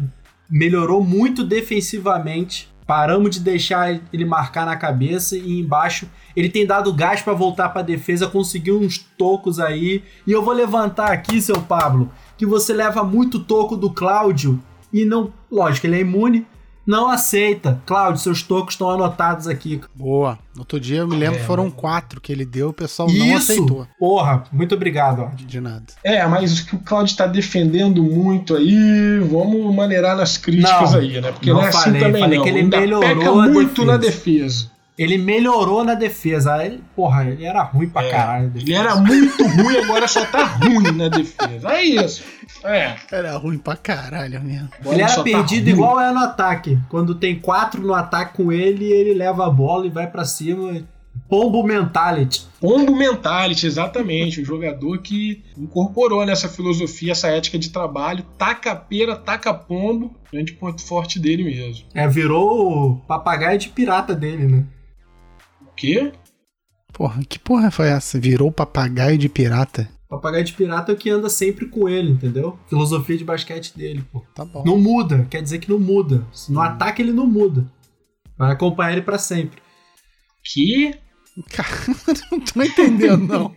melhorou 0.50 1.04
muito 1.04 1.44
defensivamente. 1.44 2.70
Paramos 2.86 3.32
de 3.32 3.40
deixar 3.40 4.00
ele 4.14 4.26
marcar 4.26 4.66
na 4.66 4.76
cabeça 4.76 5.36
e 5.36 5.60
embaixo 5.60 6.08
ele 6.36 6.50
tem 6.50 6.68
dado 6.68 6.94
gás 6.94 7.22
pra 7.22 7.34
voltar 7.34 7.70
pra 7.70 7.82
defesa, 7.82 8.28
conseguiu 8.28 8.80
uns 8.80 9.00
tocos 9.18 9.60
aí. 9.60 10.04
E 10.28 10.32
eu 10.32 10.44
vou 10.44 10.54
levantar 10.54 11.12
aqui, 11.12 11.42
seu 11.42 11.60
Pablo, 11.62 12.12
que 12.38 12.46
você 12.46 12.74
leva 12.74 13.04
muito 13.04 13.40
toco 13.40 13.76
do 13.76 13.90
Cláudio 13.90 14.62
e 14.94 15.04
não, 15.04 15.34
lógico, 15.52 15.88
ele 15.88 15.98
é 15.98 16.02
imune, 16.02 16.46
não 16.86 17.10
aceita. 17.10 17.82
Cláudio, 17.86 18.22
seus 18.22 18.42
tocos 18.44 18.74
estão 18.76 18.90
anotados 18.90 19.48
aqui. 19.48 19.82
Boa. 19.94 20.38
No 20.54 20.62
outro 20.62 20.80
dia 20.80 21.00
eu 21.00 21.08
me 21.08 21.16
lembro 21.18 21.36
É, 21.38 21.40
que 21.42 21.46
foram 21.46 21.70
quatro 21.70 22.22
que 22.22 22.32
ele 22.32 22.46
deu, 22.46 22.70
o 22.70 22.74
pessoal 22.74 23.10
não 23.10 23.26
Isso! 23.38 23.52
aceitou. 23.52 23.88
Porra, 24.00 24.44
muito 24.52 24.74
obrigado, 24.76 25.24
ó. 25.24 25.30
De 25.36 25.60
nada. 25.60 25.84
É, 26.04 26.26
mas 26.28 26.60
o 26.60 26.66
que 26.66 26.76
o 26.76 26.80
Claudio 26.80 27.16
tá 27.18 27.28
defendendo 27.28 28.02
muito 28.02 28.56
aí, 28.56 29.20
vamos 29.30 29.74
maneirar 29.76 30.16
nas 30.16 30.38
críticas 30.38 30.94
Não, 30.94 31.00
aí, 31.00 31.20
né? 31.20 31.32
Porque 31.32 31.50
não 31.50 31.58
não, 31.58 31.66
é 31.66 31.70
assim 31.70 31.80
falei, 31.84 32.02
também 32.02 32.22
falei 32.22 32.38
não. 32.38 32.44
que 32.44 32.50
ele 32.50 32.60
Ainda 32.60 32.80
melhorou 32.80 33.02
peca 33.16 33.32
muito 33.32 33.70
defesa. 33.70 33.86
na 33.86 33.98
defesa. 33.98 34.75
Ele 34.98 35.18
melhorou 35.18 35.84
na 35.84 35.94
defesa. 35.94 36.64
Ele, 36.66 36.82
porra, 36.96 37.26
ele 37.26 37.44
era 37.46 37.62
ruim 37.64 37.90
pra 37.90 38.04
É, 38.04 38.10
caralho. 38.12 38.52
Ele 38.56 38.74
era 38.74 38.96
muito 38.96 39.44
ruim, 39.46 39.78
agora 39.78 40.08
só 40.08 40.24
tá 40.26 40.46
ruim 40.46 40.92
na 40.94 41.10
defesa. 41.10 41.70
É 41.70 41.84
isso. 41.84 42.24
É. 42.64 42.96
Era 43.12 43.36
ruim 43.38 43.58
pra 43.58 43.76
caralho 43.76 44.42
mesmo. 44.42 44.70
agora 44.80 44.96
Ele 44.96 45.04
era 45.04 45.14
tá 45.16 45.24
perdido 45.24 45.66
ruim. 45.66 45.74
igual 45.74 46.00
é 46.00 46.12
no 46.14 46.20
ataque. 46.20 46.80
Quando 46.90 47.14
tem 47.16 47.38
quatro 47.40 47.82
no 47.82 47.94
ataque 47.94 48.38
com 48.38 48.52
ele, 48.52 48.86
ele 48.86 49.14
leva 49.14 49.46
a 49.46 49.50
bola 49.50 49.86
e 49.86 49.90
vai 49.90 50.08
pra 50.08 50.24
cima. 50.24 50.82
Pombo 51.30 51.64
mentality. 51.64 52.46
Pombo 52.60 52.94
mentality, 52.96 53.66
exatamente. 53.68 54.42
Um 54.42 54.46
jogador 54.46 54.98
que 55.00 55.44
incorporou 55.58 56.26
nessa 56.26 56.48
filosofia, 56.50 57.14
essa 57.14 57.28
ética 57.30 57.58
de 57.58 57.70
trabalho. 57.70 58.24
Taca 58.38 58.76
pera, 58.76 59.16
taca 59.16 59.54
pombo. 59.54 60.14
Grande 60.32 60.52
ponto 60.54 60.82
forte 60.82 61.18
dele 61.20 61.44
mesmo. 61.44 61.86
É, 61.94 62.06
virou 62.08 62.92
o 62.92 62.96
papagaio 63.08 63.58
de 63.58 63.70
pirata 63.70 64.14
dele, 64.14 64.46
né? 64.46 64.64
O 65.76 65.78
quê? 65.78 66.14
Porra, 66.94 67.22
que 67.28 67.38
porra 67.38 67.70
foi 67.70 67.90
essa? 67.90 68.18
Virou 68.18 68.50
papagaio 68.50 69.18
de 69.18 69.28
pirata? 69.28 69.90
Papagaio 70.08 70.46
de 70.46 70.54
pirata 70.54 70.94
é 70.94 70.96
o 70.96 70.98
que 70.98 71.10
anda 71.10 71.30
sempre 71.30 71.66
com 71.66 71.90
ele, 71.90 72.12
entendeu? 72.12 72.58
Filosofia 72.70 73.18
de 73.18 73.26
basquete 73.26 73.78
dele, 73.78 74.02
pô. 74.10 74.24
Tá 74.34 74.46
bom. 74.46 74.64
Não 74.66 74.78
muda, 74.78 75.28
quer 75.30 75.42
dizer 75.42 75.60
que 75.60 75.70
não 75.70 75.78
muda. 75.78 76.26
Se 76.32 76.50
No 76.50 76.62
ataque 76.62 77.02
ele 77.02 77.12
não 77.12 77.28
muda. 77.28 77.66
Vai 78.38 78.54
acompanhar 78.54 78.94
ele 78.94 79.02
pra 79.02 79.18
sempre. 79.18 79.62
Que? 80.42 80.98
Cara, 81.50 81.68
não 82.32 82.40
tô 82.40 82.64
entendendo, 82.64 83.28
não. 83.28 83.56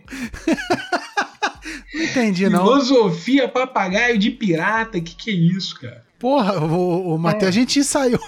não 1.93 2.03
entendi, 2.03 2.49
não. 2.49 2.65
Filosofia 2.65 3.47
papagaio 3.47 4.19
de 4.19 4.29
pirata. 4.29 4.99
Que 4.99 5.15
que 5.15 5.29
é 5.31 5.33
isso, 5.33 5.79
cara? 5.79 6.03
Porra, 6.19 6.59
o, 6.61 7.15
o 7.15 7.17
Matheus, 7.17 7.47
a 7.47 7.51
gente 7.51 7.79
ensaiou. 7.79 8.19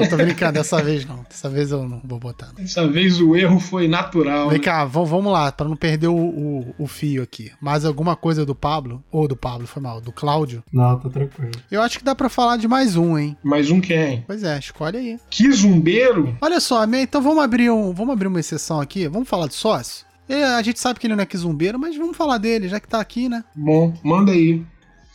Não, 0.00 0.08
tô 0.08 0.16
brincando 0.16 0.52
dessa 0.54 0.82
vez 0.82 1.04
não. 1.06 1.24
Dessa 1.28 1.48
vez 1.48 1.70
eu 1.70 1.88
não 1.88 2.00
vou 2.04 2.18
botar. 2.18 2.46
não. 2.48 2.54
Dessa 2.54 2.86
vez 2.86 3.20
o 3.20 3.34
erro 3.36 3.58
foi 3.60 3.88
natural. 3.88 4.48
Vem 4.48 4.58
né? 4.58 4.64
cá, 4.64 4.84
vamos 4.84 5.32
lá, 5.32 5.50
pra 5.52 5.68
não 5.68 5.76
perder 5.76 6.08
o, 6.08 6.16
o, 6.16 6.74
o 6.78 6.86
fio 6.86 7.22
aqui. 7.22 7.50
Mais 7.60 7.84
alguma 7.84 8.16
coisa 8.16 8.44
do 8.44 8.54
Pablo? 8.54 9.02
Ou 9.10 9.26
do 9.28 9.36
Pablo, 9.36 9.66
foi 9.66 9.82
mal, 9.82 10.00
do 10.00 10.12
Cláudio? 10.12 10.62
Não, 10.72 10.98
tá 10.98 11.08
tranquilo. 11.08 11.52
Eu 11.70 11.82
acho 11.82 11.98
que 11.98 12.04
dá 12.04 12.14
pra 12.14 12.28
falar 12.28 12.56
de 12.56 12.68
mais 12.68 12.96
um, 12.96 13.18
hein? 13.18 13.36
Mais 13.42 13.70
um 13.70 13.80
quem? 13.80 14.22
Pois 14.26 14.42
é, 14.42 14.58
escolhe 14.58 14.96
aí. 14.96 15.18
Que 15.30 15.50
zumbeiro? 15.52 16.36
Olha 16.40 16.60
só, 16.60 16.86
minha- 16.86 17.02
então 17.02 17.20
vamos 17.22 17.42
abrir, 17.42 17.70
um, 17.70 17.92
vamos 17.92 18.12
abrir 18.12 18.28
uma 18.28 18.40
exceção 18.40 18.80
aqui. 18.80 19.08
Vamos 19.08 19.28
falar 19.28 19.46
de 19.48 19.54
sócio? 19.54 20.04
Ele- 20.28 20.42
a 20.42 20.62
gente 20.62 20.80
sabe 20.80 20.98
que 20.98 21.06
ele 21.06 21.14
não 21.14 21.22
é 21.22 21.26
quizumbeiro, 21.26 21.78
mas 21.78 21.96
vamos 21.96 22.16
falar 22.16 22.38
dele, 22.38 22.68
já 22.68 22.80
que 22.80 22.88
tá 22.88 22.98
aqui, 23.00 23.28
né? 23.28 23.44
Bom, 23.54 23.92
manda 24.02 24.32
aí. 24.32 24.62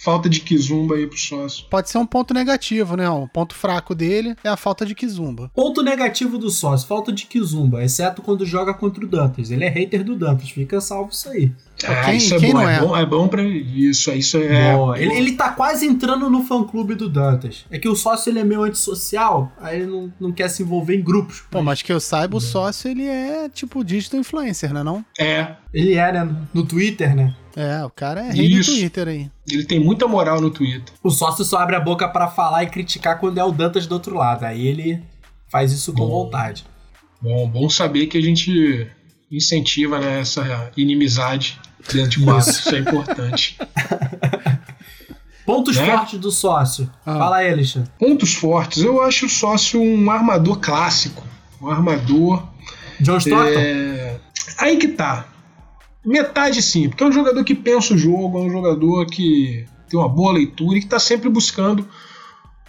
Falta 0.02 0.30
de 0.30 0.40
kizumba 0.40 0.96
aí 0.96 1.06
pro 1.06 1.18
sócio. 1.18 1.66
Pode 1.70 1.90
ser 1.90 1.98
um 1.98 2.06
ponto 2.06 2.34
negativo, 2.34 2.96
né? 2.96 3.10
Um 3.10 3.28
ponto 3.28 3.54
fraco 3.54 3.94
dele 3.94 4.34
é 4.42 4.48
a 4.48 4.56
falta 4.56 4.86
de 4.86 4.96
kizumba. 4.96 5.52
Ponto 5.54 5.84
negativo 5.84 6.38
do 6.38 6.50
sócio, 6.50 6.88
falta 6.88 7.12
de 7.12 7.26
Kizumba, 7.26 7.84
exceto 7.84 8.22
quando 8.22 8.46
joga 8.46 8.74
contra 8.74 9.04
o 9.04 9.08
Dantas. 9.08 9.52
Ele 9.52 9.66
é 9.66 9.70
hater 9.70 10.04
do 10.04 10.16
Dantas, 10.16 10.50
fica 10.50 10.80
salvo 10.80 11.12
isso 11.12 11.28
aí. 11.28 11.52
Ah, 11.88 12.04
quem- 12.06 12.18
isso 12.18 12.36
é 12.36 12.40
quem 12.40 12.52
bom, 12.52 12.60
não 12.62 12.70
é? 12.70 12.76
é? 12.76 12.80
bom. 12.80 12.98
É 12.98 13.06
bom 13.06 13.28
pra 13.28 13.44
isso. 13.44 14.12
Isso 14.12 14.38
é. 14.38 14.76
Boa. 14.76 15.00
Ele, 15.00 15.14
ele 15.14 15.32
tá 15.34 15.50
quase 15.52 15.86
entrando 15.86 16.30
no 16.30 16.44
fã-clube 16.44 16.96
do 16.96 17.08
Dantas. 17.10 17.66
É 17.72 17.80
que 17.80 17.88
o 17.88 17.96
sócio 17.96 18.30
ele 18.30 18.40
é 18.40 18.44
meio 18.44 18.64
antissocial, 18.64 19.52
aí 19.62 19.78
ele 19.82 19.86
não, 19.88 20.14
não 20.20 20.32
quer 20.32 20.50
se 20.50 20.62
envolver 20.64 20.96
em 20.96 21.02
grupos. 21.02 21.44
Pô, 21.50 21.62
mas 21.62 21.82
que 21.82 21.92
eu 21.92 22.00
saiba, 22.00 22.36
o 22.38 22.42
sócio, 22.42 22.90
ele 22.90 23.06
é 23.06 23.48
tipo 23.50 23.84
digital 23.84 24.20
influencer, 24.20 24.74
né 24.74 24.84
não? 24.84 25.04
É. 25.20 25.56
Ele 25.74 25.94
é, 25.94 26.12
né, 26.12 26.36
no 26.54 26.66
Twitter, 26.66 27.16
né? 27.16 27.34
É, 27.56 27.84
o 27.84 27.90
cara 27.90 28.22
é 28.22 28.32
rei 28.32 28.50
do 28.50 28.60
Isso. 28.60 28.72
Twitter 28.72 29.08
aí. 29.08 29.30
Ele 29.50 29.66
tem 29.66 29.80
muita 29.80 30.08
moral 30.08 30.40
no 30.42 30.50
Twitter. 30.50 30.94
O 31.04 31.10
sócio 31.10 31.44
só 31.44 31.58
abre 31.60 31.76
a 31.76 31.80
boca 31.80 32.08
pra 32.08 32.28
falar 32.28 32.64
e 32.64 32.68
criticar 32.70 33.20
quando 33.20 33.38
é 33.38 33.44
o 33.44 33.52
Dantas 33.52 33.86
do 33.88 33.94
outro 33.94 34.16
lado. 34.16 34.44
Aí 34.46 34.66
ele 34.68 35.02
faz 35.50 35.72
isso 35.72 35.92
com 35.94 36.06
Bom. 36.08 36.24
vontade. 36.26 36.66
Bom, 37.22 37.48
bom 37.50 37.70
saber 37.70 38.08
que 38.08 38.18
a 38.18 38.22
gente 38.22 38.88
incentiva 39.32 40.00
né, 40.00 40.22
essa 40.22 40.72
inimizade 40.76 41.60
dentro 41.94 42.10
de 42.20 42.24
quadro. 42.24 42.50
Isso 42.50 42.76
é 42.76 42.80
importante. 42.80 43.58
Pontos 45.46 45.78
Né? 45.78 45.86
fortes 45.86 46.20
do 46.20 46.32
sócio. 46.32 46.90
Ah. 47.06 47.18
Fala 47.18 47.38
aí, 47.38 47.52
Alexandre. 47.52 47.90
Pontos 47.98 48.34
fortes. 48.36 48.84
Eu 48.84 49.02
acho 49.02 49.26
o 49.26 49.30
sócio 49.30 49.82
um 49.82 50.10
armador 50.12 50.60
clássico. 50.60 51.24
Um 51.62 51.70
armador. 51.70 52.48
John 53.00 53.18
Stockton? 53.18 53.60
É... 53.60 54.20
Aí 54.60 54.78
que 54.78 54.90
tá. 54.90 55.26
Metade 56.06 56.62
sim, 56.62 56.88
porque 56.88 57.04
é 57.04 57.08
um 57.08 57.12
jogador 57.12 57.44
que 57.44 57.54
pensa 57.54 57.94
o 57.94 57.98
jogo, 57.98 58.40
é 58.40 58.42
um 58.44 58.50
jogador 58.50 59.06
que 59.08 59.66
tem 59.90 60.00
uma 60.00 60.08
boa 60.08 60.32
leitura 60.34 60.78
e 60.78 60.80
que 60.82 60.86
está 60.86 61.00
sempre 61.00 61.30
buscando 61.30 61.88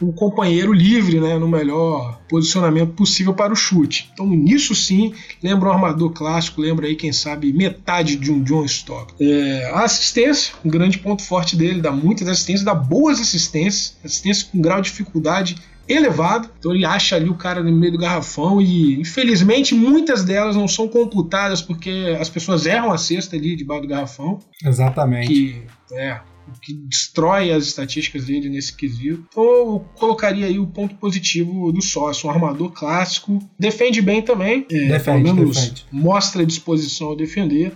o 0.00 0.12
companheiro 0.12 0.72
livre, 0.72 1.20
né, 1.20 1.38
no 1.38 1.48
melhor 1.48 2.20
posicionamento 2.28 2.92
possível 2.92 3.34
para 3.34 3.52
o 3.52 3.56
chute. 3.56 4.10
Então, 4.12 4.26
nisso 4.26 4.74
sim, 4.74 5.12
lembra 5.42 5.68
um 5.68 5.72
armador 5.72 6.10
clássico, 6.10 6.60
lembra 6.60 6.86
aí, 6.86 6.96
quem 6.96 7.12
sabe, 7.12 7.52
metade 7.52 8.16
de 8.16 8.32
um 8.32 8.42
John 8.42 8.64
Stock. 8.64 9.12
É, 9.20 9.70
a 9.74 9.84
assistência, 9.84 10.54
um 10.64 10.70
grande 10.70 10.98
ponto 10.98 11.22
forte 11.22 11.56
dele, 11.56 11.80
dá 11.80 11.90
muitas 11.90 12.28
assistências, 12.28 12.64
dá 12.64 12.74
boas 12.74 13.20
assistências, 13.20 13.96
assistência 14.04 14.48
com 14.50 14.60
grau 14.60 14.80
de 14.80 14.90
dificuldade 14.90 15.56
elevado. 15.86 16.48
Então 16.58 16.74
ele 16.74 16.84
acha 16.84 17.16
ali 17.16 17.28
o 17.28 17.34
cara 17.34 17.62
no 17.62 17.72
meio 17.72 17.92
do 17.92 17.98
garrafão 17.98 18.60
e, 18.60 19.00
infelizmente, 19.00 19.74
muitas 19.74 20.24
delas 20.24 20.56
não 20.56 20.68
são 20.68 20.88
computadas 20.88 21.60
porque 21.60 22.16
as 22.18 22.28
pessoas 22.28 22.64
erram 22.66 22.92
a 22.92 22.98
cesta 22.98 23.36
ali 23.36 23.56
debaixo 23.56 23.82
do 23.82 23.88
garrafão 23.88 24.38
Exatamente. 24.64 25.28
que 25.28 25.62
é 25.92 26.20
que 26.60 26.72
destrói 26.72 27.50
as 27.52 27.66
estatísticas 27.66 28.26
dele 28.26 28.48
nesse 28.48 28.74
quesito. 28.74 29.24
Eu 29.36 29.84
colocaria 29.94 30.46
aí 30.46 30.58
o 30.58 30.66
ponto 30.66 30.94
positivo 30.96 31.72
do 31.72 31.82
sócio, 31.82 32.28
um 32.28 32.32
armador 32.32 32.70
clássico, 32.72 33.38
defende 33.58 34.00
bem 34.00 34.22
também, 34.22 34.66
é, 34.70 34.88
Defende, 34.88 35.24
pelo 35.24 35.36
menos 35.36 35.56
defende. 35.56 35.86
mostra 35.90 36.46
disposição 36.46 37.08
ao 37.08 37.16
defender 37.16 37.72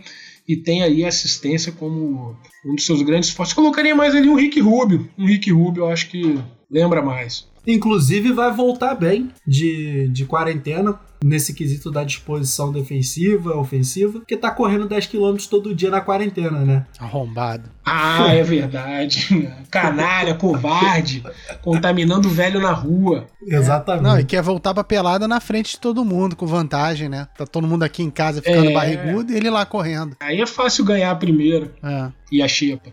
e 0.46 0.56
tem 0.56 0.82
aí 0.82 1.04
assistência 1.04 1.72
como 1.72 2.36
um 2.64 2.74
dos 2.74 2.84
seus 2.84 3.02
grandes 3.02 3.30
fortes. 3.30 3.54
Colocaria 3.54 3.94
mais 3.94 4.14
ali 4.14 4.28
um 4.28 4.34
Rick 4.34 4.60
Rubio, 4.60 5.08
um 5.18 5.26
Rick 5.26 5.50
Rubio 5.50 5.84
eu 5.84 5.88
acho 5.88 6.08
que 6.08 6.38
lembra 6.70 7.02
mais. 7.02 7.46
Inclusive 7.66 8.30
vai 8.32 8.52
voltar 8.54 8.94
bem 8.94 9.30
de, 9.46 10.08
de 10.08 10.26
quarentena 10.26 11.00
nesse 11.26 11.54
quesito 11.54 11.90
da 11.90 12.04
disposição 12.04 12.70
defensiva, 12.70 13.56
ofensiva, 13.56 14.12
porque 14.20 14.36
tá 14.36 14.50
correndo 14.50 14.86
10 14.86 15.06
km 15.06 15.36
todo 15.48 15.74
dia 15.74 15.88
na 15.88 16.02
quarentena, 16.02 16.60
né? 16.60 16.84
Arrombado. 16.98 17.70
Ah, 17.82 18.28
é 18.34 18.42
verdade. 18.42 19.48
Canalha, 19.70 20.34
covarde, 20.34 21.22
contaminando 21.62 22.28
o 22.28 22.30
velho 22.30 22.60
na 22.60 22.72
rua. 22.72 23.26
Exatamente. 23.46 24.02
Não, 24.04 24.20
e 24.20 24.24
quer 24.24 24.42
voltar 24.42 24.74
pra 24.74 24.84
pelada 24.84 25.26
na 25.26 25.40
frente 25.40 25.72
de 25.72 25.80
todo 25.80 26.04
mundo, 26.04 26.36
com 26.36 26.46
vantagem, 26.46 27.08
né? 27.08 27.26
Tá 27.38 27.46
todo 27.46 27.66
mundo 27.66 27.82
aqui 27.84 28.02
em 28.02 28.10
casa 28.10 28.42
ficando 28.42 28.68
É. 28.70 28.74
barrigudo 28.74 29.32
e 29.32 29.36
ele 29.36 29.48
lá 29.48 29.64
correndo. 29.64 30.16
Aí 30.20 30.40
é 30.42 30.46
fácil 30.46 30.84
ganhar 30.84 31.10
a 31.10 31.16
primeira 31.16 31.72
É. 31.82 32.08
e 32.30 32.42
a 32.42 32.48
xepa. 32.48 32.90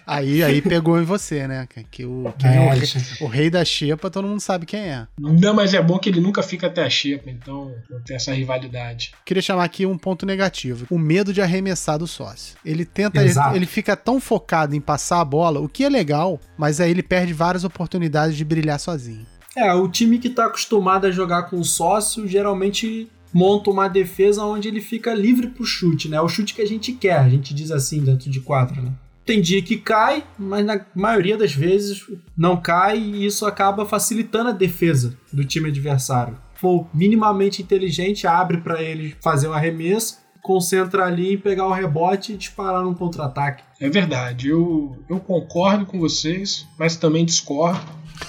Aí, 0.07 0.43
aí 0.43 0.61
pegou 0.61 1.01
em 1.01 1.05
você, 1.05 1.47
né? 1.47 1.69
Que, 1.73 1.85
que 1.85 2.05
o, 2.05 2.33
quem 2.37 2.51
é, 2.51 2.67
É, 2.67 2.75
o, 3.21 3.27
o 3.27 3.29
rei 3.29 3.49
da 3.49 3.65
xepa, 3.65 4.11
todo 4.11 4.27
mundo 4.27 4.41
sabe 4.41 4.67
quem 4.67 4.81
é. 4.81 5.07
Não, 5.19 5.50
mas 5.55 5.75
é 5.75 5.83
bom 5.83 5.99
que 5.99 6.09
ele 6.09 6.21
nunca 6.21 6.43
fica 6.43 6.67
até 6.67 6.85
a 6.85 6.91
xepa, 6.91 7.31
então 7.31 7.75
não 7.89 8.01
tem 8.01 8.17
essa 8.17 8.33
rivalidade. 8.33 9.13
Queria 9.25 9.43
chamar 9.43 9.65
aqui 9.65 9.87
um 9.87 9.99
ponto 9.99 10.25
negativo: 10.27 10.87
o 10.91 10.99
medo 10.99 11.33
de 11.33 11.41
arremessar 11.41 11.99
do 11.99 12.07
sócio. 12.07 12.57
Ele 12.65 12.85
tenta, 12.85 13.23
ele, 13.23 13.33
ele 13.55 13.67
fica 13.67 13.97
tão 13.97 14.21
focado 14.21 14.75
em 14.75 14.81
passar 14.81 15.21
a 15.21 15.25
bola, 15.25 15.61
o 15.61 15.69
que 15.69 15.85
é 15.85 15.89
legal, 15.89 16.41
mas 16.57 16.81
aí 16.81 16.91
ele 16.91 17.03
perde 17.03 17.33
várias 17.33 17.65
oportunidades 17.65 18.37
de 18.37 18.45
brilhar 18.45 18.79
sozinho. 18.79 19.27
É, 19.57 19.73
o 19.75 19.89
time 19.89 20.19
que 20.19 20.31
tá 20.31 20.47
acostumado 20.47 21.07
a 21.07 21.11
jogar 21.11 21.45
com 21.45 21.63
sócio 21.65 22.27
geralmente 22.27 23.11
monta 23.33 23.71
uma 23.71 23.89
defesa 23.89 24.45
onde 24.45 24.69
ele 24.69 24.81
fica 24.81 25.15
livre 25.15 25.49
pro 25.49 25.65
chute, 25.65 26.09
né? 26.09 26.21
O 26.21 26.29
chute 26.29 26.55
que 26.55 26.63
a 26.63 26.67
gente 26.67 26.93
quer, 26.93 27.19
a 27.19 27.29
gente 27.29 27.55
diz 27.55 27.71
assim 27.71 28.01
dentro 28.01 28.31
de 28.31 28.41
quadra, 28.41 28.81
né? 28.81 28.93
Tem 29.25 29.41
dia 29.41 29.63
que 29.63 29.77
cai, 29.77 30.25
mas 30.39 30.65
na 30.65 30.85
maioria 30.95 31.37
das 31.37 31.53
vezes 31.53 32.05
não 32.37 32.57
cai 32.57 32.99
e 32.99 33.27
isso 33.27 33.47
acaba 33.47 33.87
facilitando 33.87 34.51
a 34.51 34.53
defesa 34.53 35.17
do 35.33 35.45
time 35.45 35.69
adversário. 35.69 36.37
For 36.55 36.87
minimamente 36.93 37.63
inteligente, 37.63 38.27
abre 38.27 38.59
para 38.59 38.83
ele 38.83 39.15
fazer 39.23 39.49
um 39.49 39.53
arremesso, 39.53 40.19
concentra 40.43 41.07
ali 41.07 41.35
em 41.35 41.39
pegar 41.39 41.67
o 41.67 41.73
rebote 41.73 42.33
e 42.33 42.37
disparar 42.37 42.83
num 42.83 42.95
contra-ataque. 42.95 43.63
É 43.81 43.89
verdade, 43.89 44.49
eu, 44.49 44.97
eu 45.09 45.21
concordo 45.21 45.87
com 45.87 45.99
vocês, 45.99 46.67
mas 46.79 46.97
também 46.97 47.25
discordo. 47.25 47.81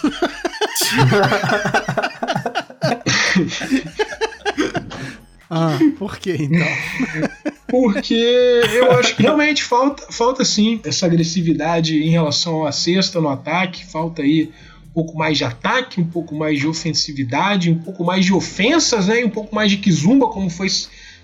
Ah, 5.54 5.78
por 5.99 6.18
que 6.18 6.32
então? 6.32 6.66
Porque 7.68 8.14
eu 8.14 8.91
acho 8.93 9.16
que 9.18 9.22
realmente 9.22 9.64
falta, 9.64 10.10
falta 10.10 10.45
sim 10.45 10.80
essa 10.86 11.06
agressividade 11.06 12.02
em 12.02 12.10
relação 12.10 12.66
à 12.66 12.72
cesta 12.72 13.20
no 13.20 13.28
ataque, 13.28 13.86
falta 13.86 14.22
aí 14.22 14.49
um 14.88 14.93
pouco 14.93 15.18
mais 15.18 15.38
de 15.38 15.43
ataque, 15.43 15.99
um 15.99 16.06
pouco 16.06 16.34
mais 16.36 16.58
de 16.58 16.68
ofensividade, 16.68 17.70
um 17.70 17.80
pouco 17.80 18.04
mais 18.04 18.26
de 18.26 18.34
ofensas, 18.34 19.08
né? 19.08 19.22
E 19.22 19.26
um 19.26 19.30
pouco 19.30 19.54
mais 19.54 19.70
de 19.70 19.78
kizumba, 19.78 20.28
como 20.28 20.49
foi 20.49 20.68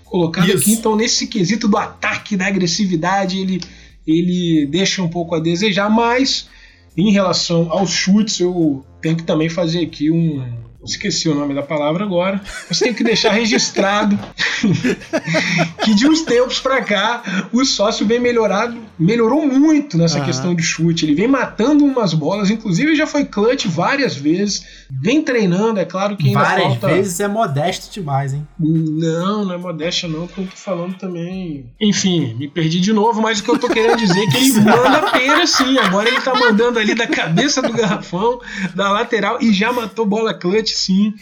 colocado 0.04 0.48
Isso. 0.48 0.58
aqui. 0.58 0.72
Então, 0.72 0.94
nesse 0.94 1.26
quesito 1.26 1.66
do 1.66 1.78
ataque, 1.78 2.36
da 2.36 2.46
agressividade, 2.46 3.38
ele, 3.38 3.60
ele 4.06 4.66
deixa 4.66 5.02
um 5.02 5.08
pouco 5.08 5.34
a 5.34 5.40
desejar, 5.40 5.88
mas 5.88 6.48
em 6.94 7.12
relação 7.12 7.70
aos 7.70 7.90
chutes, 7.90 8.40
eu 8.40 8.84
tenho 9.00 9.16
que 9.16 9.22
também 9.22 9.48
fazer 9.48 9.84
aqui 9.84 10.10
um. 10.10 10.67
Esqueci 10.84 11.28
o 11.28 11.34
nome 11.34 11.54
da 11.54 11.62
palavra 11.62 12.04
agora, 12.04 12.40
mas 12.68 12.78
tenho 12.78 12.94
que 12.94 13.02
deixar 13.02 13.32
registrado 13.32 14.16
que 15.82 15.94
de 15.94 16.06
uns 16.06 16.22
tempos 16.22 16.60
pra 16.60 16.82
cá 16.82 17.48
o 17.52 17.64
sócio 17.64 18.06
vem 18.06 18.20
melhorado, 18.20 18.78
melhorou 18.98 19.46
muito 19.46 19.98
nessa 19.98 20.18
Aham. 20.18 20.26
questão 20.26 20.54
de 20.54 20.62
chute. 20.62 21.04
Ele 21.04 21.14
vem 21.14 21.26
matando 21.28 21.84
umas 21.84 22.14
bolas, 22.14 22.48
inclusive 22.50 22.94
já 22.94 23.06
foi 23.06 23.24
clutch 23.24 23.66
várias 23.66 24.16
vezes, 24.16 24.64
vem 25.02 25.20
treinando, 25.22 25.80
é 25.80 25.84
claro 25.84 26.16
que 26.16 26.28
ainda 26.28 26.38
Várias 26.40 26.68
falta. 26.74 26.86
vezes 26.88 27.18
é 27.20 27.26
modesto 27.28 27.92
demais, 27.92 28.32
hein? 28.32 28.46
Não, 28.58 29.44
não 29.44 29.54
é 29.54 29.58
modéstia 29.58 30.08
não, 30.08 30.26
porque 30.26 30.42
eu 30.42 30.46
tô 30.46 30.56
falando 30.56 30.94
também. 30.96 31.66
Enfim, 31.80 32.34
me 32.34 32.48
perdi 32.48 32.80
de 32.80 32.92
novo, 32.92 33.20
mas 33.20 33.40
o 33.40 33.42
que 33.42 33.50
eu 33.50 33.58
tô 33.58 33.68
querendo 33.68 33.96
dizer 33.98 34.20
é 34.22 34.26
que 34.26 34.36
ele 34.36 34.52
manda 34.62 35.10
pera 35.10 35.46
sim. 35.46 35.76
Agora 35.78 36.08
ele 36.08 36.20
tá 36.20 36.34
mandando 36.34 36.78
ali 36.78 36.94
da 36.94 37.06
cabeça 37.06 37.60
do 37.60 37.72
garrafão, 37.72 38.40
da 38.74 38.90
lateral, 38.92 39.38
e 39.40 39.52
já 39.52 39.72
matou 39.72 40.06
bola 40.06 40.32
clutch 40.32 40.68
sim. 40.78 41.14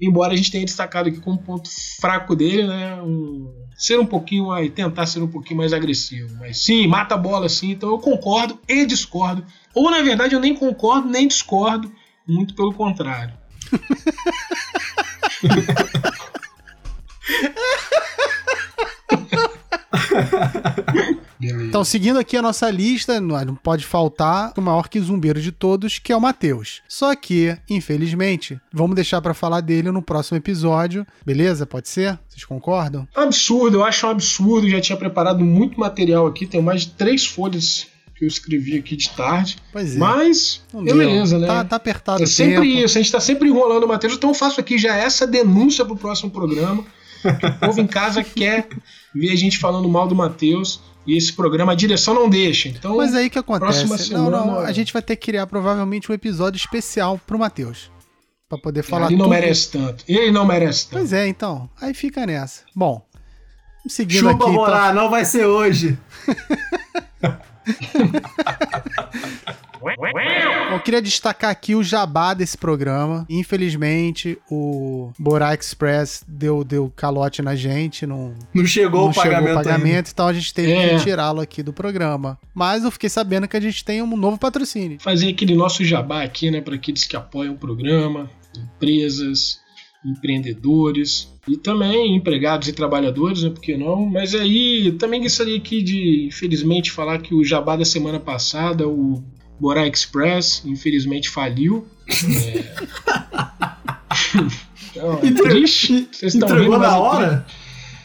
Embora 0.00 0.32
a 0.32 0.36
gente 0.36 0.50
tenha 0.50 0.64
destacado 0.64 1.08
aqui 1.08 1.20
como 1.20 1.38
ponto 1.38 1.68
fraco 2.00 2.34
dele, 2.34 2.66
né? 2.66 3.00
Um- 3.02 3.52
ser 3.76 3.98
um 3.98 4.06
pouquinho 4.06 4.48
mais. 4.48 4.70
tentar 4.72 5.06
ser 5.06 5.20
um 5.22 5.28
pouquinho 5.28 5.58
mais 5.58 5.72
agressivo. 5.72 6.34
Mas 6.38 6.58
sim, 6.64 6.86
mata 6.86 7.14
a 7.14 7.18
bola 7.18 7.48
sim. 7.48 7.72
Então 7.72 7.90
eu 7.90 7.98
concordo 7.98 8.58
e 8.68 8.84
discordo. 8.86 9.44
Ou 9.74 9.90
na 9.90 10.02
verdade 10.02 10.34
eu 10.34 10.40
nem 10.40 10.54
concordo 10.54 11.08
nem 11.08 11.26
discordo. 11.28 11.92
Muito 12.26 12.54
pelo 12.54 12.72
contrário. 12.72 13.34
Beleza. 21.42 21.64
Então, 21.64 21.82
seguindo 21.84 22.18
aqui 22.18 22.36
a 22.36 22.42
nossa 22.42 22.70
lista, 22.70 23.20
não 23.20 23.54
pode 23.56 23.84
faltar 23.84 24.52
o 24.56 24.60
maior 24.62 24.88
que 24.88 25.00
zumbeiro 25.00 25.40
de 25.40 25.50
todos, 25.50 25.98
que 25.98 26.12
é 26.12 26.16
o 26.16 26.20
Matheus. 26.20 26.82
Só 26.88 27.14
que, 27.16 27.56
infelizmente, 27.68 28.60
vamos 28.72 28.94
deixar 28.94 29.20
pra 29.20 29.34
falar 29.34 29.60
dele 29.60 29.90
no 29.90 30.00
próximo 30.00 30.36
episódio, 30.38 31.04
beleza? 31.26 31.66
Pode 31.66 31.88
ser? 31.88 32.16
Vocês 32.28 32.44
concordam? 32.44 33.06
Absurdo, 33.14 33.78
eu 33.78 33.84
acho 33.84 34.06
um 34.06 34.10
absurdo. 34.10 34.68
Já 34.70 34.80
tinha 34.80 34.96
preparado 34.96 35.44
muito 35.44 35.78
material 35.80 36.26
aqui, 36.28 36.46
tenho 36.46 36.62
mais 36.62 36.82
de 36.82 36.90
três 36.92 37.26
folhas 37.26 37.86
que 38.14 38.24
eu 38.24 38.28
escrevi 38.28 38.78
aqui 38.78 38.94
de 38.94 39.10
tarde. 39.10 39.56
Pois 39.72 39.96
é. 39.96 39.98
Mas, 39.98 40.62
Não 40.72 40.84
beleza, 40.84 41.38
deu. 41.38 41.40
né? 41.40 41.46
Tá, 41.48 41.64
tá 41.64 41.76
apertado 41.76 42.22
É 42.22 42.26
sempre 42.26 42.68
tempo. 42.68 42.84
isso, 42.84 42.96
a 42.96 43.02
gente 43.02 43.10
tá 43.10 43.18
sempre 43.20 43.48
enrolando 43.48 43.82
o 43.82 43.88
Matheus, 43.88 44.14
então 44.14 44.30
eu 44.30 44.34
faço 44.34 44.60
aqui 44.60 44.78
já 44.78 44.96
essa 44.96 45.26
denúncia 45.26 45.84
pro 45.84 45.96
próximo 45.96 46.30
programa. 46.30 46.84
que 47.22 47.46
o 47.46 47.58
povo 47.58 47.80
em 47.80 47.86
casa 47.86 48.22
quer 48.24 48.68
ver 49.14 49.30
a 49.32 49.36
gente 49.36 49.58
falando 49.58 49.88
mal 49.88 50.06
do 50.06 50.14
Matheus 50.14 50.80
e 51.06 51.16
esse 51.16 51.32
programa 51.32 51.72
a 51.72 51.74
direção 51.74 52.14
não 52.14 52.28
deixa. 52.28 52.68
Então, 52.68 52.96
Mas 52.96 53.14
aí 53.14 53.28
que 53.30 53.38
acontece? 53.38 53.84
próxima 53.86 54.18
Não, 54.18 54.30
não, 54.30 54.44
semana- 54.44 54.66
a 54.68 54.72
gente 54.72 54.92
vai 54.92 55.02
ter 55.02 55.16
que 55.16 55.26
criar 55.26 55.46
provavelmente 55.46 56.10
um 56.10 56.14
episódio 56.14 56.56
especial 56.58 57.20
pro 57.26 57.38
Matheus. 57.38 57.90
Pra 58.48 58.58
poder 58.58 58.82
falar 58.82 59.06
ele 59.06 59.16
não 59.16 59.24
tudo. 59.26 59.30
merece 59.34 59.70
tanto. 59.70 60.04
Ele 60.06 60.30
não 60.30 60.44
merece 60.44 60.84
tanto. 60.84 60.98
Pois 60.98 61.12
é, 61.12 61.26
então. 61.26 61.68
Aí 61.80 61.94
fica 61.94 62.26
nessa. 62.26 62.62
Bom, 62.76 63.02
seguindo 63.88 64.18
Chupa, 64.30 64.32
aqui. 64.32 64.42
então. 64.42 64.52
Morá, 64.52 64.92
não 64.92 65.08
vai 65.10 65.24
ser 65.24 65.46
hoje. 65.46 65.98
Eu 70.72 70.80
queria 70.80 71.02
destacar 71.02 71.50
aqui 71.50 71.74
o 71.74 71.82
jabá 71.82 72.34
desse 72.34 72.56
programa. 72.56 73.26
Infelizmente, 73.28 74.38
o 74.50 75.10
Borá 75.18 75.54
Express 75.54 76.24
deu, 76.26 76.62
deu 76.64 76.92
calote 76.94 77.42
na 77.42 77.54
gente, 77.56 78.06
não, 78.06 78.34
Não 78.54 78.64
chegou 78.64 79.02
não 79.02 79.10
o 79.10 79.14
pagamento, 79.14 79.46
chegou 79.46 79.60
o 79.60 79.64
pagamento, 79.64 80.10
então 80.12 80.26
a 80.28 80.32
gente 80.32 80.54
teve 80.54 80.72
É. 80.72 80.96
que 80.96 81.02
tirá-lo 81.04 81.40
aqui 81.40 81.62
do 81.62 81.72
programa. 81.72 82.38
Mas 82.54 82.84
eu 82.84 82.90
fiquei 82.90 83.08
sabendo 83.10 83.48
que 83.48 83.56
a 83.56 83.60
gente 83.60 83.84
tem 83.84 84.00
um 84.02 84.16
novo 84.16 84.38
patrocínio. 84.38 84.98
Fazer 85.00 85.28
aquele 85.30 85.54
nosso 85.54 85.84
jabá 85.84 86.22
aqui, 86.22 86.50
né, 86.50 86.60
para 86.60 86.74
aqueles 86.76 87.04
que 87.04 87.16
apoiam 87.16 87.54
o 87.54 87.58
programa, 87.58 88.30
empresas, 88.56 89.60
empreendedores 90.04 91.32
e 91.48 91.56
também 91.56 92.16
empregados 92.16 92.68
e 92.68 92.72
trabalhadores, 92.72 93.42
né, 93.42 93.50
por 93.50 93.60
que 93.60 93.76
não? 93.76 94.06
Mas 94.06 94.34
aí 94.34 94.92
também 94.98 95.22
gostaria 95.22 95.56
aqui 95.56 95.82
de, 95.82 96.26
infelizmente, 96.26 96.90
falar 96.90 97.18
que 97.18 97.34
o 97.34 97.44
jabá 97.44 97.76
da 97.76 97.84
semana 97.84 98.20
passada, 98.20 98.86
o 98.86 99.22
Borá 99.60 99.86
Express, 99.86 100.62
infelizmente 100.64 101.28
faliu. 101.28 101.86
É... 102.08 102.64
então, 104.90 105.18
é 105.22 105.26
Entre- 105.26 105.48
triste. 105.48 106.08
Vocês 106.12 106.34
estão 106.34 106.48
Entregou 106.48 106.74
rindo, 106.74 106.86
na 106.86 106.98
hora? 106.98 107.46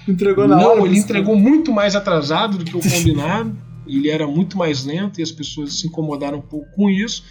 Entregou 0.08 0.48
na 0.48 0.56
não, 0.56 0.72
hora? 0.72 0.82
ele 0.86 0.98
entregou 0.98 1.36
muito 1.36 1.72
mais 1.72 1.95
atrasado 1.95 2.58
do 2.58 2.66
que 2.66 2.78
o 2.78 2.80
combinado. 2.80 3.58
ele 3.88 4.10
era 4.10 4.28
muito 4.28 4.58
mais 4.58 4.86
lento 4.86 5.20
e 5.20 5.24
as 5.24 5.32
pessoas 5.32 5.80
se 5.80 5.88
incomodaram 5.88 6.38
um 6.39 6.41
pouco 6.41 6.68
com 6.76 6.89
isso. 6.89 7.24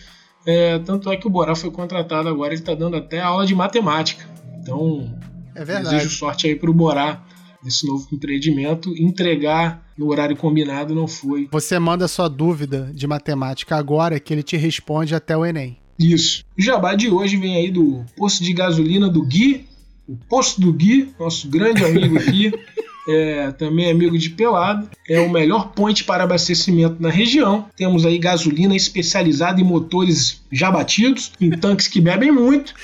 É, 0.44 0.78
tanto 0.78 1.10
é 1.10 1.16
que 1.16 1.26
o 1.26 1.30
Borá 1.30 1.56
foi 1.56 1.70
contratado 1.70 2.28
agora, 2.28 2.52
ele 2.52 2.60
está 2.60 2.74
dando 2.74 2.96
até 2.96 3.20
aula 3.20 3.44
de 3.44 3.54
matemática. 3.54 4.35
Então, 4.66 5.08
É 5.54 5.64
desejo 5.64 6.10
sorte 6.10 6.48
aí 6.48 6.56
para 6.56 6.68
o 6.68 6.74
Borá 6.74 7.24
nesse 7.62 7.86
novo 7.86 8.08
empreendimento. 8.12 8.92
Entregar 9.00 9.86
no 9.96 10.08
horário 10.08 10.36
combinado 10.36 10.92
não 10.92 11.06
foi 11.06 11.48
Você 11.52 11.78
manda 11.78 12.08
sua 12.08 12.28
dúvida 12.28 12.90
de 12.92 13.06
matemática 13.06 13.76
agora 13.76 14.18
que 14.18 14.34
ele 14.34 14.42
te 14.42 14.56
responde 14.56 15.14
até 15.14 15.36
o 15.36 15.46
Enem. 15.46 15.78
Isso. 15.98 16.44
O 16.58 16.60
jabá 16.60 16.94
de 16.94 17.08
hoje 17.08 17.36
vem 17.36 17.56
aí 17.56 17.70
do 17.70 18.04
posto 18.16 18.42
de 18.42 18.52
gasolina 18.52 19.08
do 19.08 19.24
Gui, 19.24 19.66
o 20.06 20.16
posto 20.16 20.60
do 20.60 20.72
Gui, 20.72 21.14
nosso 21.18 21.48
grande 21.48 21.82
amigo 21.84 22.18
aqui, 22.18 22.52
é, 23.08 23.52
também 23.52 23.90
amigo 23.90 24.18
de 24.18 24.30
Pelado. 24.30 24.90
É 25.08 25.20
o 25.20 25.30
melhor 25.30 25.72
ponte 25.72 26.04
para 26.04 26.24
abastecimento 26.24 27.00
na 27.00 27.08
região. 27.08 27.66
Temos 27.76 28.04
aí 28.04 28.18
gasolina 28.18 28.76
especializada 28.76 29.60
em 29.60 29.64
motores 29.64 30.44
já 30.52 30.70
batidos, 30.70 31.32
em 31.40 31.50
tanques 31.50 31.88
que 31.88 32.00
bebem 32.00 32.32
muito 32.32 32.74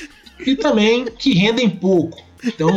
e 0.47 0.57
também 0.57 1.07
que 1.07 1.33
rendem 1.35 1.69
pouco. 1.69 2.21
Então, 2.45 2.69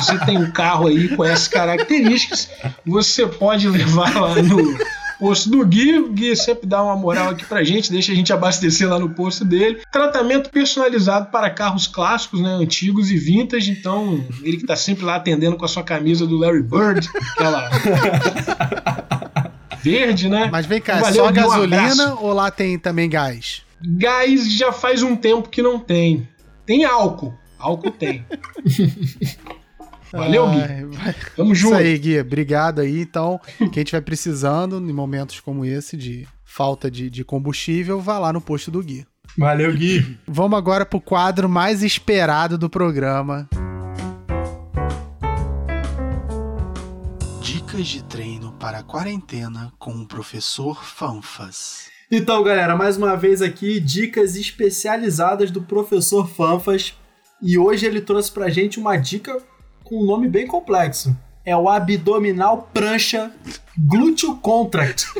se 0.00 0.12
você 0.12 0.24
tem 0.26 0.36
um 0.36 0.50
carro 0.50 0.88
aí 0.88 1.08
com 1.16 1.24
essas 1.24 1.48
características, 1.48 2.50
você 2.84 3.26
pode 3.26 3.66
levar 3.68 4.14
lá 4.14 4.34
no 4.42 4.76
posto 5.18 5.48
do 5.48 5.64
Gui. 5.64 5.98
O 5.98 6.12
Gui 6.12 6.36
sempre 6.36 6.66
dá 6.68 6.82
uma 6.82 6.94
moral 6.94 7.30
aqui 7.30 7.42
pra 7.46 7.64
gente, 7.64 7.90
deixa 7.90 8.12
a 8.12 8.14
gente 8.14 8.30
abastecer 8.30 8.86
lá 8.86 8.98
no 8.98 9.08
posto 9.08 9.42
dele. 9.42 9.80
Tratamento 9.90 10.50
personalizado 10.50 11.30
para 11.30 11.48
carros 11.48 11.86
clássicos, 11.86 12.42
né, 12.42 12.50
antigos 12.50 13.10
e 13.10 13.16
vintage. 13.16 13.70
Então, 13.70 14.22
ele 14.42 14.58
que 14.58 14.66
tá 14.66 14.76
sempre 14.76 15.06
lá 15.06 15.16
atendendo 15.16 15.56
com 15.56 15.64
a 15.64 15.68
sua 15.68 15.82
camisa 15.82 16.26
do 16.26 16.36
Larry 16.36 16.62
Bird, 16.62 17.08
aquela 17.32 17.70
verde, 19.82 20.28
né? 20.28 20.48
Mas 20.52 20.66
vem 20.66 20.80
cá, 20.80 20.98
é 20.98 21.00
Valeu, 21.00 21.24
só 21.24 21.30
um 21.30 21.32
gasolina 21.32 21.92
abraço. 21.92 22.18
ou 22.20 22.32
lá 22.32 22.50
tem 22.50 22.78
também 22.78 23.08
gás? 23.08 23.62
Gás 23.82 24.50
já 24.52 24.72
faz 24.72 25.02
um 25.02 25.14
tempo 25.16 25.48
que 25.48 25.62
não 25.62 25.78
tem. 25.78 26.28
Tem 26.66 26.84
álcool. 26.84 27.32
Álcool 27.58 27.90
tem. 27.92 28.24
Valeu, 30.12 30.48
Gui. 30.50 30.60
Ai, 30.62 30.84
vai- 30.84 31.14
Tamo 31.36 31.52
Isso 31.52 31.62
junto. 31.62 31.74
aí, 31.76 31.98
Gui. 31.98 32.18
Obrigado 32.20 32.80
aí. 32.80 33.00
Então, 33.00 33.40
quem 33.72 33.82
estiver 33.82 34.00
precisando 34.02 34.76
em 34.78 34.92
momentos 34.92 35.40
como 35.40 35.64
esse 35.64 35.96
de 35.96 36.26
falta 36.44 36.90
de, 36.90 37.10
de 37.10 37.24
combustível, 37.24 38.00
vá 38.00 38.18
lá 38.18 38.32
no 38.32 38.40
posto 38.40 38.70
do 38.70 38.82
Gui. 38.82 39.06
Valeu, 39.36 39.72
Gui. 39.74 40.16
Vamos 40.26 40.56
agora 40.56 40.86
pro 40.86 41.00
quadro 41.00 41.48
mais 41.48 41.82
esperado 41.82 42.56
do 42.56 42.70
programa. 42.70 43.48
Dicas 47.42 47.86
de 47.86 48.02
treino 48.04 48.52
para 48.52 48.78
a 48.78 48.82
quarentena 48.82 49.72
com 49.78 49.90
o 49.92 50.06
professor 50.06 50.82
Fanfas. 50.84 51.88
Então, 52.10 52.42
galera, 52.42 52.74
mais 52.76 52.96
uma 52.96 53.16
vez 53.16 53.40
aqui, 53.42 53.78
dicas 53.80 54.36
especializadas 54.36 55.50
do 55.50 55.60
professor 55.60 56.26
Fanfas. 56.28 56.94
E 57.42 57.58
hoje 57.58 57.84
ele 57.84 58.00
trouxe 58.00 58.30
pra 58.30 58.48
gente 58.48 58.78
uma 58.78 58.96
dica 58.96 59.36
com 59.82 60.00
um 60.02 60.06
nome 60.06 60.28
bem 60.28 60.46
complexo. 60.46 61.16
É 61.44 61.56
o 61.56 61.68
abdominal 61.68 62.70
prancha 62.72 63.32
glúteo 63.76 64.36
contract. 64.36 65.06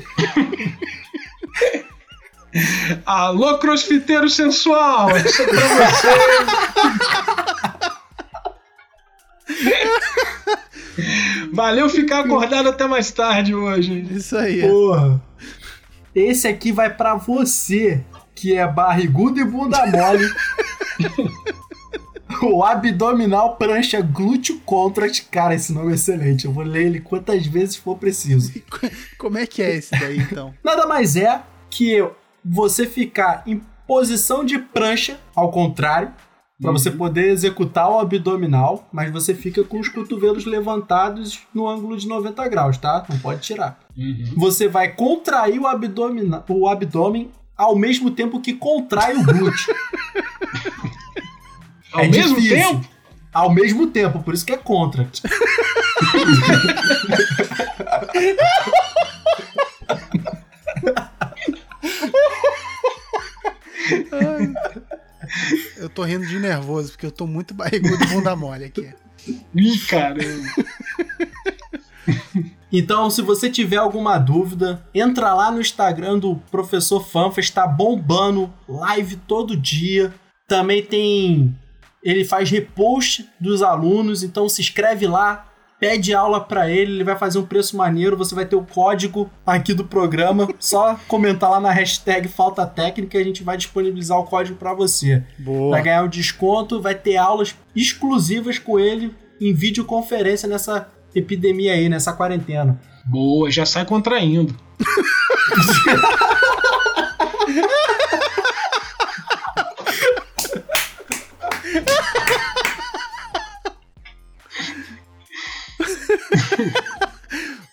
Alô, 3.05 3.59
crossfiteiro 3.59 4.31
sensual! 4.31 5.15
Isso 5.17 5.43
é 5.43 5.47
pra 5.47 5.61
você! 5.61 6.07
Valeu 11.53 11.89
ficar 11.89 12.21
acordado 12.21 12.69
até 12.69 12.87
mais 12.87 13.11
tarde 13.11 13.55
hoje. 13.55 14.07
Isso 14.11 14.37
aí. 14.37 14.63
Porra. 14.63 15.21
Esse 16.17 16.49
aqui 16.49 16.73
vai 16.73 16.89
pra 16.89 17.15
você, 17.15 18.03
que 18.35 18.57
é 18.57 18.67
barrigudo 18.67 19.39
e 19.39 19.45
bunda 19.45 19.87
mole. 19.87 20.27
o 22.43 22.65
abdominal 22.65 23.57
prancha 23.57 24.01
glúteo 24.01 24.59
contract. 24.61 25.27
Cara, 25.31 25.55
esse 25.55 25.75
nome 25.75 25.93
é 25.93 25.95
excelente. 25.95 26.47
Eu 26.47 26.53
vou 26.53 26.65
ler 26.65 26.87
ele 26.87 27.01
quantas 27.01 27.47
vezes 27.47 27.77
for 27.77 27.99
preciso. 27.99 28.51
Como 29.19 29.37
é 29.37 29.47
que 29.47 29.61
é 29.61 29.75
esse 29.75 29.91
daí, 29.91 30.17
então? 30.17 30.55
Nada 30.65 30.87
mais 30.87 31.17
é 31.17 31.43
que 31.69 32.03
você 32.43 32.87
ficar 32.87 33.43
em 33.47 33.61
posição 33.87 34.43
de 34.43 34.59
prancha, 34.59 35.21
ao 35.35 35.51
contrário, 35.51 36.15
para 36.61 36.73
você 36.73 36.91
poder 36.91 37.31
executar 37.31 37.91
o 37.91 37.99
abdominal, 37.99 38.89
mas 38.93 39.11
você 39.13 39.35
fica 39.35 39.63
com 39.63 39.79
os 39.79 39.89
cotovelos 39.89 40.47
levantados 40.47 41.41
no 41.55 41.69
ângulo 41.69 41.97
de 41.97 42.09
90 42.09 42.49
graus, 42.49 42.79
tá? 42.79 43.05
Não 43.09 43.19
pode 43.19 43.41
tirar. 43.43 43.79
Você 44.37 44.67
vai 44.67 44.89
contrair 44.93 45.61
o, 45.61 45.67
abdomina, 45.67 46.43
o 46.49 46.67
abdômen 46.69 47.31
ao 47.57 47.77
mesmo 47.77 48.11
tempo 48.11 48.41
que 48.41 48.55
contrai 48.55 49.15
o 49.17 49.25
glúteo. 49.25 49.75
Ao 51.93 52.03
É 52.05 52.09
mesmo 52.09 52.37
difícil. 52.41 52.57
tempo? 52.75 52.89
Ao 53.33 53.51
mesmo 53.51 53.87
tempo, 53.87 54.23
por 54.23 54.35
isso 54.35 54.45
que 54.45 54.53
é 54.53 54.57
contra. 54.59 55.09
Eu 65.87 65.91
tô 65.91 66.03
rindo 66.03 66.27
de 66.27 66.41
nervoso, 66.41 66.91
porque 66.91 67.07
eu 67.07 67.13
tô 67.13 67.29
muito 67.29 67.55
barrigudo 67.55 68.05
bunda 68.09 68.35
mole 68.35 68.65
aqui. 68.65 68.93
Ih, 69.55 69.79
caramba. 69.89 70.49
Então, 72.73 73.09
se 73.09 73.23
você 73.23 73.49
tiver 73.49 73.77
alguma 73.77 74.19
dúvida, 74.19 74.85
entra 74.93 75.33
lá 75.33 75.53
no 75.53 75.61
Instagram 75.61 76.19
do 76.19 76.35
Professor 76.51 77.07
Fanfa, 77.07 77.39
está 77.39 77.69
bombando 77.69 78.53
live 78.69 79.15
todo 79.15 79.57
dia. 79.57 80.13
Também 80.49 80.83
tem. 80.83 81.57
Ele 82.03 82.25
faz 82.25 82.51
repost 82.51 83.29
dos 83.39 83.63
alunos, 83.63 84.25
então 84.25 84.49
se 84.49 84.61
inscreve 84.61 85.07
lá, 85.07 85.47
pede 85.79 86.15
aula 86.15 86.41
para 86.41 86.71
ele, 86.71 86.93
ele 86.93 87.05
vai 87.05 87.17
fazer 87.17 87.39
um 87.39 87.47
preço 87.47 87.77
maneiro. 87.77 88.17
Você 88.17 88.35
vai 88.35 88.45
ter 88.45 88.57
o 88.57 88.63
código 88.63 89.31
aqui 89.47 89.75
do 89.75 89.85
programa. 89.85 90.49
Só 90.59 90.99
comentar 91.07 91.51
lá 91.51 91.61
na 91.61 91.71
hashtag 91.71 92.29
Falta 92.29 92.67
Técnica 92.67 93.19
e 93.19 93.21
a 93.21 93.25
gente 93.25 93.43
vai 93.43 93.57
disponibilizar 93.57 94.19
o 94.19 94.25
código 94.25 94.57
para 94.57 94.75
você. 94.75 95.23
Boa. 95.39 95.71
Vai 95.71 95.83
ganhar 95.83 96.05
um 96.05 96.09
desconto, 96.09 96.81
vai 96.81 96.95
ter 96.95 97.17
aulas 97.17 97.55
exclusivas 97.75 98.59
com 98.59 98.79
ele 98.79 99.15
em 99.41 99.53
videoconferência 99.53 100.49
nessa 100.49 100.89
epidemia 101.15 101.73
aí, 101.73 101.89
nessa 101.89 102.13
quarentena. 102.13 102.81
Boa, 103.05 103.51
já 103.51 103.65
sai 103.65 103.85
contraindo. 103.85 104.55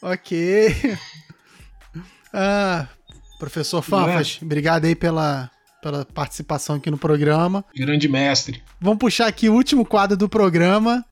ok. 0.03 0.97
Ah, 2.35 2.87
professor 3.37 3.83
Fanfas, 3.83 4.39
obrigado 4.41 4.85
aí 4.85 4.95
pela, 4.95 5.51
pela 5.83 6.03
participação 6.03 6.77
aqui 6.77 6.89
no 6.89 6.97
programa. 6.97 7.63
Grande 7.75 8.09
mestre. 8.09 8.63
Vamos 8.81 8.97
puxar 8.97 9.27
aqui 9.27 9.49
o 9.49 9.53
último 9.53 9.85
quadro 9.85 10.17
do 10.17 10.27
programa. 10.27 11.05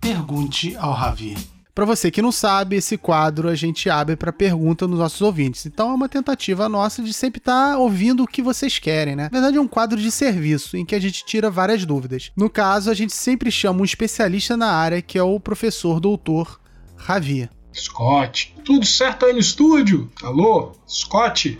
Pergunte 0.00 0.76
ao 0.76 0.92
Ravi. 0.92 1.36
Para 1.74 1.86
você 1.86 2.10
que 2.10 2.20
não 2.20 2.30
sabe, 2.30 2.76
esse 2.76 2.98
quadro 2.98 3.48
a 3.48 3.54
gente 3.54 3.88
abre 3.88 4.14
para 4.14 4.30
pergunta 4.30 4.86
nos 4.86 4.98
nossos 4.98 5.22
ouvintes. 5.22 5.64
Então 5.64 5.90
é 5.90 5.94
uma 5.94 6.08
tentativa 6.08 6.68
nossa 6.68 7.02
de 7.02 7.14
sempre 7.14 7.38
estar 7.38 7.72
tá 7.72 7.78
ouvindo 7.78 8.22
o 8.22 8.26
que 8.26 8.42
vocês 8.42 8.78
querem, 8.78 9.16
né? 9.16 9.24
Na 9.24 9.40
verdade 9.40 9.56
é 9.56 9.60
um 9.60 9.68
quadro 9.68 9.98
de 9.98 10.10
serviço 10.10 10.76
em 10.76 10.84
que 10.84 10.94
a 10.94 11.00
gente 11.00 11.24
tira 11.24 11.50
várias 11.50 11.86
dúvidas. 11.86 12.30
No 12.36 12.50
caso, 12.50 12.90
a 12.90 12.94
gente 12.94 13.14
sempre 13.14 13.50
chama 13.50 13.80
um 13.80 13.84
especialista 13.84 14.54
na 14.54 14.70
área, 14.70 15.00
que 15.00 15.16
é 15.16 15.22
o 15.22 15.40
professor 15.40 15.98
doutor 15.98 16.60
Ravi. 16.94 17.48
Scott, 17.74 18.54
tudo 18.64 18.84
certo 18.84 19.24
aí 19.24 19.32
no 19.32 19.38
estúdio? 19.38 20.12
Alô, 20.22 20.72
Scott? 20.86 21.58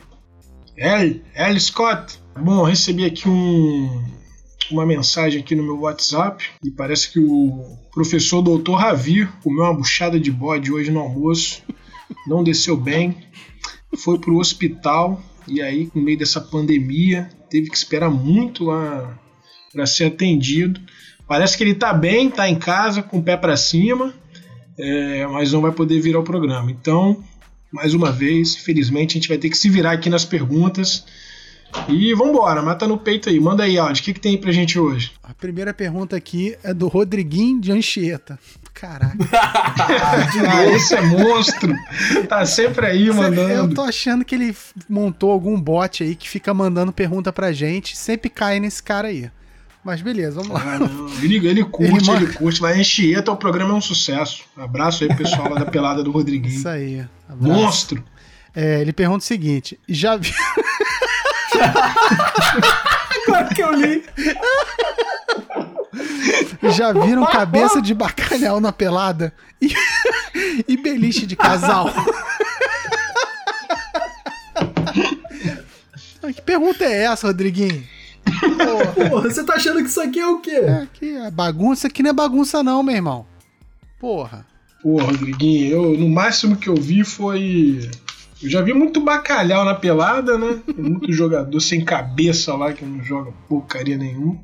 L, 0.77 1.23
L 1.35 1.61
Scott. 1.61 2.21
Bom, 2.39 2.65
recebi 2.65 3.07
aqui 3.07 3.29
um 3.29 4.05
uma 4.73 4.87
mensagem 4.87 5.41
aqui 5.41 5.55
no 5.55 5.63
meu 5.63 5.81
WhatsApp 5.81 6.45
e 6.65 6.71
parece 6.71 7.11
que 7.11 7.21
o 7.21 7.79
professor 7.93 8.43
doutor 8.43 8.77
Ravi 8.77 9.29
comeu 9.43 9.65
uma 9.65 9.75
buchada 9.75 10.19
de 10.19 10.31
bode 10.31 10.73
hoje 10.73 10.91
no 10.91 11.01
almoço, 11.01 11.63
não 12.27 12.43
desceu 12.43 12.77
bem, 12.77 13.17
foi 13.97 14.19
pro 14.19 14.39
hospital 14.39 15.23
e 15.47 15.61
aí, 15.61 15.91
no 15.95 16.03
meio 16.03 16.19
dessa 16.19 16.41
pandemia, 16.41 17.29
teve 17.51 17.69
que 17.69 17.77
esperar 17.77 18.11
muito 18.11 18.65
lá 18.65 19.19
para 19.73 19.87
ser 19.87 20.05
atendido. 20.05 20.81
Parece 21.27 21.57
que 21.57 21.65
ele 21.65 21.75
tá 21.75 21.93
bem, 21.93 22.31
tá 22.31 22.49
em 22.49 22.57
casa, 22.57 23.03
com 23.03 23.19
o 23.19 23.23
pé 23.23 23.37
para 23.37 23.57
cima, 23.57 24.15
é, 24.79 25.27
mas 25.27 25.53
não 25.53 25.61
vai 25.61 25.73
poder 25.73 26.01
vir 26.01 26.15
ao 26.15 26.23
programa. 26.23 26.71
Então, 26.71 27.23
mais 27.73 27.95
uma 27.95 28.13
vez, 28.13 28.55
felizmente, 28.55 29.17
a 29.17 29.21
gente 29.21 29.29
vai 29.29 29.39
ter 29.39 29.49
que 29.49 29.57
se 29.57 29.69
virar 29.69 29.93
aqui 29.93 30.09
nas 30.11 30.25
perguntas 30.25 31.05
e 31.89 32.15
vambora, 32.15 32.63
mata 32.63 32.87
no 32.87 32.99
peito 32.99 33.29
aí. 33.29 33.41
Manda 33.41 33.65
aí, 33.65 33.79
Aldi. 33.79 34.01
O 34.01 34.05
que, 34.05 34.15
que 34.15 34.21
tem 34.21 34.39
pra 34.39 34.53
gente 34.53 34.79
hoje? 34.79 35.13
A 35.23 35.35
primeira 35.35 35.73
pergunta 35.73 36.17
aqui 36.17 36.57
é 36.63 36.73
do 36.73 36.89
Rodriguinho 36.89 37.61
de 37.61 37.73
Anchieta. 37.73 38.39
Caraca. 38.75 39.17
ah, 39.33 40.67
esse 40.75 40.95
é 40.95 41.01
monstro. 41.03 41.75
Tá 42.29 42.45
sempre 42.47 42.87
aí 42.87 43.11
mandando. 43.11 43.51
Eu 43.51 43.75
tô 43.75 43.83
achando 43.83 44.25
que 44.25 44.35
ele 44.35 44.57
montou 44.89 45.31
algum 45.31 45.61
bot 45.61 46.03
aí 46.03 46.15
que 46.15 46.29
fica 46.29 46.53
mandando 46.55 46.93
pergunta 46.93 47.33
pra 47.33 47.53
gente. 47.53 47.97
Sempre 47.97 48.31
cai 48.31 48.59
nesse 48.61 48.83
cara 48.83 49.09
aí. 49.09 49.31
Mas 49.85 50.01
beleza, 50.01 50.41
vamos 50.41 50.53
lá. 50.53 50.79
Ah, 50.81 51.25
ele, 51.25 51.47
ele 51.47 51.65
curte, 51.65 52.11
ele, 52.11 52.25
ele 52.25 52.33
curte. 52.35 52.63
Mas 52.63 52.79
Anchieta, 52.79 53.33
o 53.33 53.37
programa 53.37 53.73
é 53.73 53.75
um 53.75 53.81
sucesso. 53.81 54.45
Abraço 54.57 55.03
aí, 55.03 55.15
pessoal 55.17 55.51
lá 55.51 55.59
da 55.59 55.67
pelada 55.67 56.05
do 56.05 56.13
Rodriguinho. 56.13 56.55
Isso 56.55 56.69
aí. 56.69 57.05
Abraço. 57.29 57.61
Monstro. 57.61 58.05
É, 58.55 58.81
ele 58.81 58.93
pergunta 58.93 59.25
o 59.25 59.27
seguinte: 59.27 59.79
já 59.89 60.17
viu. 60.17 60.33
Agora 63.27 63.55
que 63.55 63.63
eu 63.63 63.73
li. 63.73 64.05
Já 66.71 66.93
viram 66.93 67.27
cabeça 67.27 67.81
de 67.81 67.95
bacalhau 67.95 68.61
na 68.61 68.73
pelada? 68.73 69.33
E, 69.61 69.75
e 70.67 70.77
beliche 70.77 71.27
de 71.27 71.37
casal? 71.37 71.89
que 76.35 76.43
pergunta 76.43 76.85
é 76.85 77.05
essa, 77.05 77.27
Rodriguinho? 77.29 77.85
Porra, 79.11 79.29
você 79.29 79.45
tá 79.45 79.55
achando 79.55 79.83
que 79.83 79.89
isso 79.89 80.01
aqui 80.01 80.21
é 80.21 80.27
o 80.27 80.41
quê? 80.41 80.51
É, 80.51 80.87
que 80.93 81.17
é 81.17 81.31
bagunça. 81.31 81.89
Aqui 81.89 82.03
não 82.03 82.11
é 82.11 82.13
bagunça, 82.13 82.63
não, 82.63 82.83
meu 82.83 82.95
irmão. 82.95 83.27
Porra. 84.01 84.47
Porra, 84.83 85.07
Rodriguinho, 85.07 85.73
eu, 85.73 85.99
no 85.99 86.09
máximo 86.09 86.57
que 86.57 86.69
eu 86.69 86.75
vi 86.75 87.05
foi 87.05 87.89
eu 88.43 88.51
já 88.51 88.61
vi 88.61 88.75
muito 88.75 89.01
bacalhau 89.01 89.65
na 89.65 89.75
pelada, 89.75 90.37
né? 90.37 90.59
Muito 90.77 91.13
jogador 91.13 91.61
sem 91.61 91.85
cabeça 91.85 92.55
lá 92.55 92.73
que 92.73 92.85
não 92.85 93.03
joga 93.03 93.33
porcaria 93.49 93.97
nenhuma. 93.97 94.39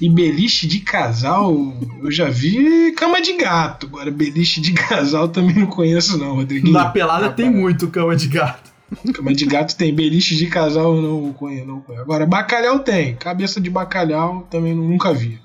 E 0.00 0.08
beliche 0.08 0.66
de 0.66 0.80
casal, 0.80 1.54
eu 2.02 2.10
já 2.10 2.28
vi 2.28 2.92
cama 2.92 3.20
de 3.20 3.36
gato. 3.36 3.86
Agora, 3.86 4.10
beliche 4.10 4.60
de 4.60 4.72
casal 4.72 5.28
também 5.28 5.56
não 5.56 5.66
conheço, 5.66 6.16
não, 6.16 6.36
Rodriguinho. 6.36 6.72
Na 6.72 6.86
pelada 6.86 7.30
tem 7.30 7.50
muito 7.50 7.88
cama 7.88 8.16
de 8.16 8.28
gato. 8.28 8.72
Cama 9.14 9.32
de 9.32 9.46
gato 9.46 9.76
tem, 9.76 9.94
beliche 9.94 10.34
de 10.34 10.46
casal 10.46 10.94
não 11.00 11.32
conheço, 11.32 11.66
não 11.66 11.80
conheço. 11.80 12.02
Agora, 12.02 12.26
bacalhau 12.26 12.78
tem. 12.78 13.14
Cabeça 13.14 13.60
de 13.60 13.70
bacalhau 13.70 14.46
também 14.50 14.74
nunca 14.74 15.12
vi. 15.12 15.38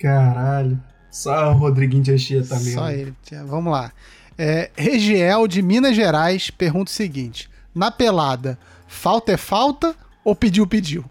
Caralho. 0.00 0.80
Só 1.10 1.52
o 1.52 1.54
Rodriguinho 1.54 2.02
de 2.02 2.12
Anchieta 2.12 2.48
também. 2.48 2.74
Só 2.74 2.90
ele. 2.90 3.14
Vamos 3.46 3.72
lá. 3.72 3.92
É, 4.38 4.70
Regiel 4.76 5.46
de 5.46 5.62
Minas 5.62 5.94
Gerais 5.94 6.50
pergunta 6.50 6.90
o 6.90 6.94
seguinte: 6.94 7.48
na 7.74 7.90
pelada, 7.90 8.58
falta 8.86 9.32
é 9.32 9.36
falta 9.36 9.94
ou 10.24 10.34
pediu, 10.34 10.66
pediu? 10.66 11.04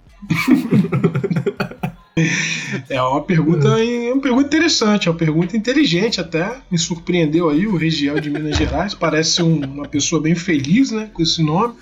É 2.89 3.01
uma 3.01 3.23
pergunta, 3.23 3.69
uma 3.69 4.21
pergunta 4.21 4.45
interessante, 4.45 5.07
é 5.07 5.11
uma 5.11 5.17
pergunta 5.17 5.57
inteligente 5.57 6.21
até. 6.21 6.61
Me 6.69 6.77
surpreendeu 6.77 7.49
aí 7.49 7.65
o 7.65 7.75
Regiel 7.75 8.19
de 8.19 8.29
Minas 8.29 8.55
Gerais. 8.55 8.93
Parece 8.93 9.41
um, 9.41 9.63
uma 9.63 9.87
pessoa 9.87 10.21
bem 10.21 10.35
feliz, 10.35 10.91
né? 10.91 11.09
Com 11.11 11.23
esse 11.23 11.41
nome. 11.41 11.73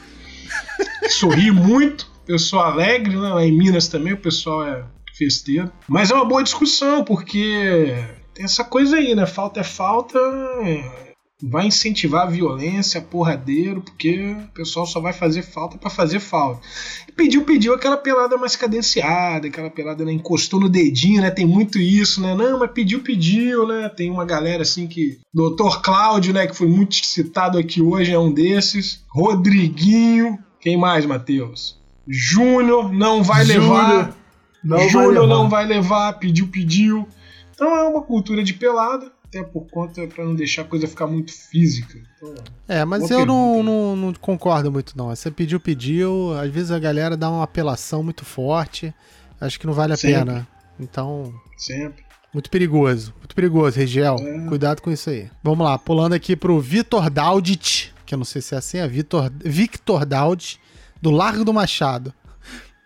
Sorri 1.09 1.51
muito, 1.51 2.09
pessoa 2.25 2.67
alegre, 2.67 3.15
né? 3.15 3.29
Lá 3.29 3.45
em 3.45 3.51
Minas 3.51 3.89
também 3.89 4.13
o 4.13 4.17
pessoal 4.17 4.65
é 4.65 4.83
festeiro. 5.17 5.69
Mas 5.87 6.11
é 6.11 6.13
uma 6.13 6.25
boa 6.25 6.43
discussão, 6.43 7.03
porque 7.03 7.93
tem 8.33 8.45
essa 8.45 8.63
coisa 8.63 8.95
aí, 8.95 9.13
né? 9.13 9.25
Falta 9.25 9.59
é 9.59 9.63
falta. 9.63 10.17
É 10.63 11.10
vai 11.41 11.67
incentivar 11.67 12.23
a 12.23 12.29
violência, 12.29 13.01
porradeiro, 13.01 13.81
porque 13.81 14.35
o 14.49 14.53
pessoal 14.53 14.85
só 14.85 14.99
vai 14.99 15.11
fazer 15.11 15.41
falta 15.41 15.77
para 15.77 15.89
fazer 15.89 16.19
falta. 16.19 16.61
E 17.07 17.11
pediu, 17.11 17.43
pediu 17.43 17.73
aquela 17.73 17.97
pelada 17.97 18.37
mais 18.37 18.55
cadenciada, 18.55 19.47
aquela 19.47 19.69
pelada 19.69 20.05
né, 20.05 20.11
encostou 20.11 20.59
no 20.59 20.69
dedinho, 20.69 21.21
né? 21.21 21.31
Tem 21.31 21.45
muito 21.45 21.79
isso, 21.79 22.21
né? 22.21 22.35
Não, 22.35 22.59
mas 22.59 22.71
pediu, 22.71 23.01
pediu, 23.01 23.67
né? 23.67 23.89
Tem 23.89 24.09
uma 24.09 24.25
galera 24.25 24.61
assim 24.61 24.87
que. 24.87 25.19
Doutor 25.33 25.81
Cláudio, 25.81 26.33
né? 26.33 26.45
Que 26.45 26.55
foi 26.55 26.67
muito 26.67 26.95
citado 26.95 27.57
aqui 27.57 27.81
hoje, 27.81 28.11
é 28.11 28.19
um 28.19 28.31
desses. 28.31 29.03
Rodriguinho. 29.09 30.37
Quem 30.59 30.77
mais, 30.77 31.05
Matheus? 31.05 31.79
Júnior 32.07 32.91
não 32.91 33.23
vai 33.23 33.45
Júnior. 33.45 33.61
levar. 33.61 34.17
Não 34.63 34.89
Júnior 34.89 35.13
vai 35.13 35.13
levar. 35.13 35.27
não 35.27 35.49
vai 35.49 35.65
levar, 35.65 36.13
pediu, 36.19 36.47
pediu. 36.47 37.07
Então 37.53 37.75
é 37.75 37.83
uma 37.83 38.01
cultura 38.01 38.43
de 38.43 38.53
pelada 38.53 39.11
até 39.31 39.43
por 39.43 39.65
conta 39.71 40.05
para 40.07 40.25
não 40.25 40.35
deixar 40.35 40.63
a 40.63 40.65
coisa 40.65 40.85
ficar 40.85 41.07
muito 41.07 41.31
física. 41.31 41.97
Então, 42.17 42.35
é, 42.67 42.83
mas 42.83 43.09
eu 43.09 43.25
não, 43.25 43.63
não, 43.63 43.95
não, 43.95 44.13
concordo 44.13 44.69
muito 44.69 44.97
não. 44.97 45.07
Você 45.07 45.31
pediu, 45.31 45.59
pediu, 45.59 46.33
às 46.37 46.51
vezes 46.51 46.69
a 46.69 46.77
galera 46.77 47.15
dá 47.15 47.29
uma 47.29 47.43
apelação 47.43 48.03
muito 48.03 48.25
forte, 48.25 48.93
acho 49.39 49.57
que 49.57 49.65
não 49.65 49.73
vale 49.73 49.93
a 49.93 49.97
Sempre. 49.97 50.19
pena. 50.19 50.47
Então, 50.77 51.33
Sempre. 51.57 52.03
Muito 52.33 52.49
perigoso, 52.49 53.13
muito 53.17 53.33
perigoso, 53.33 53.77
Regiel. 53.77 54.15
É. 54.19 54.47
Cuidado 54.47 54.81
com 54.81 54.91
isso 54.91 55.09
aí. 55.09 55.29
Vamos 55.41 55.65
lá, 55.65 55.77
pulando 55.77 56.13
aqui 56.13 56.35
pro 56.35 56.59
Vitor 56.59 57.09
Daudit, 57.09 57.93
que 58.05 58.13
eu 58.13 58.17
não 58.17 58.25
sei 58.25 58.41
se 58.41 58.53
é 58.53 58.57
assim, 58.57 58.77
é 58.79 58.87
Vitor, 58.87 59.31
Victor 59.43 60.05
Daudit, 60.05 60.59
do 61.01 61.09
Largo 61.09 61.45
do 61.45 61.53
Machado. 61.53 62.13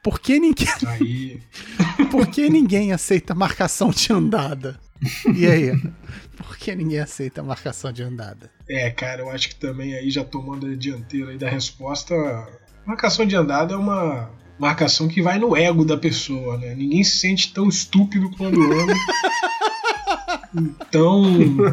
Por 0.04 0.20
que 0.20 0.40
ninguém. 0.40 0.68
Aí. 0.86 1.42
Por 2.12 2.28
que 2.28 2.48
ninguém 2.48 2.94
aceita 2.94 3.34
marcação 3.34 3.90
de 3.90 4.14
andada? 4.14 4.80
E 5.36 5.46
aí? 5.46 5.72
Por 6.38 6.58
que 6.58 6.76
ninguém 6.76 7.00
aceita 7.00 7.42
a 7.42 7.44
marcação 7.44 7.92
de 7.92 8.04
andada? 8.04 8.50
É, 8.68 8.90
cara, 8.90 9.22
eu 9.22 9.30
acho 9.30 9.50
que 9.50 9.56
também 9.56 9.94
aí 9.96 10.10
já 10.10 10.24
tomando 10.24 10.68
a 10.68 10.76
dianteira 10.76 11.32
aí 11.32 11.38
da 11.38 11.50
resposta, 11.50 12.16
marcação 12.86 13.26
de 13.26 13.36
andada 13.36 13.74
é 13.74 13.78
uma 13.78 14.30
marcação 14.58 15.08
que 15.08 15.22
vai 15.22 15.38
no 15.38 15.56
ego 15.56 15.86
da 15.86 15.98
pessoa, 15.98 16.58
né? 16.58 16.74
Ninguém 16.74 17.04
se 17.04 17.18
sente 17.18 17.54
tão 17.54 17.68
estúpido 17.68 18.30
quando 18.38 18.62
anda. 18.62 18.94
Então, 20.58 21.24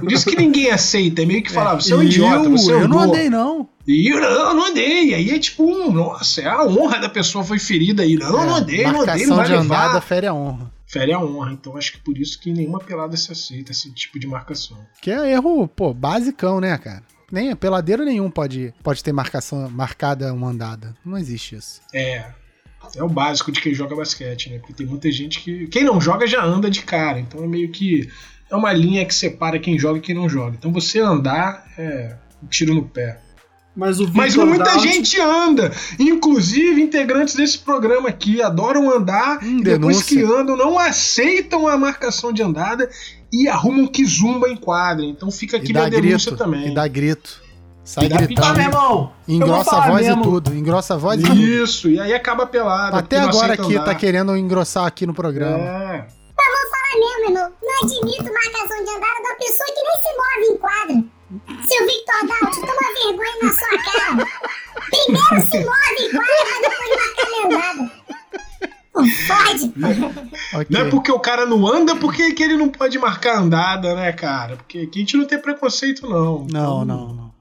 por 0.00 0.10
isso 0.10 0.28
que 0.28 0.36
ninguém 0.36 0.68
aceita. 0.68 1.22
É 1.22 1.24
meio 1.24 1.40
que 1.40 1.52
falar, 1.52 1.76
você 1.76 1.92
é 1.92 1.96
um 1.96 2.02
idiota, 2.02 2.48
você 2.48 2.72
é 2.72 2.82
Eu 2.82 2.88
não 2.88 2.98
andei, 2.98 3.30
não. 3.30 3.68
E 3.86 4.12
eu 4.12 4.20
não, 4.20 4.56
não 4.56 4.66
andei. 4.66 5.14
Aí 5.14 5.30
é 5.30 5.38
tipo, 5.38 5.92
nossa, 5.92 6.40
é 6.40 6.48
a 6.48 6.64
honra 6.64 6.98
da 6.98 7.08
pessoa 7.08 7.44
foi 7.44 7.60
ferida 7.60 8.02
aí. 8.02 8.16
Não, 8.16 8.42
é, 8.42 8.46
não 8.46 8.56
andei, 8.56 8.82
não 8.82 9.02
andei, 9.02 9.26
não 9.26 9.36
vai 9.36 9.46
de 9.46 9.52
levar. 9.52 9.86
andada 9.86 10.00
fere 10.00 10.26
a 10.26 10.34
honra 10.34 10.81
fere 10.92 11.12
a 11.12 11.18
honra. 11.18 11.52
Então 11.52 11.76
acho 11.76 11.92
que 11.92 11.98
por 11.98 12.18
isso 12.18 12.38
que 12.38 12.52
nenhuma 12.52 12.78
pelada 12.78 13.16
se 13.16 13.32
aceita 13.32 13.72
esse 13.72 13.90
tipo 13.92 14.18
de 14.18 14.26
marcação. 14.26 14.78
Que 15.00 15.10
é 15.10 15.32
erro, 15.32 15.66
pô, 15.66 15.92
basicão, 15.94 16.60
né, 16.60 16.76
cara? 16.76 17.02
Nem 17.30 17.56
peladeiro 17.56 18.04
nenhum 18.04 18.30
pode, 18.30 18.74
pode 18.82 19.02
ter 19.02 19.10
marcação 19.10 19.68
marcada 19.70 20.32
uma 20.34 20.48
andada. 20.48 20.94
Não 21.04 21.16
existe 21.16 21.56
isso. 21.56 21.80
É. 21.94 22.26
É 22.94 23.02
o 23.02 23.08
básico 23.08 23.50
de 23.50 23.60
quem 23.60 23.72
joga 23.72 23.96
basquete, 23.96 24.50
né? 24.50 24.58
Porque 24.58 24.74
tem 24.74 24.86
muita 24.86 25.10
gente 25.10 25.40
que. 25.40 25.66
Quem 25.68 25.84
não 25.84 26.00
joga 26.00 26.26
já 26.26 26.44
anda 26.44 26.68
de 26.68 26.82
cara. 26.82 27.18
Então 27.18 27.42
é 27.42 27.46
meio 27.46 27.70
que. 27.70 28.10
é 28.50 28.56
uma 28.56 28.72
linha 28.72 29.06
que 29.06 29.14
separa 29.14 29.58
quem 29.58 29.78
joga 29.78 29.98
e 29.98 30.02
quem 30.02 30.14
não 30.14 30.28
joga. 30.28 30.56
Então 30.58 30.72
você 30.72 30.98
andar 31.00 31.64
é 31.78 32.16
um 32.42 32.46
tiro 32.48 32.74
no 32.74 32.86
pé. 32.86 33.18
Mas 33.74 34.00
o 34.00 34.10
Mas 34.12 34.36
muita 34.36 34.78
gente 34.78 35.18
anda. 35.20 35.72
Inclusive, 35.98 36.82
integrantes 36.82 37.34
desse 37.34 37.58
programa 37.58 38.10
aqui 38.10 38.42
adoram 38.42 38.90
andar 38.90 39.38
Hum, 39.42 39.60
depois 39.62 40.02
que 40.02 40.22
andam, 40.22 40.56
não 40.56 40.78
aceitam 40.78 41.66
a 41.66 41.76
marcação 41.76 42.32
de 42.32 42.42
andada 42.42 42.88
e 43.32 43.48
arrumam 43.48 43.86
que 43.86 44.04
zumba 44.04 44.48
em 44.48 44.56
quadra. 44.56 45.04
Então 45.04 45.30
fica 45.30 45.56
aqui 45.56 45.72
dá 45.72 45.88
minha 45.88 46.02
denúncia 46.02 46.30
grito. 46.30 46.44
também. 46.44 46.68
E 46.70 46.74
dá 46.74 46.86
grito. 46.86 47.40
Sai 47.84 48.04
E 48.04 48.08
gritando. 48.08 48.54
meu 48.56 48.66
irmão! 48.66 49.12
vou 49.26 49.36
Engrossa 49.36 49.70
a 49.70 49.74
falar 49.74 49.90
voz 49.90 50.06
mesmo. 50.06 50.20
e 50.20 50.24
tudo. 50.24 50.54
Engrossa 50.54 50.94
a 50.94 50.96
voz 50.96 51.20
e 51.20 51.24
tudo. 51.24 51.40
Isso, 51.40 51.88
e 51.88 51.98
aí 51.98 52.12
acaba 52.14 52.46
pelado. 52.46 52.94
Até 52.96 53.18
agora 53.18 53.54
aqui 53.54 53.74
andar. 53.74 53.84
tá 53.86 53.94
querendo 53.94 54.36
engrossar 54.36 54.84
aqui 54.86 55.06
no 55.06 55.14
programa. 55.14 55.58
É. 55.64 56.06
mesmo, 56.94 57.24
irmão. 57.30 57.50
Não 57.62 57.82
admito 57.82 58.24
marcação 58.24 58.84
de 58.84 58.90
andada 58.90 59.22
da 59.28 59.34
pessoa 59.36 59.66
que 59.66 59.82
nem 59.82 59.96
se 60.02 60.12
move 60.18 60.54
em 60.54 60.58
quadra. 60.58 61.04
Seu 61.66 61.86
Victor 61.86 62.28
Daut, 62.28 62.60
toma 62.60 62.92
vergonha 63.06 63.31
na 63.42 63.52
sua 63.52 63.82
cara. 63.82 64.26
Primeiro 64.90 64.96
se 64.96 65.12
move 65.12 65.64
quadra, 65.64 66.08
pra 66.10 66.60
depois 66.62 66.90
marcar 66.96 67.26
minha 67.30 67.46
andada. 67.46 68.02
Não 68.94 69.04
pode. 69.26 69.72
Ok. 70.54 70.66
Não 70.68 70.80
é 70.80 70.90
porque 70.90 71.10
o 71.10 71.18
cara 71.18 71.46
não 71.46 71.66
anda, 71.66 71.96
porque 71.96 72.32
que 72.32 72.42
ele 72.42 72.56
não 72.56 72.68
pode 72.68 72.98
marcar 72.98 73.38
andada, 73.38 73.94
né, 73.94 74.12
cara? 74.12 74.56
Porque 74.56 74.80
aqui 74.80 74.98
a 74.98 75.00
gente 75.00 75.16
não 75.16 75.24
tem 75.24 75.38
preconceito, 75.40 76.06
não. 76.08 76.46
Não, 76.50 76.84
não, 76.84 77.14
não. 77.14 77.32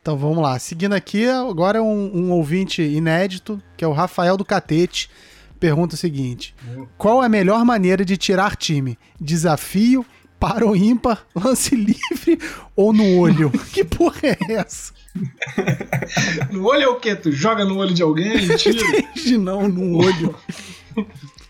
Então 0.00 0.16
vamos 0.16 0.38
lá. 0.38 0.58
Seguindo 0.58 0.94
aqui, 0.94 1.28
agora 1.28 1.78
é 1.78 1.82
um, 1.82 2.10
um 2.14 2.30
ouvinte 2.32 2.82
inédito, 2.82 3.60
que 3.76 3.84
é 3.84 3.88
o 3.88 3.92
Rafael 3.92 4.36
do 4.36 4.44
Catete. 4.44 5.10
Pergunta 5.58 5.94
o 5.94 5.98
seguinte: 5.98 6.54
Qual 6.96 7.22
é 7.22 7.26
a 7.26 7.28
melhor 7.28 7.64
maneira 7.64 8.04
de 8.04 8.16
tirar 8.16 8.56
time? 8.56 8.98
Desafio, 9.20 10.06
para 10.38 10.64
ou 10.64 10.74
ímpar, 10.74 11.26
lance 11.34 11.76
livre 11.76 12.38
ou 12.74 12.92
no 12.92 13.18
olho? 13.18 13.50
que 13.72 13.84
porra 13.84 14.20
é 14.22 14.54
essa? 14.54 14.94
No 16.50 16.66
olho 16.66 16.82
é 16.82 16.88
o 16.88 16.96
quê? 16.96 17.14
Tu 17.14 17.32
joga 17.32 17.64
no 17.64 17.76
olho 17.78 17.94
de 17.94 18.02
alguém? 18.02 18.32
Tira? 18.56 19.38
Não, 19.38 19.68
no 19.68 19.98
olho. 19.98 20.34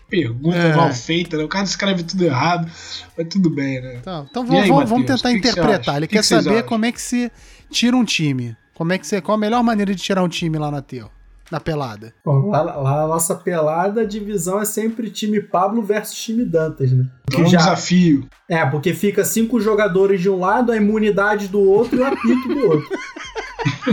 Pergunta 0.09 0.57
É. 0.57 0.75
mal 0.75 0.93
feita, 0.93 1.37
né? 1.37 1.43
O 1.43 1.47
cara 1.47 1.63
escreve 1.63 2.03
tudo 2.03 2.25
errado, 2.25 2.69
mas 3.17 3.27
tudo 3.29 3.49
bem, 3.49 3.81
né? 3.81 3.95
Então, 4.01 4.27
então 4.29 4.45
vamos, 4.45 4.63
aí, 4.63 4.69
vamos- 4.69 5.05
tentar 5.05 5.29
que 5.29 5.39
que 5.39 5.47
interpretar. 5.49 5.79
acha? 5.79 5.97
Ele 5.97 6.07
que 6.07 6.13
quer 6.15 6.19
que 6.21 6.25
saber 6.27 6.63
como 6.63 6.85
é 6.85 6.91
que 6.91 7.01
se 7.01 7.31
tira 7.69 7.95
um 7.95 8.03
time. 8.03 8.55
Como 8.73 8.91
é 8.91 8.97
que 8.97 9.07
você, 9.07 9.21
qual 9.21 9.37
a 9.37 9.39
melhor 9.39 9.63
maneira 9.63 9.95
de 9.95 10.01
tirar 10.01 10.21
um 10.23 10.27
time 10.27 10.57
lá 10.57 10.69
na 10.69 10.81
teu, 10.81 11.09
na 11.51 11.59
pelada? 11.59 12.13
Bom, 12.25 12.49
lá, 12.49 12.61
lá 12.61 13.03
a 13.03 13.07
nossa 13.07 13.35
pelada, 13.35 14.01
a 14.01 14.05
divisão 14.05 14.59
é 14.61 14.65
sempre 14.65 15.09
time 15.09 15.41
Pablo 15.41 15.81
versus 15.83 16.15
time 16.17 16.45
Dantas, 16.45 16.91
né? 16.91 17.05
É 17.33 17.37
um 17.37 17.43
desafio. 17.43 18.25
É, 18.49 18.65
porque 18.65 18.93
fica 18.93 19.25
cinco 19.25 19.59
jogadores 19.59 20.21
de 20.21 20.29
um 20.29 20.39
lado, 20.39 20.71
a 20.71 20.77
imunidade 20.77 21.47
do 21.47 21.59
outro 21.59 21.97
e 21.97 22.01
o 22.01 22.05
apito 22.05 22.47
do 22.47 22.67
outro. 22.67 22.89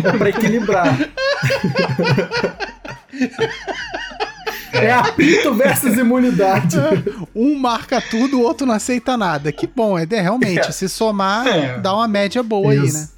É 0.03 0.13
pra 0.17 0.31
equilibrar. 0.31 0.97
É 4.73 4.91
apito 4.93 5.55
versus 5.55 5.97
imunidade. 5.97 6.77
Um 7.35 7.55
marca 7.59 8.01
tudo, 8.01 8.39
o 8.39 8.43
outro 8.43 8.67
não 8.67 8.75
aceita 8.75 9.17
nada. 9.17 9.53
Que 9.53 9.67
bom, 9.67 9.99
é 9.99 10.05
realmente, 10.11 10.73
se 10.73 10.89
somar, 10.89 11.47
É. 11.47 11.79
dá 11.79 11.95
uma 11.95 12.09
média 12.09 12.43
boa 12.43 12.73
aí, 12.73 12.85
Isso. 12.85 12.99
né? 12.99 13.09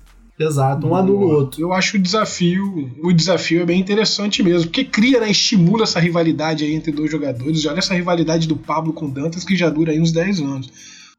Exato, 0.41 0.87
um 0.87 0.95
anula 0.95 1.27
o 1.27 1.31
outro. 1.31 1.61
Eu 1.61 1.73
acho 1.73 1.99
o 1.99 2.01
desafio, 2.01 2.91
o 3.03 3.13
desafio 3.13 3.61
é 3.61 3.67
bem 3.67 3.79
interessante 3.79 4.43
mesmo, 4.43 4.69
porque 4.69 4.85
cria, 4.85 5.21
né, 5.21 5.31
estimula 5.31 5.83
essa 5.83 6.01
rivalidade 6.01 6.65
aí 6.65 6.73
entre 6.73 6.91
dois 6.91 7.11
jogadores. 7.11 7.67
Olha 7.67 7.79
essa 7.79 7.93
rivalidade 7.93 8.49
do 8.49 8.57
Pablo 8.57 8.95
com 8.95 9.05
o 9.05 9.11
Dantas 9.11 9.45
que 9.45 9.55
já 9.55 9.69
dura 9.69 9.93
aí 9.93 10.01
uns 10.01 10.13
10 10.13 10.41
anos. 10.41 10.73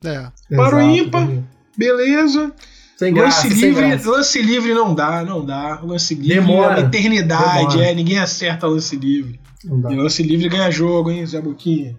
É. 0.04 0.28
Para 0.56 0.78
o 0.78 0.82
ímpar. 0.82 1.28
né? 1.28 1.44
Beleza. 1.78 2.52
Sem 2.98 3.14
graça, 3.14 3.48
lance 3.48 3.60
sem 3.60 3.70
livre, 3.70 3.88
graça. 3.90 4.10
lance 4.10 4.42
livre 4.42 4.74
não 4.74 4.94
dá, 4.94 5.24
não 5.24 5.46
dá. 5.46 5.80
Lance 5.84 6.14
livre 6.16 6.36
Demora. 6.36 6.74
é 6.74 6.80
uma 6.80 6.88
eternidade, 6.88 7.70
Demora. 7.70 7.86
é, 7.86 7.96
ninguém 7.96 8.20
acerta 8.20 8.68
lance 8.68 8.96
livre. 8.96 9.40
E 9.64 9.96
lance 9.96 10.24
livre 10.24 10.50
ganha 10.50 10.72
jogo, 10.72 11.12
hein, 11.12 11.24
Zé 11.26 11.40
Boquinha. 11.40 11.96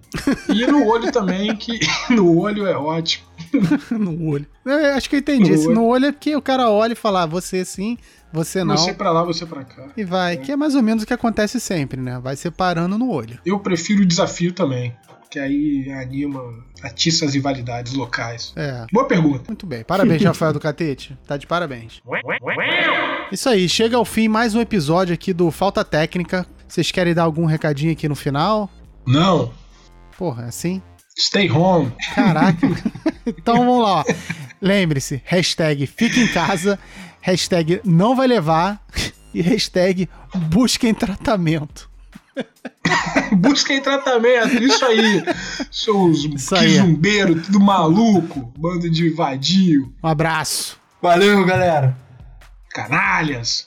E 0.48 0.66
no 0.66 0.86
olho 0.88 1.12
também, 1.12 1.54
que 1.54 1.78
no 2.10 2.38
olho 2.38 2.66
é 2.66 2.76
ótimo. 2.76 3.24
no 3.90 4.28
olho. 4.28 4.46
É, 4.66 4.92
acho 4.92 5.09
que 5.09 5.16
eu 5.16 5.20
entendi. 5.20 5.50
No 5.50 5.55
Esse 5.55 5.66
olho. 5.66 5.74
no 5.74 5.84
olho 5.84 6.07
é 6.07 6.12
porque 6.12 6.34
o 6.34 6.42
cara 6.42 6.70
olha 6.70 6.92
e 6.92 6.96
fala, 6.96 7.22
ah, 7.22 7.26
você 7.26 7.64
sim, 7.64 7.98
você 8.32 8.64
não. 8.64 8.76
Você 8.76 8.94
pra 8.94 9.11
lá, 9.11 9.22
você 9.22 9.44
pra 9.44 9.64
cá. 9.64 9.88
E 9.96 10.05
vai. 10.05 10.36
Que 10.36 10.53
é 10.53 10.57
mais 10.57 10.74
ou 10.74 10.82
menos 10.82 11.03
o 11.03 11.07
que 11.07 11.12
acontece 11.12 11.61
sempre, 11.61 12.00
né? 12.00 12.18
Vai 12.22 12.36
separando 12.36 12.98
no 12.98 13.11
olho. 13.11 13.38
Eu 13.44 13.59
prefiro 13.59 14.03
o 14.03 14.07
desafio 14.07 14.53
também, 14.53 14.94
que 15.30 15.38
aí 15.38 15.90
anima, 15.92 16.40
atiça 16.82 17.24
as 17.24 17.34
rivalidades 17.34 17.92
locais. 17.94 18.53
É. 18.57 18.86
Boa 18.92 19.07
pergunta. 19.07 19.44
Muito 19.48 19.66
bem. 19.66 19.84
Parabéns, 19.84 20.22
Rafael 20.22 20.53
do 20.53 20.61
Catete. 20.61 21.16
Tá 21.26 21.36
de 21.36 21.46
parabéns. 21.46 22.00
Isso 23.30 23.48
aí, 23.48 23.68
chega 23.68 23.96
ao 23.96 24.05
fim 24.05 24.28
mais 24.28 24.55
um 24.55 24.61
episódio 24.61 25.14
aqui 25.14 25.32
do 25.32 25.50
Falta 25.50 25.84
Técnica. 25.84 26.46
Vocês 26.68 26.90
querem 26.90 27.14
dar 27.14 27.24
algum 27.24 27.44
recadinho 27.44 27.92
aqui 27.92 28.09
no 28.09 28.14
final? 28.14 28.70
Não, 29.07 29.53
Porra, 30.16 30.44
é 30.44 30.48
assim? 30.48 30.80
Stay 31.18 31.50
home. 31.50 31.92
Caraca. 32.14 32.66
então 33.26 33.58
vamos 33.58 33.82
lá, 33.82 34.00
ó. 34.00 34.04
Lembre-se, 34.60 35.20
hashtag 35.24 35.86
fica 35.86 36.18
em 36.20 36.28
casa, 36.28 36.78
hashtag 37.20 37.80
não 37.84 38.14
vai 38.14 38.26
levar 38.26 38.80
e 39.34 39.40
hashtag 39.42 40.08
busquem 40.48 40.94
tratamento. 40.94 41.90
Busquem 43.32 43.80
tratamento, 43.80 44.62
isso 44.62 44.84
aí. 44.84 45.22
Seus 45.70 46.24
Isso 46.24 46.54
aí. 46.54 46.68
quizumbeiros, 46.68 47.46
tudo 47.46 47.60
maluco, 47.60 48.52
bando 48.56 48.90
de 48.90 49.10
vadio, 49.10 49.92
Um 50.02 50.08
abraço. 50.08 50.78
Valeu, 51.00 51.44
galera. 51.44 51.94
canalhas. 52.70 53.66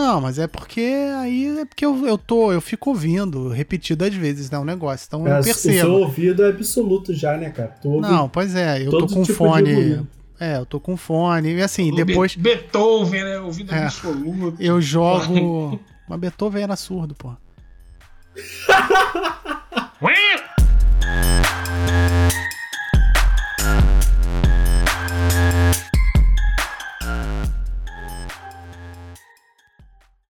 Não, 0.00 0.20
mas 0.20 0.38
é 0.38 0.46
porque 0.46 0.80
aí 1.18 1.58
é 1.60 1.64
porque 1.66 1.84
eu, 1.84 2.06
eu 2.06 2.16
tô, 2.16 2.50
eu 2.52 2.60
fico 2.60 2.88
ouvindo 2.90 3.48
repetidas 3.48 4.14
vezes, 4.14 4.50
né, 4.50 4.58
o 4.58 4.64
negócio. 4.64 5.04
Então 5.06 5.26
eu 5.26 5.34
É, 5.34 5.40
o 5.40 5.42
seu 5.42 5.54
percebo. 5.54 5.92
ouvido 5.92 6.42
é 6.44 6.48
absoluto 6.48 7.12
já, 7.12 7.36
né, 7.36 7.50
cara? 7.50 7.74
Ouve 7.84 8.00
Não, 8.00 8.28
pois 8.28 8.54
é, 8.54 8.80
eu 8.80 8.90
tô 8.90 8.98
todo 9.00 9.14
com 9.14 9.22
tipo 9.22 9.36
fone. 9.36 10.06
É, 10.40 10.56
eu 10.56 10.64
tô 10.64 10.80
com 10.80 10.96
fone. 10.96 11.52
E 11.54 11.62
assim, 11.62 11.92
O 11.92 11.96
depois 11.96 12.34
Be- 12.34 12.54
Beethoven, 12.56 13.24
né? 13.24 13.38
Ouvido 13.40 13.74
É. 13.74 13.84
absoluto. 13.84 14.56
eu 14.58 14.80
jogo. 14.80 15.78
Mas 16.08 16.18
Beethoven 16.18 16.62
era 16.62 16.76
surdo, 16.76 17.14
pô. 17.14 17.32